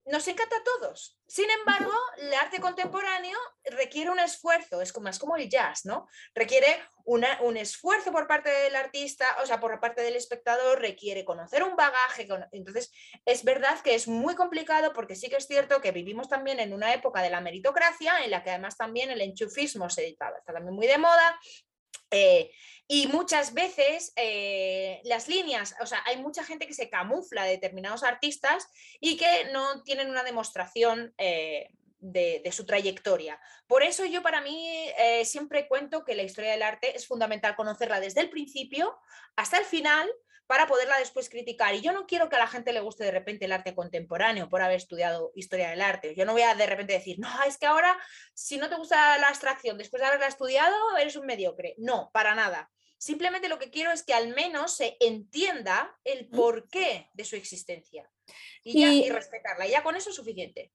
Nos 0.07 0.29
encanta 0.29 0.57
a 0.57 0.65
todos. 0.65 1.19
Sin 1.27 1.49
embargo, 1.51 1.93
el 2.19 2.33
arte 2.35 2.61
contemporáneo 2.61 3.39
requiere 3.65 4.11
un 4.11 4.19
esfuerzo, 4.19 4.83
es 4.83 4.93
como, 4.93 5.05
más 5.05 5.19
como 5.19 5.37
el 5.37 5.49
jazz, 5.49 5.85
¿no? 5.85 6.07
Requiere 6.35 6.79
un 7.07 7.57
esfuerzo 7.57 8.13
por 8.13 8.27
parte 8.27 8.51
del 8.51 8.77
artista, 8.77 9.27
o 9.43 9.47
sea, 9.47 9.61
por 9.61 9.79
parte 9.81 10.03
del 10.03 10.17
espectador, 10.17 10.81
requiere 10.81 11.25
conocer 11.25 11.63
un 11.63 11.77
bagaje. 11.77 12.29
Entonces, 12.53 12.93
es 13.25 13.45
verdad 13.45 13.81
que 13.81 13.95
es 13.95 14.07
muy 14.07 14.35
complicado 14.35 14.93
porque 14.93 15.17
sí 15.17 15.29
que 15.29 15.37
es 15.37 15.47
cierto 15.47 15.81
que 15.81 15.93
vivimos 15.93 16.29
también 16.29 16.61
en 16.61 16.73
una 16.73 16.93
época 16.93 17.23
de 17.23 17.31
la 17.31 17.41
meritocracia, 17.41 18.25
en 18.25 18.31
la 18.31 18.43
que 18.43 18.51
además 18.51 18.77
también 18.77 19.11
el 19.11 19.21
enchufismo 19.21 19.89
se 19.91 20.05
editaba, 20.05 20.39
está 20.39 20.53
también 20.53 20.75
muy 20.75 20.87
de 20.87 20.99
moda. 20.99 21.39
Eh, 22.11 22.51
y 22.87 23.07
muchas 23.07 23.55
veces 23.55 24.13
eh, 24.17 25.01
las 25.05 25.29
líneas, 25.29 25.75
o 25.81 25.87
sea, 25.87 26.03
hay 26.07 26.19
mucha 26.19 26.45
gente 26.45 26.67
que 26.67 26.75
se 26.75 26.91
camufla 26.91 27.45
de 27.45 27.53
determinados 27.53 28.03
artistas 28.03 28.69
y 29.01 29.17
que 29.17 29.47
no 29.53 29.83
tienen 29.83 30.11
una 30.11 30.23
demostración 30.23 31.15
eh, 31.17 31.71
de, 31.99 32.53
su 32.53 32.67
trayectoria. 32.67 33.41
Por 33.67 33.83
eso 33.83 34.05
yo 34.05 34.23
para 34.23 34.43
mí 34.43 34.87
siempre 35.25 35.67
cuento 35.67 36.05
que 36.05 36.15
la 36.15 36.23
historia 36.23 36.51
del 36.51 36.63
arte 36.63 36.95
es 36.95 37.07
fundamental 37.07 37.57
conocerla 37.57 37.99
desde 37.99 38.21
el 38.21 38.29
principio 38.29 38.99
hasta 39.37 39.57
el 39.57 39.65
final 39.65 40.11
para 40.47 40.67
poderla 40.67 40.99
después 40.99 41.29
criticar. 41.29 41.75
Y 41.75 41.81
yo 41.81 41.93
no 41.93 42.07
quiero 42.07 42.29
que 42.29 42.37
a 42.37 42.41
la 42.41 42.47
gente 42.47 42.73
le 42.73 42.81
guste 42.81 43.05
de 43.05 43.11
repente 43.11 43.47
el 43.47 43.53
arte 43.53 43.75
contemporáneo 43.75 44.49
por 44.49 44.63
haber 44.63 44.77
estudiado 44.77 45.33
historia 45.35 45.71
del 45.71 45.81
arte. 45.81 46.15
Yo 46.15 46.25
no 46.25 46.33
voy 46.33 46.43
a 46.43 46.55
de 46.55 46.67
repente 46.67 46.93
decir, 46.93 47.19
no, 47.19 47.29
es 47.45 47.59
que 47.59 47.67
ahora 47.67 47.97
si 48.35 48.57
no 48.57 48.69
te 48.69 48.77
gusta 48.77 49.19
la 49.19 49.29
abstracción 49.29 49.79
después 49.79 50.01
de 50.01 50.09
haberla 50.09 50.27
estudiado, 50.27 50.77
eres 50.99 51.17
un 51.17 51.27
mediocre. 51.27 51.75
No, 51.79 52.11
para 52.13 52.35
nada. 52.35 52.71
Simplemente 52.99 53.49
lo 53.49 53.59
que 53.59 53.71
quiero 53.71 53.91
es 53.91 54.03
que 54.03 54.15
al 54.15 54.29
menos 54.29 54.77
se 54.77 54.97
entienda 55.01 55.95
el 56.05 56.29
porqué 56.29 57.11
de 57.13 57.25
su 57.25 57.37
existencia 57.37 58.11
y, 58.63 58.81
ya, 58.81 58.93
y 58.93 59.11
respetarla. 59.11 59.67
Y 59.67 59.73
ya 59.73 59.83
con 59.83 59.97
eso 59.97 60.11
es 60.11 60.17
suficiente. 60.17 60.73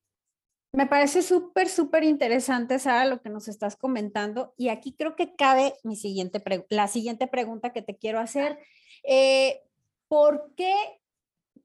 Me 0.72 0.86
parece 0.86 1.24
súper, 1.24 1.67
súper 1.67 2.03
interesante, 2.03 2.78
Sara, 2.78 3.05
lo 3.05 3.22
que 3.22 3.30
nos 3.30 3.47
estás 3.47 3.76
comentando. 3.76 4.53
Y 4.55 4.70
aquí 4.70 4.93
creo 4.93 5.15
que 5.15 5.36
cabe 5.36 5.74
mi 5.84 5.95
siguiente 5.95 6.41
la 6.70 6.88
siguiente 6.88 7.28
pregunta 7.28 7.74
que 7.74 7.82
te 7.82 7.97
quiero 7.97 8.20
hacer. 8.20 8.59
Eh, 9.03 9.61
¿Por 10.07 10.53
qué 10.55 10.74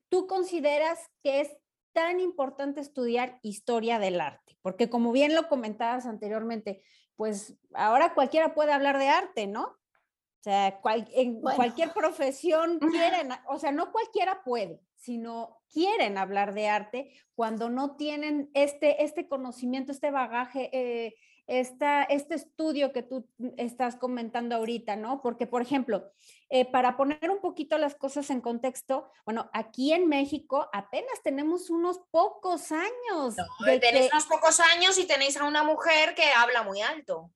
tú 0.08 0.26
consideras 0.26 0.98
que 1.22 1.42
es 1.42 1.50
tan 1.92 2.18
importante 2.18 2.80
estudiar 2.80 3.38
historia 3.42 3.98
del 3.98 4.20
arte? 4.20 4.56
Porque 4.62 4.88
como 4.88 5.12
bien 5.12 5.34
lo 5.34 5.48
comentabas 5.48 6.06
anteriormente, 6.06 6.82
pues 7.16 7.54
ahora 7.74 8.14
cualquiera 8.14 8.54
puede 8.54 8.72
hablar 8.72 8.98
de 8.98 9.08
arte, 9.08 9.46
¿no? 9.46 9.64
O 9.64 10.42
sea, 10.44 10.80
en 11.14 11.40
cualquier 11.40 11.92
profesión 11.92 12.78
quieren, 12.78 13.30
o 13.48 13.58
sea, 13.58 13.72
no 13.72 13.92
cualquiera 13.92 14.42
puede, 14.44 14.80
sino 15.04 15.60
quieren 15.70 16.16
hablar 16.16 16.54
de 16.54 16.68
arte 16.68 17.12
cuando 17.34 17.68
no 17.68 17.96
tienen 17.96 18.50
este, 18.54 19.04
este 19.04 19.28
conocimiento, 19.28 19.92
este 19.92 20.10
bagaje, 20.10 20.70
eh, 20.72 21.14
este 21.46 22.34
estudio 22.34 22.92
que 22.92 23.02
tú 23.02 23.28
estás 23.58 23.96
comentando 23.96 24.56
ahorita, 24.56 24.96
¿no? 24.96 25.20
Porque, 25.20 25.46
por 25.46 25.60
ejemplo, 25.60 26.10
eh, 26.48 26.64
para 26.64 26.96
poner 26.96 27.30
un 27.30 27.40
poquito 27.40 27.76
las 27.76 27.94
cosas 27.94 28.30
en 28.30 28.40
contexto, 28.40 29.10
bueno, 29.26 29.50
aquí 29.52 29.92
en 29.92 30.08
México 30.08 30.70
apenas 30.72 31.22
tenemos 31.22 31.68
unos 31.68 32.00
pocos 32.10 32.72
años. 32.72 33.36
tenéis 33.80 34.10
unos 34.10 34.24
pocos 34.24 34.58
años 34.60 34.98
y 34.98 35.06
tenéis 35.06 35.36
a 35.36 35.44
una 35.44 35.64
mujer 35.64 36.14
que 36.14 36.24
habla 36.34 36.62
muy 36.62 36.80
alto. 36.80 37.30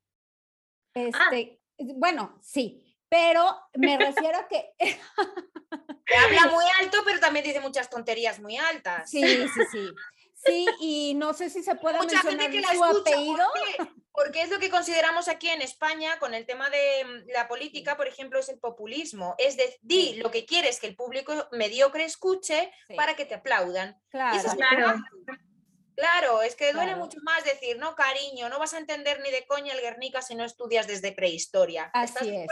Este, 0.94 1.60
Bueno, 1.76 2.38
sí, 2.40 2.87
pero 3.08 3.56
me 3.74 3.96
refiero 3.96 4.38
a 4.38 4.48
que... 4.48 4.72
habla 6.24 6.46
muy 6.52 6.64
alto, 6.80 6.98
pero 7.04 7.20
también 7.20 7.44
dice 7.44 7.60
muchas 7.60 7.88
tonterías 7.90 8.40
muy 8.40 8.56
altas. 8.56 9.10
Sí, 9.10 9.22
sí, 9.22 9.60
sí. 9.72 9.88
Sí, 10.44 10.66
y 10.80 11.14
no 11.16 11.34
sé 11.34 11.50
si 11.50 11.64
se 11.64 11.74
puede 11.74 11.98
Mucha 11.98 12.22
mencionar 12.22 12.50
gente 12.50 12.68
que 12.68 12.76
su 12.76 12.84
apellido. 12.84 13.44
Porque 14.12 14.42
es 14.42 14.50
lo 14.50 14.58
que 14.58 14.70
consideramos 14.70 15.28
aquí 15.28 15.48
en 15.48 15.62
España 15.62 16.18
con 16.18 16.34
el 16.34 16.46
tema 16.46 16.70
de 16.70 17.04
mm, 17.04 17.30
la 17.32 17.48
política, 17.48 17.96
por 17.96 18.06
ejemplo, 18.06 18.38
es 18.38 18.48
el 18.48 18.58
populismo. 18.58 19.34
Es 19.38 19.56
decir, 19.56 20.18
lo 20.18 20.30
que 20.30 20.44
quieres 20.46 20.80
que 20.80 20.86
el 20.86 20.96
público 20.96 21.48
mediocre 21.52 22.04
escuche 22.04 22.72
para 22.96 23.16
que 23.16 23.24
te 23.24 23.34
aplaudan. 23.34 24.00
Claro, 24.10 24.42
claro. 24.56 24.94
Claro, 25.98 26.42
es 26.42 26.54
que 26.54 26.72
duele 26.72 26.94
mucho 26.94 27.18
más 27.22 27.44
decir, 27.44 27.76
no, 27.76 27.96
cariño, 27.96 28.48
no 28.48 28.60
vas 28.60 28.72
a 28.72 28.78
entender 28.78 29.18
ni 29.20 29.32
de 29.32 29.44
coña 29.46 29.74
el 29.74 29.80
Guernica 29.80 30.22
si 30.22 30.36
no 30.36 30.44
estudias 30.44 30.86
desde 30.86 31.10
prehistoria. 31.10 31.90
Así 31.92 32.36
es. 32.36 32.48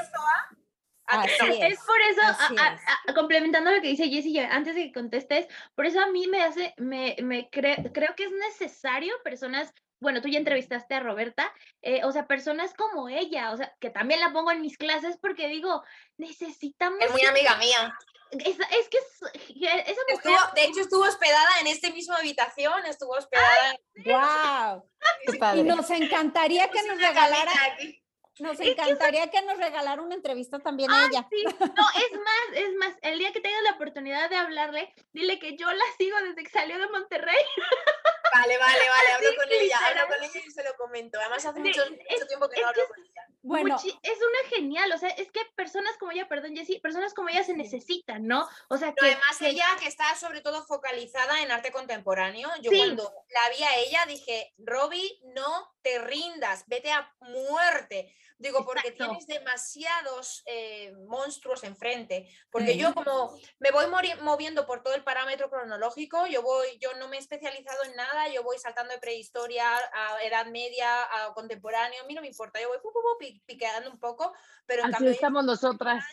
es. 1.53 1.79
por 1.87 2.01
eso, 2.01 3.15
complementando 3.15 3.71
lo 3.71 3.81
que 3.81 3.87
dice 3.87 4.09
Jessie, 4.09 4.41
antes 4.41 4.75
de 4.75 4.87
que 4.87 4.93
contestes, 4.93 5.47
por 5.77 5.87
eso 5.87 6.01
a 6.01 6.09
mí 6.09 6.27
me 6.27 6.43
hace, 6.43 6.75
me, 6.79 7.15
me 7.23 7.49
creo 7.49 8.17
que 8.17 8.25
es 8.25 8.33
necesario 8.33 9.15
personas, 9.23 9.73
bueno, 10.01 10.21
tú 10.21 10.29
ya 10.29 10.39
entrevistaste 10.39 10.95
a 10.95 11.01
Roberta, 11.01 11.53
eh, 11.83 12.05
o 12.05 12.13
sea, 12.13 12.27
personas 12.27 12.75
como 12.75 13.09
ella, 13.09 13.53
o 13.53 13.57
sea, 13.57 13.75
que 13.81 13.91
también 13.91 14.21
la 14.21 14.33
pongo 14.33 14.51
en 14.51 14.61
mis 14.61 14.77
clases 14.77 15.17
porque 15.21 15.49
digo, 15.49 15.83
necesitamos... 16.19 16.99
Es 17.01 17.11
muy 17.11 17.25
amiga 17.25 17.57
mía. 17.57 17.97
Es, 18.33 18.59
es 18.59 18.89
que 18.89 18.99
esa 18.99 20.01
mujer... 20.11 20.39
de 20.55 20.65
hecho, 20.65 20.81
estuvo 20.81 21.03
hospedada 21.03 21.61
en 21.61 21.69
esta 21.69 21.91
misma 21.91 22.17
habitación, 22.17 22.85
estuvo 22.87 23.13
hospedada. 23.13 23.77
¡Wow! 24.05 24.91
Y 25.57 25.63
nos 25.63 25.89
encantaría 25.91 26.69
que 26.71 26.83
nos 26.83 27.01
regalara... 27.01 27.53
Nos 28.39 28.61
encantaría 28.61 29.31
que, 29.31 29.43
nos 29.43 29.57
regalara 29.57 30.03
una 30.03 30.15
entrevista 30.15 30.59
también 30.59 30.91
a 30.91 31.07
ella. 31.07 31.27
Sí. 31.31 31.45
No, 31.45 31.55
es 31.55 32.13
más, 32.13 32.47
es 32.53 32.75
más, 32.75 32.95
el 33.03 33.19
día 33.19 33.33
que 33.33 33.41
tengas 33.41 33.63
la 33.63 33.73
oportunidad 33.73 34.29
de 34.29 34.37
hablarle, 34.37 34.95
dile 35.13 35.39
que 35.39 35.57
yo 35.57 35.71
la 35.73 35.85
sigo 35.97 36.17
desde 36.21 36.43
que 36.43 36.51
salió 36.51 36.79
de 36.79 36.89
Monterrey. 36.89 37.45
Vale, 38.35 38.59
vale, 38.59 38.89
vale, 38.91 39.13
hablo 39.13 39.29
con 39.35 39.51
ella, 39.51 39.79
hablo 39.79 40.15
con 40.15 40.23
ella 40.23 40.41
y 40.47 40.51
se 40.51 40.63
lo 40.63 40.75
comento. 40.77 41.19
Además 41.19 41.47
hace 41.47 41.59
mucho, 41.59 41.83
tiempo 42.29 42.49
que 42.51 42.61
no 42.61 42.69
hablo 42.69 42.87
con 42.89 43.03
ella. 43.03 43.27
Bueno, 43.41 43.77
es 43.77 44.19
una 44.19 44.51
genial, 44.51 44.93
o 44.93 44.99
sea, 44.99 45.09
es 45.09 45.31
que 45.31 45.41
personas 45.55 45.97
como 45.99 46.11
ella, 46.11 46.29
perdón 46.29 46.55
Jessie, 46.55 46.81
personas 46.81 47.15
como 47.15 47.29
ella 47.29 47.45
se 47.45 47.55
necesitan, 47.55 48.27
¿no? 48.27 48.47
O 48.69 48.77
sea, 48.77 48.93
que, 48.93 49.07
además 49.07 49.41
ella 49.41 49.65
que 49.81 49.89
está 49.89 50.15
sobre 50.17 50.41
todo 50.41 50.67
focalizada 50.67 51.41
en 51.43 51.51
arte 51.51 51.71
contemporáneo, 51.71 52.51
yo 52.61 52.73
cuando 52.73 53.11
la 53.31 53.57
vi 53.57 53.63
a 53.63 53.77
ella 53.77 54.05
dije, 54.07 54.53
Robbie, 54.59 55.21
no 55.35 55.76
te 55.87 56.01
rindas, 56.01 56.65
vete 56.67 56.91
a 56.91 57.09
muerte. 57.21 58.13
Digo, 58.39 58.67
porque 58.67 58.91
tienes 58.91 59.25
demasiados 59.29 60.43
eh, 60.45 60.93
monstruos 61.07 61.63
enfrente. 61.63 62.29
Porque 62.51 62.77
yo 62.77 62.93
como 62.93 63.39
me 63.61 63.71
voy 63.71 63.87
moviendo 64.21 64.67
por 64.67 64.83
todo 64.83 64.95
el 64.95 65.05
parámetro 65.05 65.49
cronológico, 65.49 66.27
yo 66.27 66.43
voy, 66.43 66.77
yo 66.81 66.93
no 66.95 67.07
me 67.07 67.17
he 67.17 67.21
especializado 67.21 67.85
en 67.85 67.95
nada, 67.95 68.29
yo 68.29 68.43
voy 68.43 68.59
saltando 68.59 68.95
de 68.95 68.99
prehistoria 68.99 69.65
a 69.93 70.23
edad 70.25 70.47
media, 70.47 71.05
a 71.05 71.33
contemporáneo, 71.35 72.03
a 72.03 72.07
mí 72.07 72.15
no 72.15 72.21
me 72.21 72.29
importa, 72.29 72.61
yo 72.61 72.69
voy 72.69 73.41
piqueando 73.47 73.89
un 73.89 74.01
poco, 74.01 74.35
pero 74.67 74.85
en 74.85 74.91
cambio... 74.91 75.13
estamos 75.13 75.45
nosotras. 75.45 76.05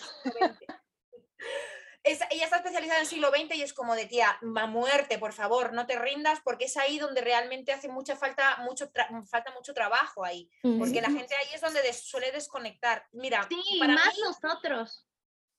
Ella 2.03 2.43
está 2.43 2.57
especializada 2.57 2.99
en 2.99 3.03
el 3.03 3.09
siglo 3.09 3.29
XX 3.29 3.55
y 3.55 3.61
es 3.61 3.73
como 3.73 3.95
de 3.95 4.05
tía, 4.05 4.37
a 4.41 4.67
muerte, 4.67 5.17
por 5.17 5.31
favor, 5.33 5.73
no 5.73 5.87
te 5.87 5.97
rindas, 5.97 6.39
porque 6.43 6.65
es 6.65 6.75
ahí 6.77 6.99
donde 6.99 7.21
realmente 7.21 7.71
hace 7.71 7.87
mucha 7.87 8.15
falta, 8.15 8.57
mucho 8.57 8.91
falta 9.29 9.51
mucho 9.51 9.73
trabajo 9.73 10.25
ahí, 10.25 10.49
porque 10.61 11.01
la 11.01 11.09
gente 11.09 11.33
ahí 11.35 11.47
es 11.53 11.61
donde 11.61 11.93
suele 11.93 12.31
desconectar. 12.31 13.07
Mira, 13.13 13.47
sí, 13.49 13.79
para 13.79 13.93
más 13.93 14.13
nosotros. 14.19 15.07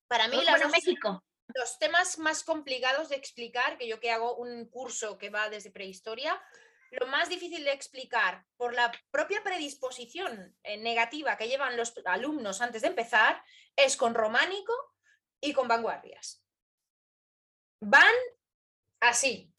Para 0.06 0.28
mí, 0.28 0.36
los, 0.36 0.70
México. 0.70 1.24
los 1.54 1.78
temas 1.78 2.18
más 2.18 2.44
complicados 2.44 3.08
de 3.08 3.16
explicar, 3.16 3.78
que 3.78 3.88
yo 3.88 3.98
que 3.98 4.10
hago 4.10 4.36
un 4.36 4.68
curso 4.68 5.16
que 5.16 5.30
va 5.30 5.48
desde 5.48 5.70
prehistoria, 5.70 6.40
lo 6.90 7.06
más 7.06 7.28
difícil 7.28 7.64
de 7.64 7.72
explicar 7.72 8.44
por 8.56 8.74
la 8.74 8.92
propia 9.10 9.42
predisposición 9.42 10.54
eh, 10.62 10.76
negativa 10.76 11.36
que 11.36 11.48
llevan 11.48 11.76
los 11.76 11.94
alumnos 12.04 12.60
antes 12.60 12.82
de 12.82 12.88
empezar 12.88 13.42
es 13.74 13.96
con 13.96 14.14
románico 14.14 14.93
y 15.44 15.52
con 15.52 15.68
vanguardias. 15.68 16.42
Van 17.80 18.14
así. 19.00 19.52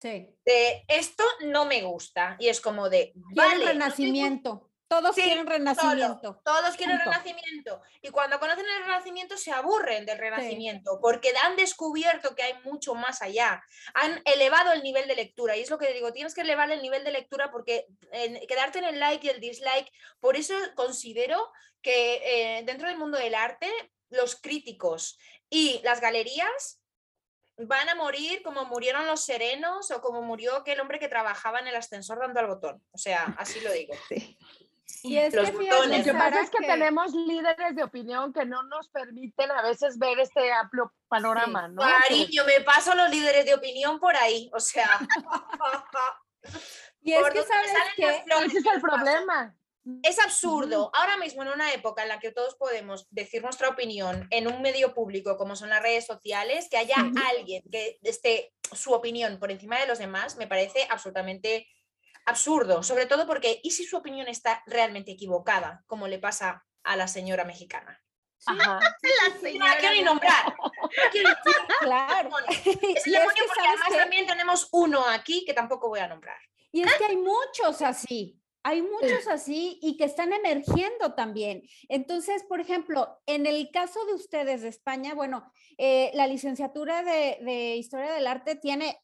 Sí. 0.00 0.34
De 0.44 0.84
esto 0.88 1.24
no 1.42 1.64
me 1.64 1.82
gusta. 1.82 2.36
Y 2.38 2.48
es 2.48 2.60
como 2.60 2.88
de. 2.88 3.12
Vale, 3.14 3.66
renacimiento. 3.66 4.72
Todos 4.88 5.14
quieren 5.14 5.46
renacimiento. 5.46 6.42
todos 6.44 6.76
quieren 6.76 6.98
renacimiento. 6.98 7.80
Y 8.02 8.10
cuando 8.10 8.38
conocen 8.38 8.66
el 8.66 8.84
renacimiento 8.84 9.38
se 9.38 9.50
aburren 9.50 10.04
del 10.04 10.18
renacimiento 10.18 10.98
porque 11.00 11.32
han 11.42 11.56
descubierto 11.56 12.34
que 12.34 12.42
hay 12.42 12.54
mucho 12.64 12.94
más 12.94 13.22
allá. 13.22 13.62
Han 13.94 14.20
elevado 14.26 14.72
el 14.72 14.82
nivel 14.82 15.08
de 15.08 15.16
lectura. 15.16 15.56
Y 15.56 15.62
es 15.62 15.70
lo 15.70 15.78
que 15.78 15.94
digo, 15.94 16.12
tienes 16.12 16.34
que 16.34 16.42
elevar 16.42 16.70
el 16.70 16.82
nivel 16.82 17.04
de 17.04 17.12
lectura 17.12 17.50
porque 17.50 17.86
quedarte 18.46 18.80
en 18.80 18.84
el 18.84 19.00
like 19.00 19.26
y 19.26 19.30
el 19.30 19.40
dislike. 19.40 19.90
Por 20.20 20.36
eso 20.36 20.54
considero 20.74 21.50
que 21.80 22.58
eh, 22.58 22.62
dentro 22.64 22.88
del 22.88 22.98
mundo 22.98 23.16
del 23.16 23.34
arte 23.34 23.70
los 24.12 24.36
críticos 24.40 25.18
y 25.50 25.80
las 25.84 26.00
galerías 26.00 26.80
van 27.58 27.88
a 27.88 27.94
morir 27.94 28.42
como 28.42 28.64
murieron 28.64 29.06
los 29.06 29.24
serenos 29.24 29.90
o 29.90 30.00
como 30.00 30.22
murió 30.22 30.56
aquel 30.56 30.80
hombre 30.80 30.98
que 30.98 31.08
trabajaba 31.08 31.60
en 31.60 31.68
el 31.68 31.76
ascensor 31.76 32.18
dando 32.18 32.40
al 32.40 32.46
botón. 32.46 32.82
O 32.92 32.98
sea, 32.98 33.34
así 33.38 33.60
lo 33.60 33.72
digo. 33.72 33.94
Y 35.04 35.16
es 35.16 35.34
Los 35.34 35.50
que 35.50 35.56
botones. 35.56 36.06
Lo 36.06 36.12
que 36.12 36.18
pasa 36.18 36.40
es 36.42 36.50
que, 36.50 36.64
tenemos 36.64 37.12
líderes 37.12 37.74
de 37.74 37.82
opinión 37.82 38.32
que 38.32 38.44
no 38.44 38.62
nos 38.64 38.88
permiten 38.88 39.50
a 39.50 39.62
veces 39.62 39.98
ver 39.98 40.20
este 40.20 40.52
amplio 40.52 40.92
panorama, 41.08 41.66
¿no? 41.66 41.82
Cariño, 41.82 42.44
me 42.44 42.60
paso 42.60 42.94
los 42.94 43.10
líderes 43.10 43.44
de 43.44 43.54
opinión 43.54 43.98
por 43.98 44.14
ahí, 44.16 44.50
o 44.54 44.60
sea. 44.60 44.88
Y 47.04 47.14
es 47.14 47.20
por 47.20 47.32
que 47.32 47.42
sabes 47.42 47.72
que 47.96 48.04
Ese 48.06 48.46
es 48.46 48.54
el 48.54 48.62
paso. 48.64 48.80
problema. 48.80 49.56
Es 50.02 50.18
absurdo. 50.20 50.90
Ahora 50.94 51.16
mismo, 51.16 51.42
en 51.42 51.48
una 51.48 51.72
época 51.72 52.02
en 52.02 52.08
la 52.08 52.20
que 52.20 52.30
todos 52.30 52.54
podemos 52.54 53.06
decir 53.10 53.42
nuestra 53.42 53.68
opinión 53.68 54.28
en 54.30 54.46
un 54.46 54.62
medio 54.62 54.94
público 54.94 55.36
como 55.36 55.56
son 55.56 55.70
las 55.70 55.82
redes 55.82 56.06
sociales, 56.06 56.68
que 56.70 56.76
haya 56.76 56.96
alguien 57.30 57.62
que 57.70 57.98
esté 58.02 58.52
su 58.72 58.92
opinión 58.92 59.38
por 59.38 59.50
encima 59.50 59.78
de 59.80 59.86
los 59.86 59.98
demás, 59.98 60.36
me 60.36 60.46
parece 60.46 60.86
absolutamente 60.88 61.66
absurdo. 62.26 62.82
Sobre 62.82 63.06
todo 63.06 63.26
porque, 63.26 63.60
¿y 63.62 63.72
si 63.72 63.84
su 63.84 63.96
opinión 63.96 64.28
está 64.28 64.62
realmente 64.66 65.12
equivocada, 65.12 65.82
como 65.86 66.06
le 66.06 66.18
pasa 66.18 66.64
a 66.84 66.96
la 66.96 67.08
señora 67.08 67.44
mexicana? 67.44 68.00
Ajá. 68.46 68.78
La 68.80 69.50
No 69.58 69.66
la 69.66 69.76
quiero 69.78 69.94
ni 69.94 70.02
nombrar. 70.02 70.54
No 70.58 70.72
la 70.96 71.10
quiero 71.10 71.28
ni 71.30 71.76
claro. 71.80 72.30
Es 72.48 73.06
Y 73.06 73.14
el 73.14 73.14
es 73.16 73.20
demonio 73.20 73.34
que, 73.34 73.42
porque 73.46 73.54
¿sabes 73.54 73.68
además 73.68 73.88
qué? 73.90 73.96
también 73.96 74.26
tenemos 74.26 74.68
uno 74.72 75.04
aquí 75.08 75.44
que 75.44 75.54
tampoco 75.54 75.88
voy 75.88 76.00
a 76.00 76.08
nombrar. 76.08 76.38
Y 76.72 76.82
es 76.82 76.94
que 76.94 77.04
hay 77.04 77.16
muchos 77.16 77.82
así, 77.82 78.41
hay 78.64 78.82
muchos 78.82 79.26
así 79.28 79.78
y 79.82 79.96
que 79.96 80.04
están 80.04 80.32
emergiendo 80.32 81.14
también. 81.14 81.62
Entonces, 81.88 82.44
por 82.44 82.60
ejemplo, 82.60 83.20
en 83.26 83.46
el 83.46 83.70
caso 83.70 84.04
de 84.06 84.14
ustedes 84.14 84.62
de 84.62 84.68
España, 84.68 85.14
bueno, 85.14 85.52
eh, 85.78 86.10
la 86.14 86.26
licenciatura 86.26 87.02
de, 87.02 87.38
de 87.42 87.76
Historia 87.76 88.12
del 88.12 88.26
Arte 88.26 88.56
tiene 88.56 89.00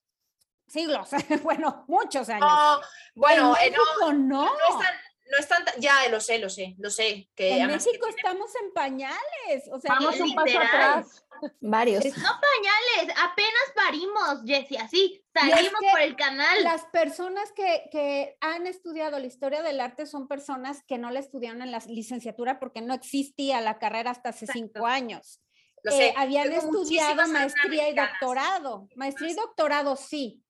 siglos, 0.68 1.11
bueno, 1.42 1.84
muchos 1.88 2.28
años. 2.28 2.48
No, 2.48 2.80
bueno, 3.14 3.56
en 3.61 3.72
eh, 3.72 3.76
no, 3.76 3.84
México 3.84 4.12
no. 4.12 4.44
no 4.44 4.54
es 4.54 4.86
tan, 4.86 4.94
no 5.30 5.38
es 5.38 5.48
tan- 5.48 5.64
ya 5.78 6.08
lo 6.10 6.20
sé, 6.20 6.38
lo 6.38 6.48
sé, 6.48 6.74
lo 6.78 6.90
sé. 6.90 7.28
Que 7.34 7.52
En 7.58 7.66
que 7.68 7.74
México 7.74 8.06
tiene- 8.06 8.16
estamos 8.16 8.50
en 8.62 8.72
pañales, 8.72 9.68
o 9.72 9.78
sea, 9.80 9.94
Vamos 9.94 10.18
un 10.20 10.34
paso 10.34 10.58
atrás. 10.58 11.24
Varios. 11.60 12.04
No 12.04 12.12
pañales, 12.12 13.16
apenas 13.22 13.72
parimos, 13.76 14.42
Jessie, 14.44 14.78
así. 14.78 15.22
es 15.34 15.40
Salimos 15.52 15.80
que 15.80 15.90
por 15.92 16.00
el 16.00 16.16
canal. 16.16 16.64
las 16.64 16.84
personas 16.86 17.52
que, 17.52 17.84
que 17.92 18.36
han 18.40 18.66
estudiado 18.66 19.18
la 19.20 19.26
historia 19.26 19.62
del 19.62 19.80
arte 19.80 20.06
son 20.06 20.26
personas 20.26 20.82
que 20.88 20.98
no 20.98 21.10
la 21.12 21.20
estudiaron 21.20 21.62
en 21.62 21.70
la 21.70 21.78
licenciatura 21.86 22.58
porque 22.58 22.80
no 22.80 22.92
existía 22.94 23.60
la 23.60 23.78
carrera 23.78 24.10
hasta 24.10 24.30
hace 24.30 24.46
cinco 24.48 24.86
años. 24.86 25.40
lo 25.84 25.92
Eh, 25.92 25.96
sé. 25.96 26.14
habían 26.16 26.48
Tengo 26.50 26.56
estudiado 26.82 27.28
maestría 27.28 27.88
y 27.88 27.94
doctorado. 27.94 28.88
Maestría 28.96 29.30
y 29.30 29.34
doctorado 29.34 29.94
sí, 29.94 30.42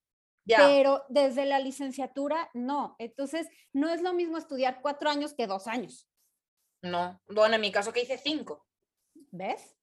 Ya. 0.49 0.57
pero 0.67 1.05
desde 1.11 1.45
la 1.45 1.59
licenciatura 1.59 2.51
no. 2.55 2.97
Entonces, 2.99 3.47
no 3.75 3.91
es 3.91 4.01
lo 4.01 4.15
mismo 4.15 4.39
estudiar 4.39 4.81
cuatro 4.81 5.11
años 5.11 5.35
que 5.35 5.47
dos 5.47 5.67
años, 5.67 6.09
No, 6.83 7.21
bueno, 7.29 7.57
en 7.57 7.61
mi 7.61 7.71
caso 7.71 7.93
que 7.93 8.01
hice 8.03 8.17
cinco. 8.19 8.67
¿ves? 9.31 9.77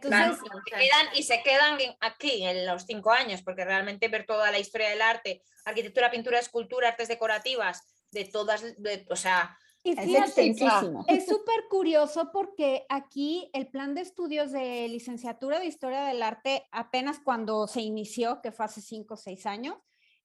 Claro, 0.00 0.32
Entonces, 0.34 0.38
se 0.64 0.70
quedan 0.76 1.06
y 1.16 1.22
se 1.24 1.42
quedan 1.42 1.78
aquí 2.00 2.44
en 2.44 2.64
los 2.66 2.84
cinco 2.84 3.10
años, 3.10 3.42
porque 3.42 3.64
realmente 3.64 4.06
ver 4.08 4.24
toda 4.24 4.50
la 4.52 4.58
historia 4.60 4.88
del 4.88 5.02
arte, 5.02 5.42
arquitectura, 5.64 6.10
pintura, 6.10 6.38
escultura, 6.38 6.88
artes 6.88 7.08
decorativas, 7.08 7.82
de 8.12 8.24
todas, 8.24 8.62
de- 8.80 9.04
o 9.10 9.16
sea, 9.16 9.58
y 9.84 9.92
Es 9.92 9.98
extensísimo. 9.98 11.04
es 11.06 11.26
súper 11.26 11.68
curioso 11.68 12.30
porque 12.32 12.86
aquí 12.88 13.50
el 13.52 13.68
plan 13.68 13.94
de 13.94 14.00
estudios 14.00 14.50
de 14.50 14.88
licenciatura 14.88 15.60
de 15.60 15.66
historia 15.66 16.04
del 16.06 16.22
arte, 16.22 16.66
apenas 16.72 17.20
cuando 17.20 17.68
se 17.68 17.82
inició, 17.82 18.40
que 18.40 18.50
fue 18.50 18.64
hace 18.64 18.80
cinco 18.80 19.14
o 19.14 19.18
seis 19.18 19.44
años, 19.44 19.76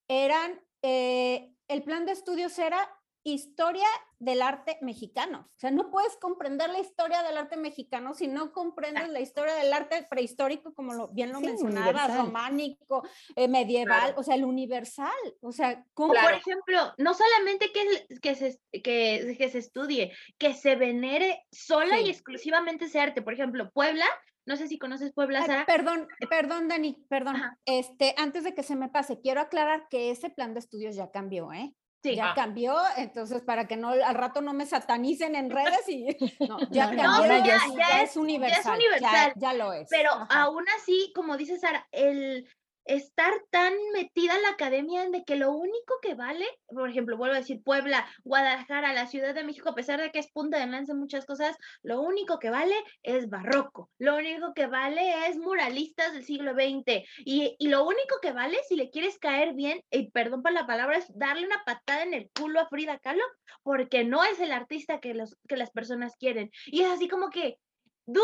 eran, 0.07 0.60
eh, 0.82 1.53
el 1.68 1.84
plan 1.84 2.05
de 2.05 2.14
estudios 2.14 2.57
era 2.57 2.89
historia 3.34 3.88
del 4.19 4.41
arte 4.41 4.77
mexicano. 4.82 5.47
O 5.55 5.59
sea, 5.59 5.71
no 5.71 5.89
puedes 5.89 6.17
comprender 6.17 6.69
la 6.69 6.80
historia 6.80 7.23
del 7.23 7.38
arte 7.38 7.55
mexicano 7.57 8.13
si 8.13 8.27
no 8.27 8.51
comprendes 8.51 9.07
la 9.09 9.19
historia 9.21 9.53
del 9.55 9.71
arte 9.71 10.05
prehistórico, 10.09 10.73
como 10.73 10.93
lo, 10.93 11.07
bien 11.09 11.32
lo 11.32 11.39
Sí, 11.39 11.45
mencionabas, 11.45 11.89
universal. 11.93 12.25
románico, 12.25 13.03
eh, 13.36 13.47
medieval, 13.47 13.99
Claro. 13.99 14.19
o 14.19 14.23
sea, 14.23 14.36
el 14.36 14.43
universal. 14.45 15.09
O 15.41 15.51
sea, 15.51 15.86
¿cómo? 15.93 16.11
O, 16.11 16.15
por 16.15 16.21
Claro. 16.21 16.38
ejemplo, 16.38 16.93
no 16.97 17.13
solamente 17.13 17.71
que, 17.71 18.19
que, 18.21 18.36
se, 18.36 18.59
que, 18.71 19.36
que 19.38 19.49
se 19.49 19.57
estudie, 19.59 20.11
que 20.38 20.53
se 20.53 20.75
venere 20.75 21.45
sola 21.51 21.97
Sí. 21.97 22.05
y 22.05 22.09
exclusivamente 22.09 22.86
ese 22.86 22.99
arte. 22.99 23.21
Por 23.21 23.34
ejemplo, 23.34 23.69
Puebla, 23.71 24.05
no 24.45 24.55
sé 24.57 24.67
si 24.67 24.77
conoces 24.80 25.13
Puebla, 25.13 25.39
Ay, 25.41 25.45
Sara. 25.45 25.65
perdón, 25.65 26.07
perdón, 26.30 26.67
Dani, 26.67 26.93
perdón. 27.07 27.36
Ajá. 27.38 27.57
Este, 27.65 28.15
antes 28.17 28.43
de 28.43 28.53
que 28.55 28.63
se 28.63 28.75
me 28.75 28.89
pase, 28.89 29.19
quiero 29.21 29.41
aclarar 29.41 29.88
que 29.89 30.09
ese 30.11 30.30
plan 30.30 30.53
de 30.53 30.59
estudios 30.59 30.95
ya 30.95 31.11
cambió, 31.11 31.53
¿eh? 31.53 31.73
Sí. 32.02 32.16
Ya 32.16 32.32
Ah. 32.32 32.34
cambió, 32.34 32.78
entonces 32.95 33.41
para 33.41 33.68
que 33.68 33.76
no 33.76 33.89
al 33.89 34.16
rato 34.16 34.39
no 34.41 34.54
me 34.54 34.66
satanicen 34.66 35.36
en 35.36 35.50
redes 35.50 35.88
y 35.89 36.08
no, 36.50 36.58
ya 36.72 36.86
No, 36.88 36.93
no, 36.93 37.02
cambió, 37.04 37.10
ahora 37.12 37.38
ya, 37.39 37.45
ya 37.45 37.56
es- 37.58 37.64
es- 37.64 37.74
ya 37.76 37.88
ya 37.89 38.02
es 38.04 38.10
es 38.12 38.16
universal, 38.18 38.64
ya- 38.64 38.74
universal, 38.74 39.34
Ya, 39.36 39.54
lo 39.54 39.74
es. 39.74 39.88
Pero 39.89 40.12
ajá. 40.14 40.43
aún 40.43 40.64
así, 40.78 41.12
como 41.14 41.36
dice 41.36 41.58
Sara, 41.60 41.88
el 41.91 42.47
estar 42.89 43.33
tan 43.51 43.73
metida 43.93 44.35
en 44.35 44.41
la 44.41 44.49
academia 44.49 45.07
de 45.09 45.23
que 45.23 45.35
lo 45.35 45.51
único 45.51 45.95
que 46.01 46.15
vale, 46.15 46.45
por 46.67 46.89
ejemplo, 46.89 47.17
vuelvo 47.17 47.35
a 47.35 47.39
decir 47.39 47.61
Puebla, 47.63 48.07
Guadalajara, 48.23 48.93
la 48.93 49.07
Ciudad 49.07 49.35
de 49.35 49.43
México, 49.43 49.69
a 49.69 49.75
pesar 49.75 50.01
de 50.01 50.11
que 50.11 50.19
es 50.19 50.31
punta 50.31 50.59
de 50.59 50.67
lanza 50.67 50.93
en 50.93 50.99
muchas 50.99 51.25
cosas, 51.25 51.55
lo 51.83 52.01
único 52.01 52.39
que 52.39 52.49
vale 52.49 52.75
es 53.03 53.29
barroco, 53.29 53.89
lo 53.99 54.17
único 54.17 54.53
que 54.53 54.67
vale 54.67 55.27
es 55.27 55.37
muralistas 55.37 56.13
del 56.13 56.25
siglo 56.25 56.53
XX 56.53 57.07
y, 57.19 57.55
y 57.59 57.67
lo 57.67 57.83
único 57.85 58.17
que 58.21 58.31
vale 58.31 58.57
si 58.67 58.75
le 58.75 58.89
quieres 58.89 59.19
caer 59.19 59.53
bien, 59.53 59.81
y 59.91 60.09
perdón 60.11 60.41
por 60.41 60.51
la 60.51 60.65
palabra, 60.65 60.97
es 60.97 61.05
darle 61.15 61.45
una 61.45 61.63
patada 61.65 62.03
en 62.03 62.13
el 62.13 62.29
culo 62.33 62.59
a 62.59 62.69
Frida 62.69 62.97
Kahlo 62.99 63.23
porque 63.63 64.03
no 64.03 64.23
es 64.23 64.39
el 64.39 64.51
artista 64.51 64.99
que, 64.99 65.13
los, 65.13 65.37
que 65.47 65.57
las 65.57 65.71
personas 65.71 66.15
quieren. 66.17 66.51
Y 66.65 66.81
es 66.81 66.89
así 66.89 67.07
como 67.07 67.29
que, 67.29 67.59
dude, 68.05 68.23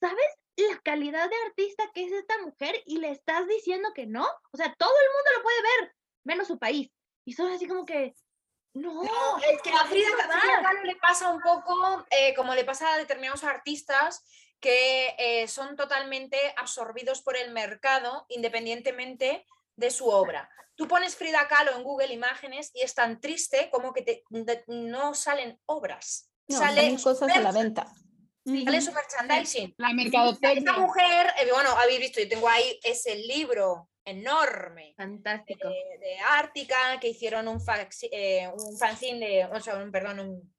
¿sabes? 0.00 0.45
La 0.56 0.78
calidad 0.82 1.28
de 1.28 1.36
artista 1.46 1.84
que 1.94 2.04
es 2.04 2.12
esta 2.12 2.38
mujer 2.42 2.82
y 2.86 2.98
le 2.98 3.10
estás 3.10 3.46
diciendo 3.46 3.90
que 3.94 4.06
no. 4.06 4.26
O 4.52 4.56
sea, 4.56 4.74
todo 4.78 4.90
el 4.92 5.08
mundo 5.12 5.30
lo 5.36 5.42
puede 5.42 5.62
ver, 5.62 5.94
menos 6.24 6.46
su 6.48 6.58
país. 6.58 6.90
Y 7.24 7.34
son 7.34 7.52
así 7.52 7.66
como 7.68 7.84
que, 7.84 8.14
no, 8.74 9.02
No, 9.02 9.38
es 9.38 9.60
que 9.62 9.70
a 9.70 9.84
Frida, 9.86 10.08
Kahlo 10.62 10.82
le 10.84 10.96
pasa 10.96 11.30
un 11.30 11.40
poco 11.40 12.06
eh, 12.10 12.34
como 12.34 12.54
le 12.54 12.64
pasa 12.64 12.92
a 12.94 12.98
determinados 12.98 13.42
artistas 13.44 14.24
que 14.60 15.14
eh, 15.18 15.48
son 15.48 15.76
totalmente 15.76 16.38
absorbidos 16.56 17.22
por 17.22 17.36
el 17.36 17.52
mercado 17.52 18.24
independientemente 18.28 19.46
de 19.76 19.90
su 19.90 20.08
obra. 20.08 20.48
Tú 20.74 20.88
pones 20.88 21.16
Frida 21.16 21.48
Kahlo 21.48 21.72
en 21.76 21.82
Google 21.84 22.12
Imágenes 22.12 22.70
y 22.74 22.82
es 22.82 22.94
tan 22.94 23.20
triste 23.20 23.70
como 23.70 23.92
que 23.92 24.02
te- 24.02 24.24
de- 24.30 24.64
no 24.66 25.14
salen 25.14 25.60
obras. 25.66 26.30
No, 26.48 26.58
sale 26.58 26.82
salen 26.82 26.98
cosas 26.98 27.30
a 27.34 27.40
la 27.40 27.52
su 28.46 28.92
merchandising. 28.92 29.74
La 29.76 29.88
Esta 29.88 29.94
mercadotecnia. 30.02 30.72
mujer, 30.74 31.26
eh, 31.40 31.50
bueno, 31.52 31.70
habéis 31.70 32.00
visto, 32.00 32.20
yo 32.20 32.28
tengo 32.28 32.48
ahí 32.48 32.78
ese 32.84 33.16
libro 33.16 33.88
enorme 34.04 34.94
fantástico. 34.96 35.68
de, 35.68 35.98
de 35.98 36.18
Ártica, 36.30 36.98
que 37.00 37.08
hicieron 37.08 37.48
un, 37.48 37.58
faxi- 37.60 38.08
eh, 38.12 38.48
un 38.56 38.78
fanzine, 38.78 39.18
de, 39.28 39.44
o 39.46 39.60
sea, 39.60 39.76
un, 39.76 39.90
perdón, 39.90 40.20
un- 40.20 40.54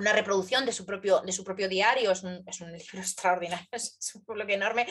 una 0.00 0.12
reproducción 0.12 0.64
de 0.64 0.72
su 0.72 0.84
propio, 0.86 1.20
de 1.20 1.32
su 1.32 1.44
propio 1.44 1.68
diario, 1.68 2.10
es 2.10 2.22
un, 2.22 2.42
libro 2.42 2.78
extraordinario, 2.98 3.68
es, 3.70 3.98
un 4.14 4.24
bloque 4.24 4.54
enorme. 4.54 4.86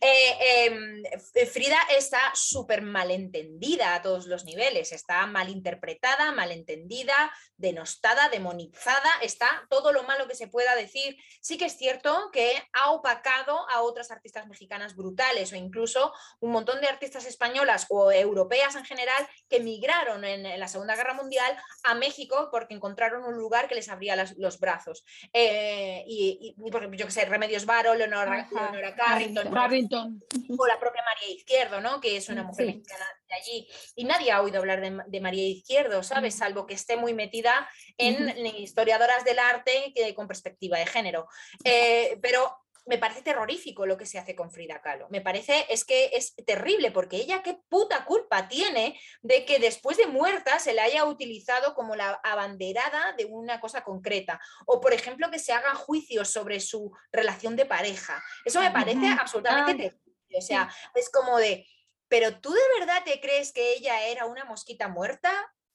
Eh, 0.00 1.02
F- 1.12 1.46
Frida 1.46 1.78
está 1.96 2.20
súper 2.34 2.82
malentendida 2.82 3.94
a 3.94 4.02
todos 4.02 4.26
los 4.26 4.44
niveles, 4.44 4.92
está 4.92 5.26
malinterpretada, 5.26 6.32
malentendida, 6.32 7.32
denostada, 7.56 8.28
demonizada, 8.28 9.10
está 9.22 9.66
todo 9.68 9.92
lo 9.92 10.02
malo 10.04 10.28
que 10.28 10.34
se 10.34 10.48
pueda 10.48 10.74
decir. 10.76 11.16
Sí 11.40 11.56
que 11.56 11.66
es 11.66 11.76
cierto 11.76 12.30
que 12.32 12.52
ha 12.72 12.90
opacado 12.90 13.68
a 13.70 13.82
otras 13.82 14.10
artistas 14.10 14.46
mexicanas 14.46 14.94
brutales 14.94 15.52
o 15.52 15.56
incluso 15.56 16.12
un 16.40 16.52
montón 16.52 16.80
de 16.80 16.88
artistas 16.88 17.24
españolas 17.26 17.86
o 17.88 18.12
europeas 18.12 18.76
en 18.76 18.84
general 18.84 19.26
que 19.48 19.56
emigraron 19.56 20.24
en, 20.24 20.44
en 20.46 20.60
la 20.60 20.68
Segunda 20.68 20.96
Guerra 20.96 21.14
Mundial 21.14 21.56
a 21.84 21.94
México 21.94 22.48
porque 22.50 22.74
encontraron 22.74 23.24
un 23.24 23.36
lugar 23.36 23.68
que 23.68 23.74
les 23.74 23.88
abría 23.88 24.16
los 24.36 24.49
brazos. 24.58 25.04
Eh, 25.32 26.02
y, 26.06 26.54
y, 26.58 26.66
y, 26.66 26.70
por 26.70 26.80
ejemplo, 26.80 26.98
yo 26.98 27.06
que 27.06 27.12
sé, 27.12 27.24
Remedios 27.26 27.66
Varo, 27.66 27.94
Leonora, 27.94 28.48
Leonora 28.50 28.94
Carrington, 28.96 29.56
Harrington. 29.56 30.20
o 30.58 30.66
la 30.66 30.80
propia 30.80 31.02
María 31.04 31.36
Izquierdo, 31.36 31.80
¿no? 31.80 32.00
Que 32.00 32.16
es 32.16 32.28
una 32.28 32.42
mujer 32.42 32.66
Sí. 32.66 32.72
mexicana 32.72 33.04
de 33.28 33.34
allí. 33.34 33.68
Y 33.96 34.04
nadie 34.04 34.32
ha 34.32 34.42
oído 34.42 34.58
hablar 34.58 34.80
de, 34.80 35.02
de 35.06 35.20
María 35.20 35.46
Izquierdo, 35.46 36.02
¿sabes? 36.02 36.34
Salvo 36.34 36.66
que 36.66 36.74
esté 36.74 36.96
muy 36.96 37.14
metida 37.14 37.68
en, 37.98 38.28
en 38.28 38.46
historiadoras 38.46 39.24
del 39.24 39.38
arte 39.38 39.92
que, 39.94 40.14
con 40.14 40.26
perspectiva 40.26 40.78
de 40.78 40.86
género. 40.86 41.28
Eh, 41.64 42.18
pero 42.20 42.56
me 42.90 42.98
parece 42.98 43.22
terrorífico 43.22 43.86
lo 43.86 43.96
que 43.96 44.04
se 44.04 44.18
hace 44.18 44.34
con 44.34 44.50
Frida 44.50 44.82
Kahlo. 44.82 45.06
Me 45.10 45.20
parece, 45.20 45.64
es 45.70 45.84
que 45.84 46.10
es 46.12 46.34
terrible, 46.44 46.90
porque 46.90 47.18
ella 47.18 47.40
qué 47.40 47.56
puta 47.68 48.04
culpa 48.04 48.48
tiene 48.48 48.98
de 49.22 49.44
que 49.44 49.60
después 49.60 49.96
de 49.96 50.08
muerta 50.08 50.58
se 50.58 50.74
la 50.74 50.82
haya 50.82 51.04
utilizado 51.04 51.72
como 51.74 51.94
la 51.94 52.20
abanderada 52.24 53.12
de 53.12 53.26
una 53.26 53.60
cosa 53.60 53.84
concreta. 53.84 54.40
O, 54.66 54.80
por 54.80 54.92
ejemplo, 54.92 55.30
que 55.30 55.38
se 55.38 55.52
hagan 55.52 55.76
juicios 55.76 56.32
sobre 56.32 56.58
su 56.58 56.90
relación 57.12 57.54
de 57.54 57.64
pareja. 57.64 58.20
Eso 58.44 58.58
me 58.60 58.72
parece 58.72 59.06
absolutamente 59.06 59.70
Ay, 59.70 59.90
terrible. 59.90 60.38
O 60.38 60.42
sea, 60.42 60.68
es 60.96 61.10
como 61.10 61.38
de, 61.38 61.64
pero 62.08 62.40
tú 62.40 62.50
de 62.50 62.80
verdad 62.80 63.04
te 63.04 63.20
crees 63.20 63.52
que 63.52 63.74
ella 63.74 64.02
era 64.02 64.26
una 64.26 64.44
mosquita 64.46 64.88
muerta? 64.88 65.30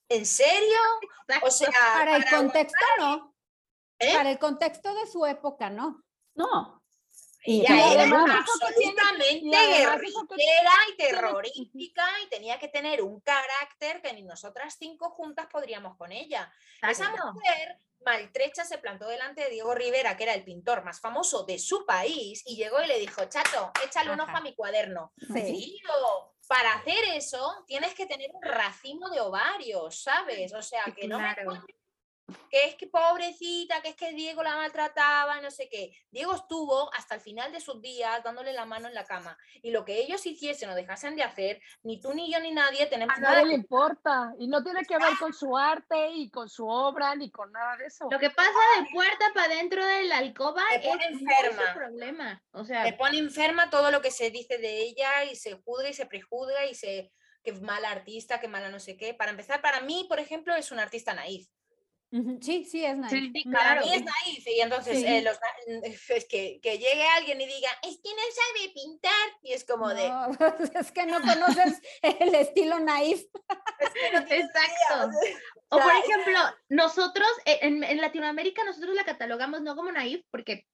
¿En 0.10 0.26
serio? 0.26 0.80
O 1.44 1.50
sea, 1.50 1.72
para 1.94 2.18
el 2.18 2.26
contexto, 2.30 2.86
no. 3.00 3.34
¿Eh? 4.00 4.14
Para 4.14 4.32
el 4.32 4.38
contexto 4.38 4.94
de 4.94 5.08
su 5.08 5.26
época, 5.26 5.70
no. 5.70 6.04
No. 6.36 6.75
Y 7.46 7.64
era 7.66 7.86
además- 7.92 8.40
absolutamente 8.40 9.50
guerrillera 9.50 10.72
y 10.92 10.98
terrorífica 10.98 12.08
y 12.24 12.30
tenía 12.30 12.60
que 12.60 12.68
tener 12.68 13.02
un 13.02 13.20
carácter 13.22 14.02
que 14.02 14.14
ni 14.14 14.24
nosotras 14.24 14.76
cinco 14.80 15.10
juntas 15.12 15.48
podríamos 15.52 15.96
con 15.98 16.12
ella. 16.12 16.52
Esa 16.82 17.12
mujer 17.12 17.80
maltrecha 18.06 18.64
se 18.66 18.78
plantó 18.78 19.08
delante 19.08 19.42
de 19.44 19.50
Diego 19.50 19.74
Rivera, 19.74 20.16
que 20.16 20.24
era 20.24 20.34
el 20.34 20.44
pintor 20.44 20.84
más 20.84 21.00
famoso 21.02 21.44
de 21.44 21.58
su 21.58 21.86
país, 21.86 22.44
y 22.46 22.56
llegó 22.56 22.82
y 22.82 22.88
le 22.88 23.00
dijo, 23.00 23.26
chato, 23.26 23.72
échale 23.84 24.12
un 24.12 24.20
ojo 24.20 24.36
a 24.36 24.42
mi 24.42 24.54
cuaderno. 24.54 25.12
Sí. 25.34 25.80
Tío, 25.82 26.36
para 26.48 26.74
hacer 26.76 27.04
eso 27.16 27.64
tienes 27.66 27.96
que 27.96 28.06
tener 28.06 28.30
un 28.34 28.42
racimo 28.44 29.10
de 29.10 29.22
ovarios, 29.22 30.04
¿sabes? 30.04 30.54
O 30.54 30.62
sea, 30.62 30.84
que 30.96 31.08
no 31.08 31.20
me 31.20 31.34
Claro. 31.34 31.46
cuentes 31.50 31.76
que 32.50 32.68
es 32.68 32.76
que 32.76 32.88
pobrecita, 32.88 33.82
que 33.82 33.90
es 33.90 33.96
que 33.96 34.14
Diego 34.14 34.42
la 34.42 34.56
maltrataba, 34.56 35.42
no 35.42 35.52
sé 35.52 35.68
qué. 35.70 35.92
Diego 36.10 36.34
estuvo 36.34 36.90
hasta 36.94 37.16
el 37.16 37.22
final 37.22 37.52
de 37.52 37.60
sus 37.60 37.82
días 37.82 38.24
dándole 38.24 38.54
la 38.54 38.66
mano 38.66 38.88
en 38.88 38.94
la 38.94 39.04
cama. 39.06 39.38
Y 39.62 39.72
lo 39.72 39.84
que 39.86 40.00
ellos 40.00 40.26
hiciesen 40.26 40.70
o 40.70 40.76
dejasen 40.76 41.16
de 41.16 41.24
hacer, 41.24 41.62
ni 41.84 42.00
tú, 42.00 42.14
ni 42.14 42.32
yo, 42.32 42.40
ni 42.40 42.52
nadie 42.52 42.86
tenemos 42.88 43.16
A 43.18 43.20
nada 43.20 43.36
nadie 43.36 43.48
le 43.50 43.56
importa. 43.56 44.34
Y 44.40 44.48
no 44.48 44.64
tiene 44.64 44.86
que 44.86 44.98
ver 44.98 45.18
con 45.20 45.34
su 45.34 45.58
arte 45.58 46.12
y 46.12 46.30
con 46.30 46.50
su 46.50 46.68
obra 46.68 47.16
ni 47.16 47.30
con 47.30 47.52
nada 47.52 47.78
de 47.78 47.88
eso. 47.88 48.08
Lo 48.10 48.20
que 48.20 48.30
pasa 48.30 48.50
de 48.80 48.90
puerta 48.92 49.26
para 49.34 49.54
dentro 49.54 49.86
de 49.86 50.06
la 50.06 50.18
alcoba 50.20 50.64
Te 50.70 50.78
es 50.78 50.84
su 50.84 51.00
enferma. 51.26 51.74
problema. 51.74 52.44
O 52.52 52.60
Me 52.60 52.66
sea, 52.66 52.98
pone 52.98 53.18
enferma 53.18 53.70
todo 53.70 53.92
lo 53.92 54.02
que 54.02 54.12
se 54.12 54.32
dice 54.32 54.58
de 54.58 54.82
ella 54.82 55.26
y 55.26 55.36
se 55.36 55.54
juzga 55.54 55.90
y 55.90 55.94
se 55.94 56.06
prejuzga 56.06 56.66
y 56.66 56.74
se 56.74 57.12
que 57.44 57.54
mala 57.54 57.92
artista, 57.92 58.40
que 58.40 58.48
mala 58.48 58.70
no 58.70 58.80
sé 58.80 58.98
qué. 58.98 59.14
Para 59.14 59.30
empezar, 59.30 59.62
para 59.62 59.82
mí, 59.82 60.08
por 60.10 60.20
ejemplo, 60.20 60.56
es 60.56 60.72
un 60.72 60.80
artista 60.80 61.14
naif. 61.14 61.48
Sí, 62.42 62.64
sí, 62.66 62.86
es 62.86 62.96
nice. 62.98 63.10
Sí. 63.10 63.32
sí, 63.34 63.44
Para 63.50 63.74
claro. 63.82 63.86
mí 63.86 63.94
es 63.94 64.04
naif 64.04 64.48
y 64.48 64.62
entonces 64.62 65.00
Sí. 65.00 65.06
eh, 65.06 65.22
los 65.22 65.38
na- 65.40 65.82
es 66.16 66.26
que, 66.26 66.60
que 66.62 66.78
llegue 66.78 67.04
alguien 67.18 67.42
y 67.42 67.46
diga, 67.46 67.70
es 67.84 68.00
que 68.02 68.10
no 68.10 68.22
sabe 68.32 68.74
pintar 68.74 69.30
y 69.42 69.52
es 69.54 69.66
como 69.66 69.90
de... 69.90 70.12
Es 70.80 70.92
que 70.92 71.06
no 71.06 71.20
conoces 71.20 71.82
el 72.02 72.36
estilo 72.36 72.80
naif. 72.80 73.26
"Es 73.80 73.90
que 73.90 74.12
no 74.14 74.26
tiene 74.26 74.44
Exacto. 74.46 75.10
idea". 75.22 75.40
O 75.70 75.80
por 75.80 75.92
ejemplo, 75.92 76.40
nosotros 76.70 77.28
eh, 77.46 77.60
en, 77.64 77.84
en 77.84 78.00
Latinoamérica 78.00 78.64
nosotros 78.64 78.96
la 78.96 79.04
catalogamos 79.04 79.62
no 79.62 79.76
como 79.76 79.92
naif 79.92 80.24
porque 80.32 80.66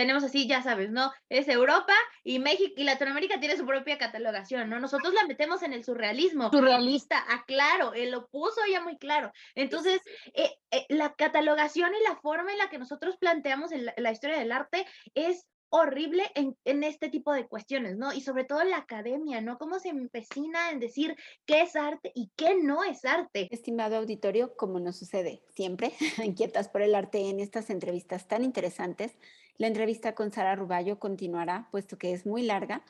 tenemos 0.00 0.24
así, 0.24 0.48
ya 0.48 0.62
sabes, 0.62 0.90
¿no? 0.90 1.12
Es 1.28 1.46
Europa 1.46 1.92
y 2.24 2.38
México 2.38 2.72
y 2.78 2.84
Latinoamérica 2.84 3.38
tiene 3.38 3.58
su 3.58 3.66
propia 3.66 3.98
catalogación, 3.98 4.70
¿no? 4.70 4.80
Nosotros 4.80 5.12
la 5.12 5.26
metemos 5.26 5.62
en 5.62 5.74
el 5.74 5.84
surrealismo. 5.84 6.50
Surrealista. 6.50 7.22
Ah, 7.28 7.44
claro, 7.46 7.92
él 7.92 8.10
lo 8.10 8.26
puso 8.28 8.62
ya 8.72 8.80
muy 8.80 8.96
claro. 8.96 9.30
Entonces, 9.54 10.00
eh, 10.32 10.52
eh, 10.70 10.86
la 10.88 11.12
catalogación 11.12 11.90
y 11.94 12.02
la 12.08 12.16
forma 12.16 12.50
en 12.50 12.56
la 12.56 12.70
que 12.70 12.78
nosotros 12.78 13.18
planteamos 13.18 13.72
el- 13.72 13.92
la 13.94 14.10
historia 14.10 14.38
del 14.38 14.52
arte 14.52 14.86
es 15.14 15.46
horrible 15.70 16.24
en, 16.34 16.56
en 16.64 16.82
este 16.82 17.08
tipo 17.10 17.32
de 17.32 17.46
cuestiones, 17.46 17.96
¿no? 17.96 18.12
Y 18.12 18.22
sobre 18.22 18.44
todo 18.44 18.64
la 18.64 18.78
academia, 18.78 19.40
¿no? 19.40 19.56
Cómo 19.56 19.78
se 19.78 19.90
empecina 19.90 20.70
en 20.70 20.80
decir 20.80 21.14
qué 21.46 21.62
es 21.62 21.76
arte 21.76 22.10
y 22.14 22.32
qué 22.36 22.56
no 22.60 22.82
es 22.84 23.04
arte. 23.04 23.48
Estimado 23.52 23.96
auditorio, 23.96 24.56
como 24.56 24.80
nos 24.80 24.98
sucede 24.98 25.44
siempre, 25.54 25.92
inquietas 26.24 26.68
por 26.68 26.82
el 26.82 26.94
arte 26.94 27.28
en 27.28 27.38
estas 27.38 27.70
entrevistas 27.70 28.26
tan 28.26 28.42
interesantes, 28.42 29.16
la 29.60 29.66
entrevista 29.66 30.14
con 30.14 30.32
Sara 30.32 30.56
Ruballo 30.56 30.98
continuará, 30.98 31.68
puesto 31.70 31.98
que 31.98 32.14
es 32.14 32.24
muy 32.24 32.42
larga 32.42 32.82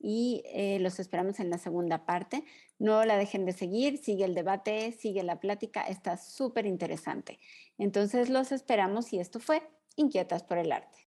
y 0.00 0.42
eh, 0.46 0.80
los 0.80 0.98
esperamos 0.98 1.38
en 1.38 1.50
la 1.50 1.58
segunda 1.58 2.04
parte. 2.04 2.42
No 2.80 3.04
la 3.04 3.16
dejen 3.16 3.44
de 3.46 3.52
seguir, 3.52 3.98
sigue 3.98 4.24
el 4.24 4.34
debate, 4.34 4.90
sigue 4.90 5.22
la 5.22 5.38
plática, 5.38 5.82
está 5.82 6.16
súper 6.16 6.66
interesante. 6.66 7.38
Entonces 7.78 8.28
los 8.28 8.50
esperamos 8.50 9.12
y 9.12 9.20
esto 9.20 9.38
fue 9.38 9.62
Inquietas 9.94 10.42
por 10.42 10.58
el 10.58 10.72
arte. 10.72 11.06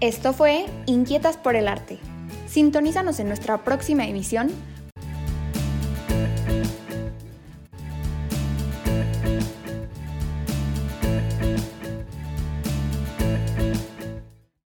Esto 0.00 0.32
fue 0.32 0.64
Inquietas 0.86 1.36
por 1.36 1.54
el 1.54 1.68
Arte. 1.68 1.98
Sintonízanos 2.46 3.20
en 3.20 3.28
nuestra 3.28 3.62
próxima 3.62 4.06
emisión 4.06 4.50